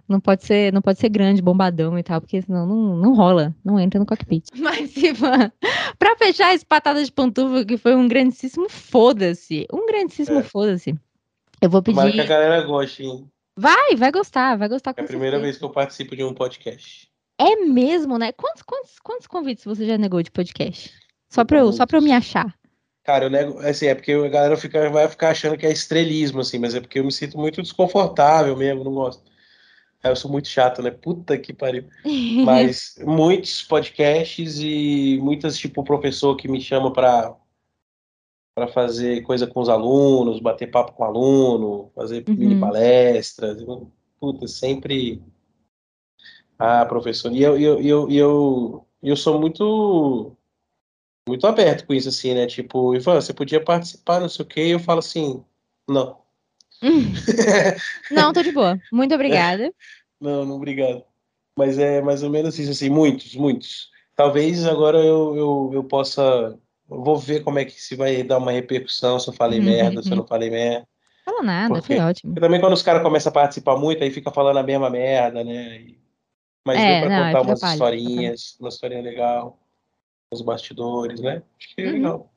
[0.09, 3.55] Não pode ser, não pode ser grande, bombadão e tal, porque senão não, não rola,
[3.65, 4.47] não entra no cockpit.
[4.57, 5.51] Mas, Ivan,
[5.99, 10.43] pra fechar esse patada de pantufa, que foi um grandíssimo foda-se, um grandíssimo É.
[10.43, 10.95] foda-se.
[11.61, 12.29] Eu vou Tomara que a pedir.
[12.29, 13.27] galera goste, hein?
[13.57, 15.43] Vai, vai gostar, vai gostar com É a primeira certeza.
[15.47, 17.09] vez que eu participo de um podcast.
[17.41, 18.31] É mesmo, né?
[18.33, 20.93] Quantos, quantos, quantos convites você já negou de podcast?
[21.29, 22.55] Só pra eu, só pra eu me achar.
[23.05, 23.59] Cara, eu nego.
[23.61, 26.81] Assim, é porque a galera fica, vai ficar achando que é estrelismo, assim, mas é
[26.81, 29.23] porque eu me sinto muito desconfortável mesmo, não gosto.
[30.03, 30.91] É, Eu sou muito chato, né?
[30.91, 31.89] Puta que pariu.
[32.45, 37.35] Mas muitos podcasts e muitas, tipo, professor que me chama para
[38.55, 42.35] para fazer coisa com os alunos, bater papo com o aluno, fazer Uhum.
[42.35, 43.65] mini palestras.
[44.19, 45.23] Puta, sempre.
[46.59, 47.31] Ah, professor.
[47.33, 50.37] E eu, eu, eu, eu, eu sou muito
[51.29, 52.47] muito aberto com isso, assim, né?
[52.47, 55.45] Tipo, Ivan, você podia participar, não sei o quê, e eu falo assim,
[55.87, 56.17] não.
[58.11, 58.79] Não, tô de boa.
[58.93, 59.73] Muito obrigada.
[60.21, 61.05] Não, não, obrigado.
[61.57, 63.91] Mas é mais ou menos isso, assim, muitos, muitos.
[64.15, 66.23] Talvez agora eu, eu, eu possa.
[66.91, 69.67] Eu vou ver como é que se vai dar uma repercussão, se eu falei Uhum,
[69.67, 70.23] merda, se eu uhum.
[70.23, 70.87] não falei merda.
[71.25, 72.33] Falou nada, Porque- foi ótimo.
[72.33, 75.45] Porque também quando os caras começam a participar muito, aí fica falando a mesma merda,
[75.45, 75.81] né?
[75.81, 75.99] E-
[76.67, 79.59] Mas É, deu pra não, contar fica umas palha, historinhas, uma historinha legal,
[80.33, 81.43] os bastidores, né?
[81.59, 81.93] Acho que é Uhum.
[81.93, 82.33] legal.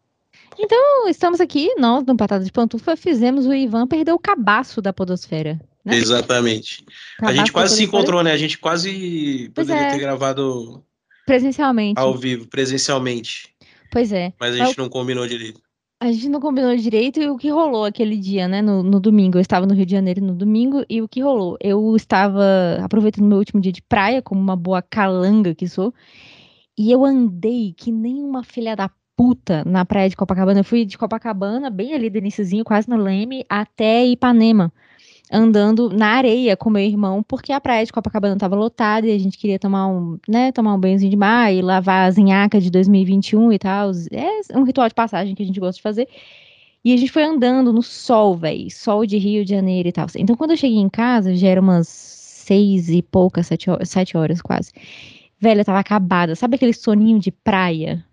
[0.58, 4.94] Então, estamos aqui, nós, no Patada de Pantufa, fizemos o Ivan perder o cabaço da
[4.94, 5.60] podosfera.
[5.84, 5.96] Né?
[5.96, 6.86] Exatamente.
[7.18, 8.32] A Cabaço gente da quase se encontrou, né?
[8.32, 9.92] A gente quase Pois poderia é.
[9.92, 10.84] ter gravado
[11.26, 12.00] Presencialmente.
[12.00, 13.56] ao vivo, presencialmente,
[13.92, 14.34] Pois é.
[14.40, 15.60] mas a gente não combinou direito.
[16.00, 18.60] A gente não combinou direito e o que rolou aquele dia, né?
[18.62, 19.38] No, no domingo.
[19.38, 21.58] Eu estava no Rio de Janeiro no domingo e o que rolou?
[21.62, 22.44] Eu estava
[22.82, 25.94] aproveitando meu último dia de praia, como uma boa calanga que sou,
[26.78, 30.60] e eu andei que nem uma filha da puta na praia de Copacabana.
[30.62, 34.72] Eu fui de Copacabana, bem ali do iniciozinho, quase no Leme, até Ipanema,
[35.32, 39.20] andando na areia com meu irmão, porque a praia de Copacabana estava lotada e a
[39.20, 42.70] gente queria tomar um, né, tomar um banhozinho de mar e lavar as nhaca de
[42.72, 43.92] 2021 e tal.
[44.12, 46.08] É um ritual de passagem que a gente gosta de fazer.
[46.84, 48.70] E a gente foi andando no sol, velho.
[48.72, 50.08] Sol de Rio de Janeiro e tal.
[50.18, 54.42] Então, quando eu cheguei em casa, já era umas seis e poucas, sete sete horas
[54.42, 54.72] quase.
[55.40, 56.36] Velho, eu tava acabada.
[56.36, 58.04] Sabe aquele soninho de praia?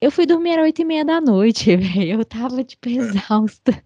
[0.00, 2.20] Eu fui dormir às oito e meia da noite, velho.
[2.20, 3.82] Eu tava, tipo, exausta.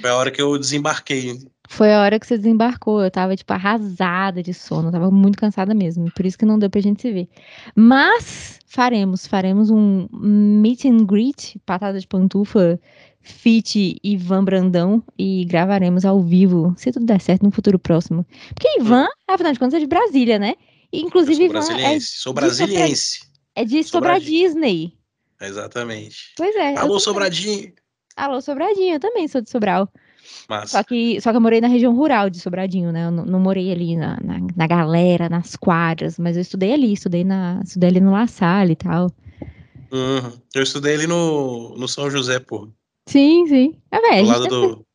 [0.00, 1.36] Foi a hora que eu desembarquei.
[1.68, 3.02] Foi a hora que você desembarcou.
[3.02, 4.88] Eu tava, tipo, arrasada de sono.
[4.88, 6.10] Eu tava muito cansada mesmo.
[6.14, 7.28] Por isso que não deu pra gente se ver.
[7.74, 12.78] Mas faremos, faremos um meet and greet, patada de pantufa,
[13.20, 18.24] fit Ivan Brandão e gravaremos ao vivo, se tudo der certo, no futuro próximo.
[18.54, 20.54] Porque Ivan, afinal de contas, é de Brasília, né?
[20.92, 22.06] E, Eu inclusive, sou Ivan é, brasiliense.
[22.16, 23.20] Sou de brasiliense.
[23.56, 24.92] é de Sobra- Sobra Disney.
[25.40, 26.32] Exatamente.
[26.36, 26.70] Pois é.
[26.70, 27.00] Alô, também.
[27.00, 27.72] Sobradinho.
[28.16, 29.88] Alô, Sobradinho, eu também sou de Sobral.
[30.48, 30.78] Massa.
[30.78, 33.06] Só que, só que eu morei na região rural de Sobradinho, né?
[33.06, 36.92] Eu não, não morei ali na, na, na galera, nas quadras, mas eu estudei ali,
[36.92, 39.10] estudei, na, estudei ali no La Salle e tal.
[39.92, 40.32] Uhum.
[40.54, 42.68] Eu estudei ali no, no São José, pô.
[43.08, 43.80] Sim, sim.
[43.90, 44.86] É, velho, do, do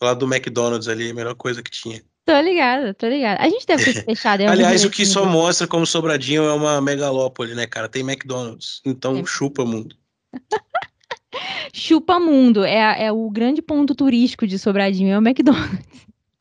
[0.00, 2.00] lado do McDonald's ali, a melhor coisa que tinha.
[2.28, 3.42] Tô ligada, tô ligada.
[3.42, 4.42] A gente deve ter fechado.
[4.42, 7.88] Aliás, o que só mostra como Sobradinho é uma megalópole, né, cara?
[7.88, 8.82] Tem McDonald's.
[8.84, 9.24] Então Tem.
[9.24, 9.96] chupa, mundo.
[11.72, 15.88] Chupa Mundo é, é o grande ponto turístico de Sobradinho, é o McDonald's.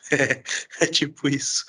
[0.80, 1.65] É tipo isso.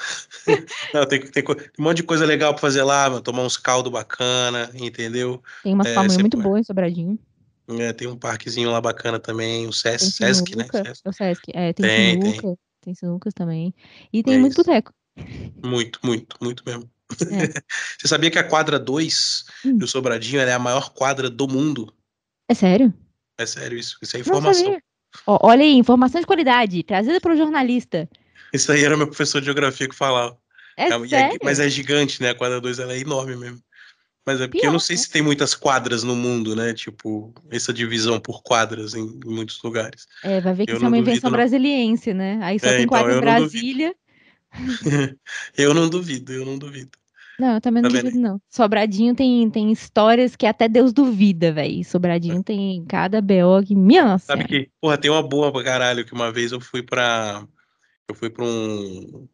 [0.94, 1.42] Não, tem, tem,
[1.76, 3.20] um monte de coisa legal pra fazer lá, mano.
[3.20, 5.42] Tomar uns caldos bacana, entendeu?
[5.64, 7.18] Tem umas É, pamonhas muito boas em Sobradinho.
[7.68, 10.68] É, tem um parquezinho lá bacana também, o Sesc, Sesc né?
[10.70, 11.02] Sesc.
[11.04, 11.50] É o Sesc.
[11.52, 12.32] É, tem, Tem, tem.
[12.32, 12.42] sinuca.
[12.42, 13.74] Tem sinucas também.
[14.12, 14.62] E tem É muito isso.
[14.65, 14.93] boteco.
[15.65, 16.90] Muito, muito, muito mesmo.
[17.10, 17.48] É.
[17.98, 19.78] Você sabia que a quadra 2 Hum.
[19.78, 21.93] do Sobradinho é a maior quadra do mundo?
[22.48, 22.93] É sério?
[23.39, 23.98] É sério isso.
[24.02, 24.78] Isso é informação.
[25.27, 28.09] Ó, olha aí, informação de qualidade, trazida pelo jornalista.
[28.52, 30.36] Isso aí era meu professor de geografia que falava.
[30.77, 31.39] É, É, é- sério?
[31.43, 32.31] mas é gigante, né?
[32.31, 33.59] A quadra 2 ela é enorme mesmo.
[34.28, 35.02] Mas é porque eu Pior, não sei né?
[35.02, 36.74] se tem muitas quadras no mundo, né?
[36.74, 40.06] Tipo, essa divisão por quadras em, em muitos lugares.
[40.22, 41.36] É, vai ver que Eu isso é uma duvido, invenção não.
[41.38, 42.38] brasiliense, né?
[42.42, 43.22] Aí só É, tem então, quadro em eu não.
[43.22, 43.94] Brasília.
[45.56, 46.90] Eu não duvido, eu não duvido.
[47.38, 48.40] Não, eu também não Tá duvido, não.
[48.48, 51.84] Sobradinho tem, tem histórias que até Deus duvida, velho.
[51.84, 53.74] Sobradinho tem cada BO que.
[53.76, 54.26] Minha nossa.
[54.26, 54.64] Sabe Senhora.
[54.66, 57.46] que, porra, tem uma boa pra caralho que uma vez eu fui pra.
[58.09, 59.28] Eu fui pra um.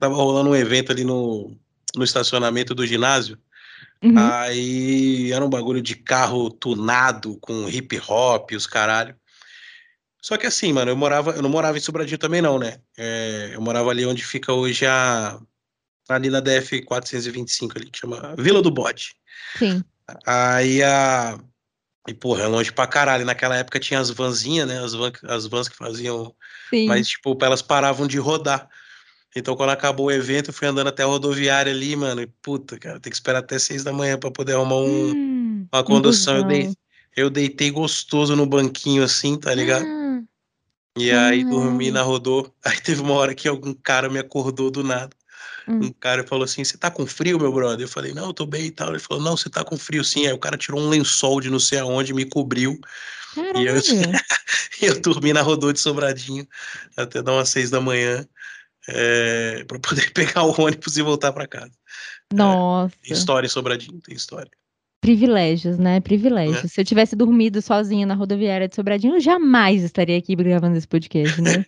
[0.00, 1.56] Tava rolando um evento ali no,
[1.96, 3.38] no estacionamento do ginásio.
[4.02, 4.14] Uhum.
[4.16, 9.16] Aí era um bagulho de carro tunado com hip hop, os caralho.
[10.20, 12.78] Só que assim, mano, eu morava, eu não morava em Sobradinho também não, né?
[12.96, 15.40] É, eu morava ali onde fica hoje a
[16.08, 19.14] ali na DF 425 ali, que chama Vila do Bode.
[19.58, 19.84] Sim.
[20.26, 21.38] Aí a
[22.08, 23.26] e porra, é longe pra caralho.
[23.26, 24.82] Naquela época tinha as vanzinhas, né?
[24.82, 26.34] As, van, as vans que faziam,
[26.70, 26.86] Sim.
[26.86, 28.66] mas tipo, elas paravam de rodar.
[29.36, 32.22] Então, quando acabou o evento, eu fui andando até a rodoviária ali, mano.
[32.22, 35.68] E puta, cara, tem que esperar até seis da manhã pra poder arrumar um, Hum,
[35.72, 36.36] uma condução.
[36.36, 36.68] Eu, dei,
[37.16, 39.84] eu deitei gostoso no banquinho assim, tá ligado?
[39.84, 40.22] Ah,
[40.96, 42.52] E aí dormi na rodô.
[42.64, 45.14] Aí teve uma hora que algum cara me acordou do nada.
[45.68, 45.84] Hum.
[45.84, 47.84] Um cara falou assim: Você tá com frio, meu brother?
[47.86, 48.90] Eu falei: Não, eu tô bem e tal.
[48.90, 50.26] Ele falou: Não, você tá com frio sim.
[50.26, 52.78] Aí o cara tirou um lençol de não sei aonde, me cobriu.
[53.54, 53.82] E eu, caralho.
[54.82, 56.46] e eu dormi na rodô de Sobradinho
[56.96, 58.26] até dar umas seis da manhã.
[58.90, 61.72] É, para poder pegar o ônibus e voltar pra casa.
[62.32, 62.94] Nossa.
[63.02, 64.50] Tem história em Sobradinho, tem história.
[65.00, 66.00] Privilégios, né?
[66.00, 66.72] Privilégios.
[66.72, 70.88] Se eu tivesse dormido sozinha na rodoviária de Sobradinho, eu jamais estaria aqui gravando esse
[70.88, 71.64] podcast, né?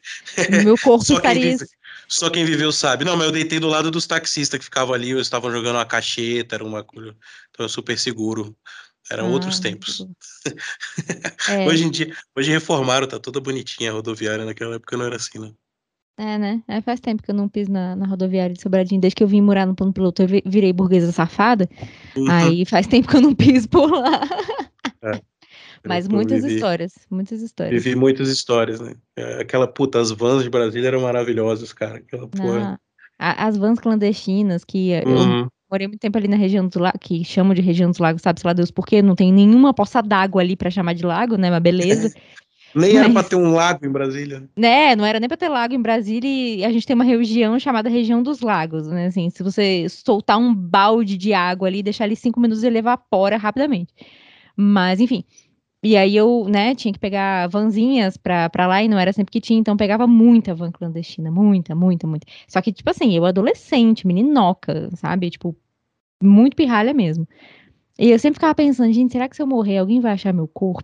[0.49, 1.53] O meu corpo Só quem, estaria.
[1.57, 1.71] vive-
[2.09, 3.05] só quem viveu sabe.
[3.05, 5.85] Não, mas eu deitei do lado dos taxistas que ficavam ali, eles estavam jogando uma
[5.87, 7.15] cacheta, era uma coisa.
[7.51, 8.57] Então, super seguro.
[9.11, 10.05] Eram outros Ah, tempos.
[11.49, 14.45] É, Hoje em dia, hoje reformaram, tá toda bonitinha a rodoviária.
[14.45, 15.55] Naquela época não era assim, não.
[16.23, 16.63] É, né?
[16.69, 19.01] É, faz tempo que eu não piso na, na rodoviária de Sobradinho.
[19.01, 21.67] Desde que eu vim morar no plano piloto, eu vi- virei burguesa safada.
[22.15, 22.31] Uhum.
[22.31, 24.21] Aí faz tempo que eu não piso por lá.
[25.03, 25.13] É.
[25.87, 27.83] Mas Eu muitas vivi- histórias, muitas histórias.
[27.83, 28.93] Vivi muitas histórias, né?
[29.17, 31.97] É, Aquela puta, as vans de Brasília eram maravilhosas, cara.
[31.97, 32.61] Aquela porra.
[32.61, 32.79] Não,
[33.19, 35.49] a- as vans clandestinas que eu Uhum.
[35.71, 38.47] morei muito tempo ali na região dos lagos, que chamam de região dos lagos, sabe-se
[38.47, 39.01] lá Deus por quê?
[39.01, 41.51] Não tem nenhuma poça d'água ali pra chamar de lago, né?
[41.51, 42.13] Mas beleza.
[42.75, 44.49] Nem era pra Mas- ter um lago em Brasília.
[44.57, 44.95] né?
[44.97, 47.89] Não era nem pra ter lago em Brasília e a gente tem uma região chamada
[47.89, 49.07] região dos lagos, né?
[49.07, 53.37] Assim, se você soltar um balde de água ali, deixar ali cinco minutos, ele evapora
[53.37, 53.93] rapidamente.
[54.57, 55.25] Mas, enfim.
[55.83, 59.33] E aí eu, né, tinha que pegar vanzinhas pra, pra lá e não era sempre
[59.33, 62.27] que tinha, então pegava muita van clandestina, muita, muita, muita.
[62.47, 65.31] Só que, tipo assim, eu adolescente, meninoca, sabe?
[65.31, 65.57] Tipo,
[66.23, 67.27] muito pirralha mesmo.
[67.99, 70.47] E eu sempre ficava pensando, gente, será que se eu morrer, alguém vai achar meu
[70.47, 70.83] corpo?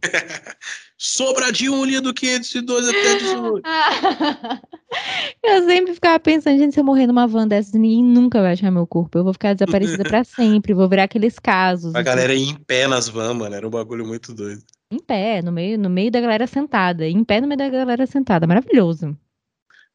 [1.00, 3.62] Sobradinho unido 512 até 18.
[5.44, 8.72] eu sempre ficava pensando, gente, se eu morrer numa van dessas, ninguém nunca vai achar
[8.72, 9.16] meu corpo.
[9.16, 11.94] Eu vou ficar desaparecida pra sempre, vou virar aqueles casos.
[11.94, 13.54] A assim, galera ia em pé nas vans, mano.
[13.54, 14.60] Era um bagulho muito doido.
[14.90, 17.06] Em pé, no meio, no meio da galera sentada.
[17.06, 18.44] Em pé no meio da galera sentada.
[18.44, 19.16] Maravilhoso.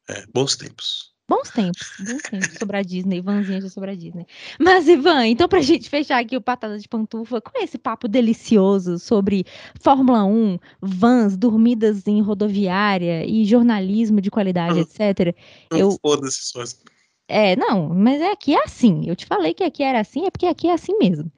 [0.08, 1.13] É, bons tempos.
[1.26, 4.26] Bons tempos, bons tempos sobre a Disney, vanzinha de sobre a Disney.
[4.60, 8.98] Mas, Ivan, então pra gente fechar aqui o Patada de Pantufa, com esse papo delicioso
[8.98, 9.44] sobre
[9.80, 14.82] Fórmula 1, vans, dormidas em rodoviária e jornalismo de qualidade, Hum.
[14.82, 15.34] etc.
[15.70, 16.78] Eu- Foda-se suas.
[17.26, 19.04] É, não, mas é aqui é assim.
[19.06, 21.32] Eu te falei que aqui era assim, é porque aqui é assim mesmo.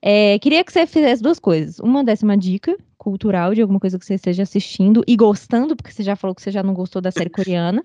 [0.00, 1.80] É, queria que você fizesse duas coisas.
[1.80, 5.90] Uma desse uma dica cultural de alguma coisa que você esteja assistindo e gostando, porque
[5.90, 7.84] você já falou que você já não gostou da série coreana.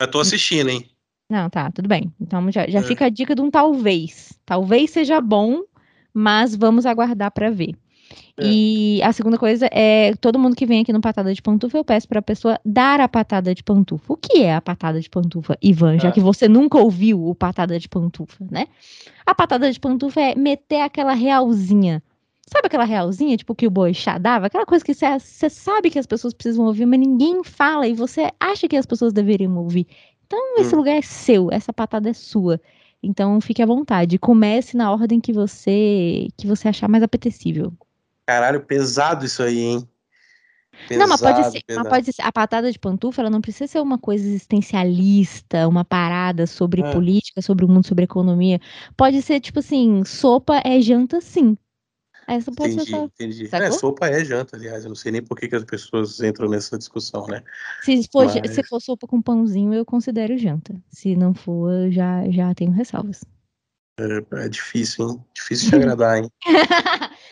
[0.00, 0.84] Eu tô assistindo, hein?
[1.30, 2.12] Não, tá, tudo bem.
[2.20, 2.82] Então já, já É.
[2.82, 4.32] fica a dica de um talvez.
[4.46, 5.62] Talvez seja bom,
[6.14, 7.74] mas vamos aguardar pra ver.
[8.38, 8.46] É.
[8.46, 11.84] E a segunda coisa é, todo mundo que vem aqui no Patada de Pantufa, eu
[11.84, 14.12] peço pra pessoa dar a patada de pantufa.
[14.12, 15.98] O que é a patada de pantufa, Ivan?
[15.98, 16.12] Já É.
[16.12, 18.66] que você nunca ouviu o patada de pantufa, né?
[19.26, 22.02] A patada de pantufa é meter aquela realzinha.
[22.50, 24.46] Sabe aquela realzinha, tipo, que o Boixá dava?
[24.46, 28.30] Aquela coisa que você sabe que as pessoas precisam ouvir, mas ninguém fala e você
[28.40, 29.86] acha que as pessoas deveriam ouvir.
[30.26, 30.78] Então, esse Hum.
[30.78, 32.60] lugar é seu, essa patada é sua.
[33.02, 34.18] Então, fique à vontade.
[34.18, 37.72] Comece na ordem que você que você achar mais apetecível.
[38.26, 39.88] Caralho, pesado isso aí, hein?
[40.94, 41.88] não, mas pode, Pesado, ser, mas pesado.
[41.88, 42.22] pode ser.
[42.22, 46.84] A patada de pantufa, ela não precisa ser uma coisa existencialista, uma parada sobre É.
[46.84, 48.58] política, sobre o mundo, sobre economia.
[48.96, 51.56] Pode ser, tipo assim, sopa é janta, sim.
[52.28, 53.04] Pode Entendi, ser só.
[53.04, 53.44] entendi.
[53.46, 53.72] É, Sacou?
[53.78, 54.84] sopa é janta, aliás.
[54.84, 57.42] Eu não sei nem por que, que as pessoas entram nessa discussão, né?
[57.82, 60.74] Se for, Mas- se for sopa com pãozinho, eu considero janta.
[60.90, 63.24] Se não for, eu já, já tenho ressalvas.
[64.32, 65.24] É difícil, hein?
[65.34, 66.30] Difícil de agradar, hein?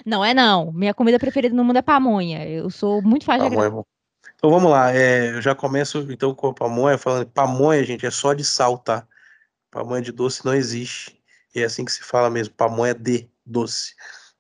[0.04, 0.72] não é não.
[0.72, 2.44] Minha comida preferida no mundo é pamonha.
[2.48, 3.84] Eu sou muito fácil de Pamonha agradar.
[3.84, 4.30] é.
[4.34, 4.92] Então vamos lá.
[4.94, 8.78] é, eu já começo então com a pamonha, falando pamonha, gente, é só de sal,
[8.78, 9.06] tá?
[9.70, 11.20] Pamonha de doce não existe.
[11.54, 13.94] E é assim que se fala mesmo, pamonha de doce.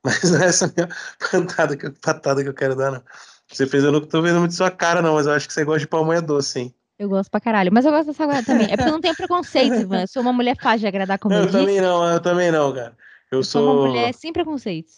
[0.06, 0.88] Mas não é essa minha
[1.18, 3.02] patada que, patada que eu quero dar, não.
[3.48, 5.64] Você fez, eu não tô vendo muito sua cara, não, mas eu acho que você
[5.64, 6.74] gosta de pamonha doce, hein?
[6.98, 7.70] Eu gosto pra caralho.
[7.72, 8.66] Mas eu gosto da salgada também.
[8.66, 10.02] É porque eu não tenho preconceito, Ivan.
[10.02, 11.58] Eu sou uma mulher fácil de agradar, como eu, eu disse.
[11.58, 12.96] também não, eu também não, cara.
[13.30, 13.86] Eu, Eu sou uma sou.
[13.88, 14.94] mulher sem preconceitos.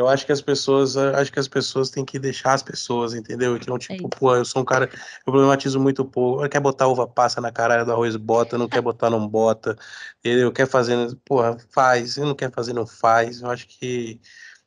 [0.00, 3.12] Eu acho que as pessoas, eu acho que as pessoas têm que deixar as pessoas,
[3.12, 3.54] entendeu?
[3.54, 4.08] Então, tipo, isso.
[4.08, 6.48] pô, eu sou um cara, eu problematizo muito pouco.
[6.48, 9.76] Quer botar uva passa na caralho do arroz, bota, não quer botar, não bota.
[10.18, 10.50] Entendeu?
[10.50, 12.14] Quer fazer, porra, faz.
[12.14, 13.42] Se não quer fazer, não faz.
[13.42, 14.18] Eu acho que,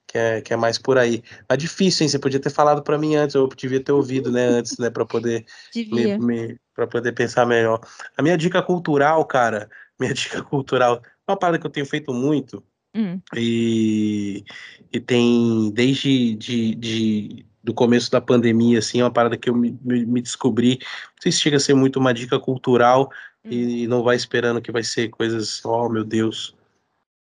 [0.06, 1.24] que, é, que é mais por aí.
[1.50, 2.10] Mas difícil, hein?
[2.10, 5.04] Você podia ter falado pra mim antes, eu devia ter ouvido, né, antes, né, pra
[5.04, 5.46] poder
[5.92, 6.20] me, Devia.
[6.20, 7.82] me, para poder pensar melhor.
[8.16, 9.68] A minha dica cultural, cara,
[10.00, 12.64] minha dica cultural, é uma parada que eu tenho feito muito,
[12.96, 14.44] Hum, e,
[14.92, 19.56] e tem desde de, de- do começo da pandemia, assim, é uma parada que eu
[19.56, 20.80] me, me, descobri.
[20.82, 23.10] Não sei se chega a ser muito uma dica cultural
[23.46, 26.56] e não vai esperando que vai ser coisas, oh meu Deus,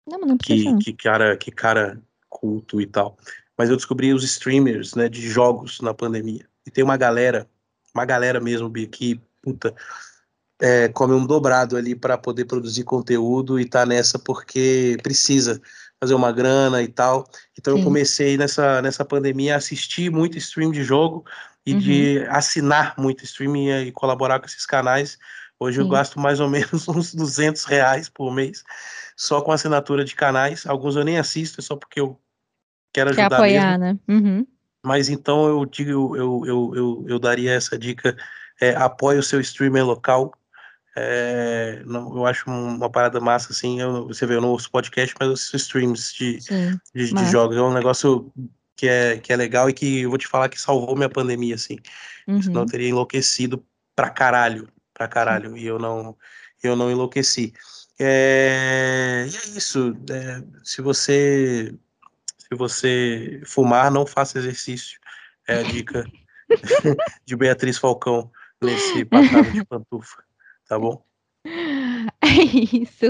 [0.07, 3.19] Não, não que, que cara, que cara culto e tal.
[3.57, 6.49] Mas eu descobri os streamers, né, de jogos na pandemia.
[6.67, 7.49] E tem uma galera,
[7.95, 9.75] uma galera mesmo, que, puta,
[10.61, 15.61] é, come um dobrado ali para poder produzir conteúdo e tá nessa porque precisa
[15.99, 17.29] fazer uma grana e tal.
[17.59, 17.81] Então Sim.
[17.81, 21.25] eu comecei nessa, nessa pandemia a assistir muito stream de jogo
[21.65, 25.19] e de assinar muito stream e, e colaborar com esses canais.
[25.59, 25.91] Hoje eu Sim.
[25.91, 28.65] gasto mais ou menos uns 200 reais por mês
[29.17, 30.67] só com assinatura de canais.
[30.67, 32.19] Alguns eu nem assisto, é só porque eu
[32.93, 33.85] quero Quer ajudar apoiar, mesmo.
[33.85, 33.99] né?
[34.09, 34.47] Uhum.
[34.83, 38.17] Mas então eu digo, eu, eu, eu, eu daria essa dica:
[38.59, 40.33] é, apoie o seu streamer local.
[40.97, 43.81] É, não, eu acho uma parada massa, assim.
[43.81, 46.79] Eu, você vê, eu não ouço podcast, mas eu assisto streams de, Sim.
[46.95, 47.57] de, de jogos.
[47.57, 48.33] É um negócio
[48.77, 51.55] que é, que é legal e que eu vou te falar que salvou minha pandemia,
[51.55, 51.77] assim.
[52.43, 52.67] Senão eu Uhum.
[52.67, 53.65] teria enlouquecido
[53.95, 54.69] pra caralho.
[54.95, 55.57] pra caralho.
[55.57, 56.17] E eu não,
[56.63, 57.53] eu não enlouqueci.
[57.99, 59.97] É, e é isso.
[60.11, 61.75] É, se você
[62.39, 64.99] se você fumar, não faça exercício.
[65.47, 66.05] É a dica
[67.25, 68.31] de Beatriz Falcão
[68.61, 70.23] nesse patada de pantufa.
[70.71, 71.03] Tá bom?
[72.23, 73.07] É isso.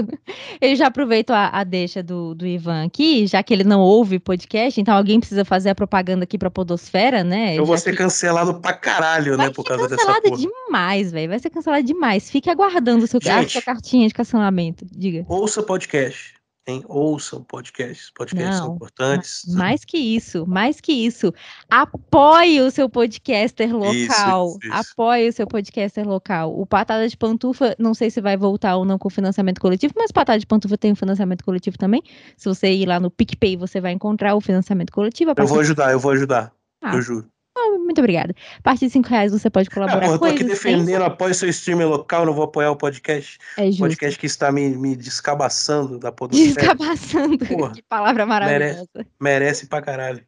[0.59, 4.17] Eu já aproveito a, a deixa do, do Ivan aqui, já que ele não ouve
[4.19, 7.55] podcast, então alguém precisa fazer a propaganda aqui pra Podosfera, né?
[7.55, 9.53] Eu vou Já ser que- cancelado pra caralho, Vai né?
[9.53, 10.41] Por ser causa dessa cancelada porra.
[10.41, 11.29] demais, velho.
[11.29, 12.31] Vai ser cancelada demais.
[12.31, 13.51] Fique aguardando o seu, a Gente.
[13.53, 14.85] sua cartinha de cancelamento.
[14.91, 15.25] Diga.
[15.27, 16.33] Ouça podcast.
[16.67, 16.83] Hein?
[16.87, 18.11] Ouçam podcasts.
[18.11, 19.41] Podcasts são Não, importantes.
[19.55, 21.33] Mais que isso, mais que isso.
[21.69, 23.93] Apoie o seu podcaster local.
[23.93, 24.91] Isso, isso, isso.
[24.93, 26.59] Apoie o seu podcaster local.
[26.59, 30.11] O Patada de Pantufa, não sei se vai voltar ou não com financiamento coletivo, mas
[30.11, 32.03] o Patada de Pantufa tem um financiamento coletivo também.
[32.37, 35.33] Se você ir lá no PicPay, você vai encontrar o financiamento coletivo.
[35.35, 36.53] Eu vou ajudar, eu vou ajudar.
[36.81, 37.27] Ah, Eu juro.
[37.57, 38.33] Ah, Muito obrigada.
[38.59, 40.71] A partir de 5 reais você pode colaborar porra, eu tô aqui existência.
[40.77, 43.37] defendendo, apoio seu streamer local, não vou apoiar o podcast.
[43.57, 43.79] É justo.
[43.79, 46.53] Podcast que está me, me descabaçando da podosfera.
[46.53, 47.37] Descabaçando.
[47.45, 48.59] Porra, que palavra merece.
[48.59, 49.07] maravilhosa.
[49.19, 50.23] Merece pra caralho.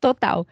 [0.00, 0.46] Total.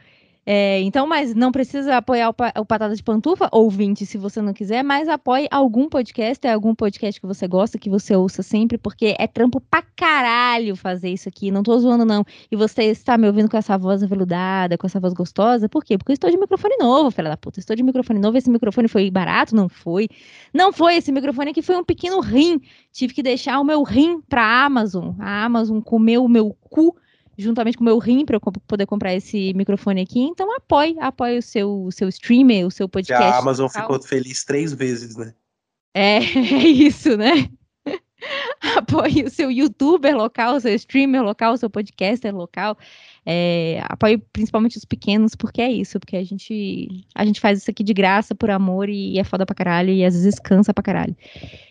[0.49, 4.53] É, então, mas não precisa apoiar o, o Patada de Pantufa, ouvinte, se você não
[4.53, 8.79] quiser, mas apoie algum podcast, é algum podcast que você gosta, que você ouça sempre,
[8.79, 12.25] porque é trampo pra caralho fazer isso aqui, não tô zoando não.
[12.49, 15.99] E você está me ouvindo com essa voz aveludada, com essa voz gostosa, por quê?
[15.99, 18.87] Porque eu estou de microfone novo, filha da puta, estou de microfone novo, esse microfone
[18.87, 19.57] foi barato?
[19.57, 20.09] Não foi.
[20.55, 22.61] Não foi, esse microfone aqui foi um pequeno rim,
[22.93, 26.95] tive que deixar o meu rim pra Amazon, a Amazon comeu o meu cu,
[27.39, 30.21] juntamente com o meu rim para eu poder comprar esse microfone aqui.
[30.21, 33.25] Então apoie, apoie o seu, o seu streamer, o seu Que podcast.
[33.25, 35.35] a Amazon ficou feliz três vezes, né?
[35.95, 37.51] É, é isso, né?
[38.77, 42.77] apoie o seu youtuber local, o seu streamer local, o seu podcaster local.
[43.25, 47.71] É, apoie principalmente os pequenos, porque é isso, porque a gente, a gente faz isso
[47.71, 50.83] aqui de graça, por amor, e é foda pra caralho, e às vezes cansa pra
[50.83, 51.17] caralho.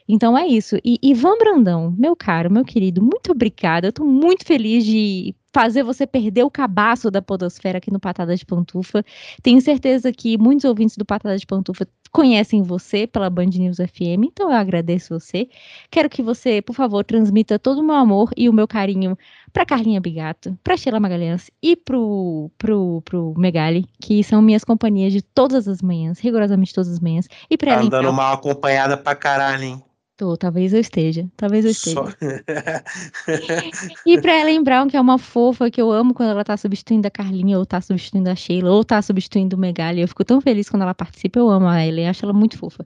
[0.07, 0.77] Então é isso.
[0.83, 3.87] E Ivan Brandão, meu caro, meu querido, muito obrigada.
[3.87, 8.35] Eu tô muito feliz de fazer você perder o cabaço da podosfera aqui no Patada
[8.35, 9.05] de Pantufa.
[9.41, 14.25] Tenho certeza que muitos ouvintes do Patada de Pantufa conhecem você pela Band News FM,
[14.25, 15.47] então eu agradeço você.
[15.89, 19.17] Quero que você, por favor, transmita todo o meu amor e o meu carinho
[19.53, 25.13] para Carlinha Bigato, para Sheila Magalhães e pro, pro, pro Megali, que são minhas companhias
[25.13, 27.29] de todas as manhãs, rigorosamente todas as manhãs.
[27.49, 29.83] E para Tá ela, andando então, mal acompanhada pra caralho, hein?
[30.17, 31.95] Tô, talvez eu esteja, talvez eu esteja.
[31.95, 32.05] Só...
[34.05, 37.07] E pra Ellen Brown, que é uma fofa que eu amo quando ela tá substituindo
[37.07, 40.01] a Carlinha, ou tá substituindo a Sheila, ou tá substituindo o Megali.
[40.01, 42.85] Eu fico tão feliz quando ela participa, eu amo a Ellen, acho ela muito fofa.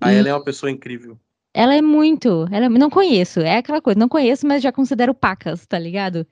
[0.00, 1.18] A E ela é uma pessoa incrível.
[1.54, 2.46] ela é muito.
[2.50, 6.26] Ela é- não conheço, é aquela coisa, não conheço, mas já considero pacas, tá ligado?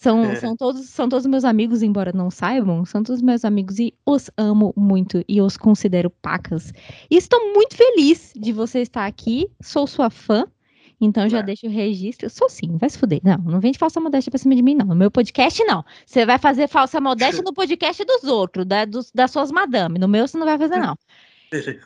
[0.00, 0.36] São, É.
[0.36, 4.30] são, todos, são todos meus amigos, embora não saibam, são todos meus amigos e os
[4.36, 6.72] amo muito e os considero pacas.
[7.10, 10.46] E estou muito feliz de você estar aqui, sou sua fã,
[11.00, 11.42] então já É.
[11.42, 12.30] deixo o registro.
[12.30, 13.20] Sou sim, vai se fuder.
[13.24, 14.86] Não, não vem de falsa modéstia pra cima de mim, não.
[14.86, 15.84] No meu podcast, não.
[16.06, 19.98] Você vai fazer falsa modéstia no podcast dos outros, da, dos, das suas madame.
[19.98, 20.96] No meu, você não vai fazer, não.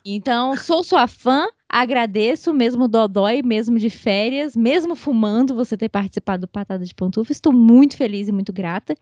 [0.05, 6.43] Então, sou sua fã, agradeço, mesmo dodói, mesmo de férias, mesmo fumando, você ter participado
[6.43, 7.33] do Patada de Pantufa.
[7.33, 8.95] Estou muito feliz e muito grata.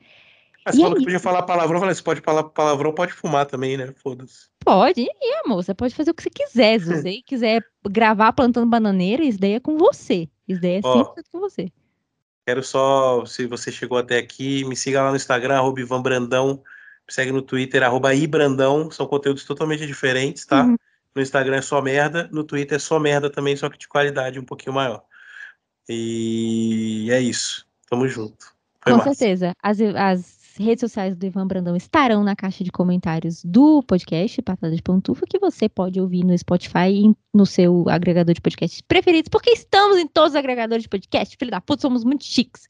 [0.65, 3.13] Mas E você falou que podia falar palavrão, eu falei, se pode falar palavrão, pode
[3.13, 3.93] fumar também, né?
[3.97, 4.49] Foda-se.
[4.61, 6.79] Pode, e amor, você pode fazer o que você quiser.
[6.81, 10.29] Se você quiser gravar plantando bananeira, isso daí é com você.
[10.47, 11.15] Isso daí é Ó.
[11.15, 11.73] 100% com você.
[12.47, 16.63] Quero só, se você chegou até aqui, me siga lá no Instagram, arroba Ivan Brandão.
[17.07, 18.91] Me segue no Twitter, arroba Ibrandão.
[18.91, 20.65] São conteúdos totalmente diferentes, tá?
[20.65, 20.77] Uhum.
[21.15, 24.39] No Instagram é só merda, no Twitter é só merda também, só que de qualidade
[24.39, 25.03] um pouquinho maior.
[25.89, 27.67] E é isso.
[27.89, 28.47] Tamo junto.
[28.83, 29.15] Foi Com massa.
[29.15, 29.53] certeza.
[29.61, 34.75] As, as redes sociais do Ivan Brandão estarão na caixa de comentários do podcast Patada
[34.75, 39.29] de Pantufa, que você pode ouvir no Spotify e no seu agregador de podcasts preferidos,
[39.29, 41.37] porque estamos em todos os agregadores de podcast.
[41.37, 42.69] Filho da puta, somos muito chiques.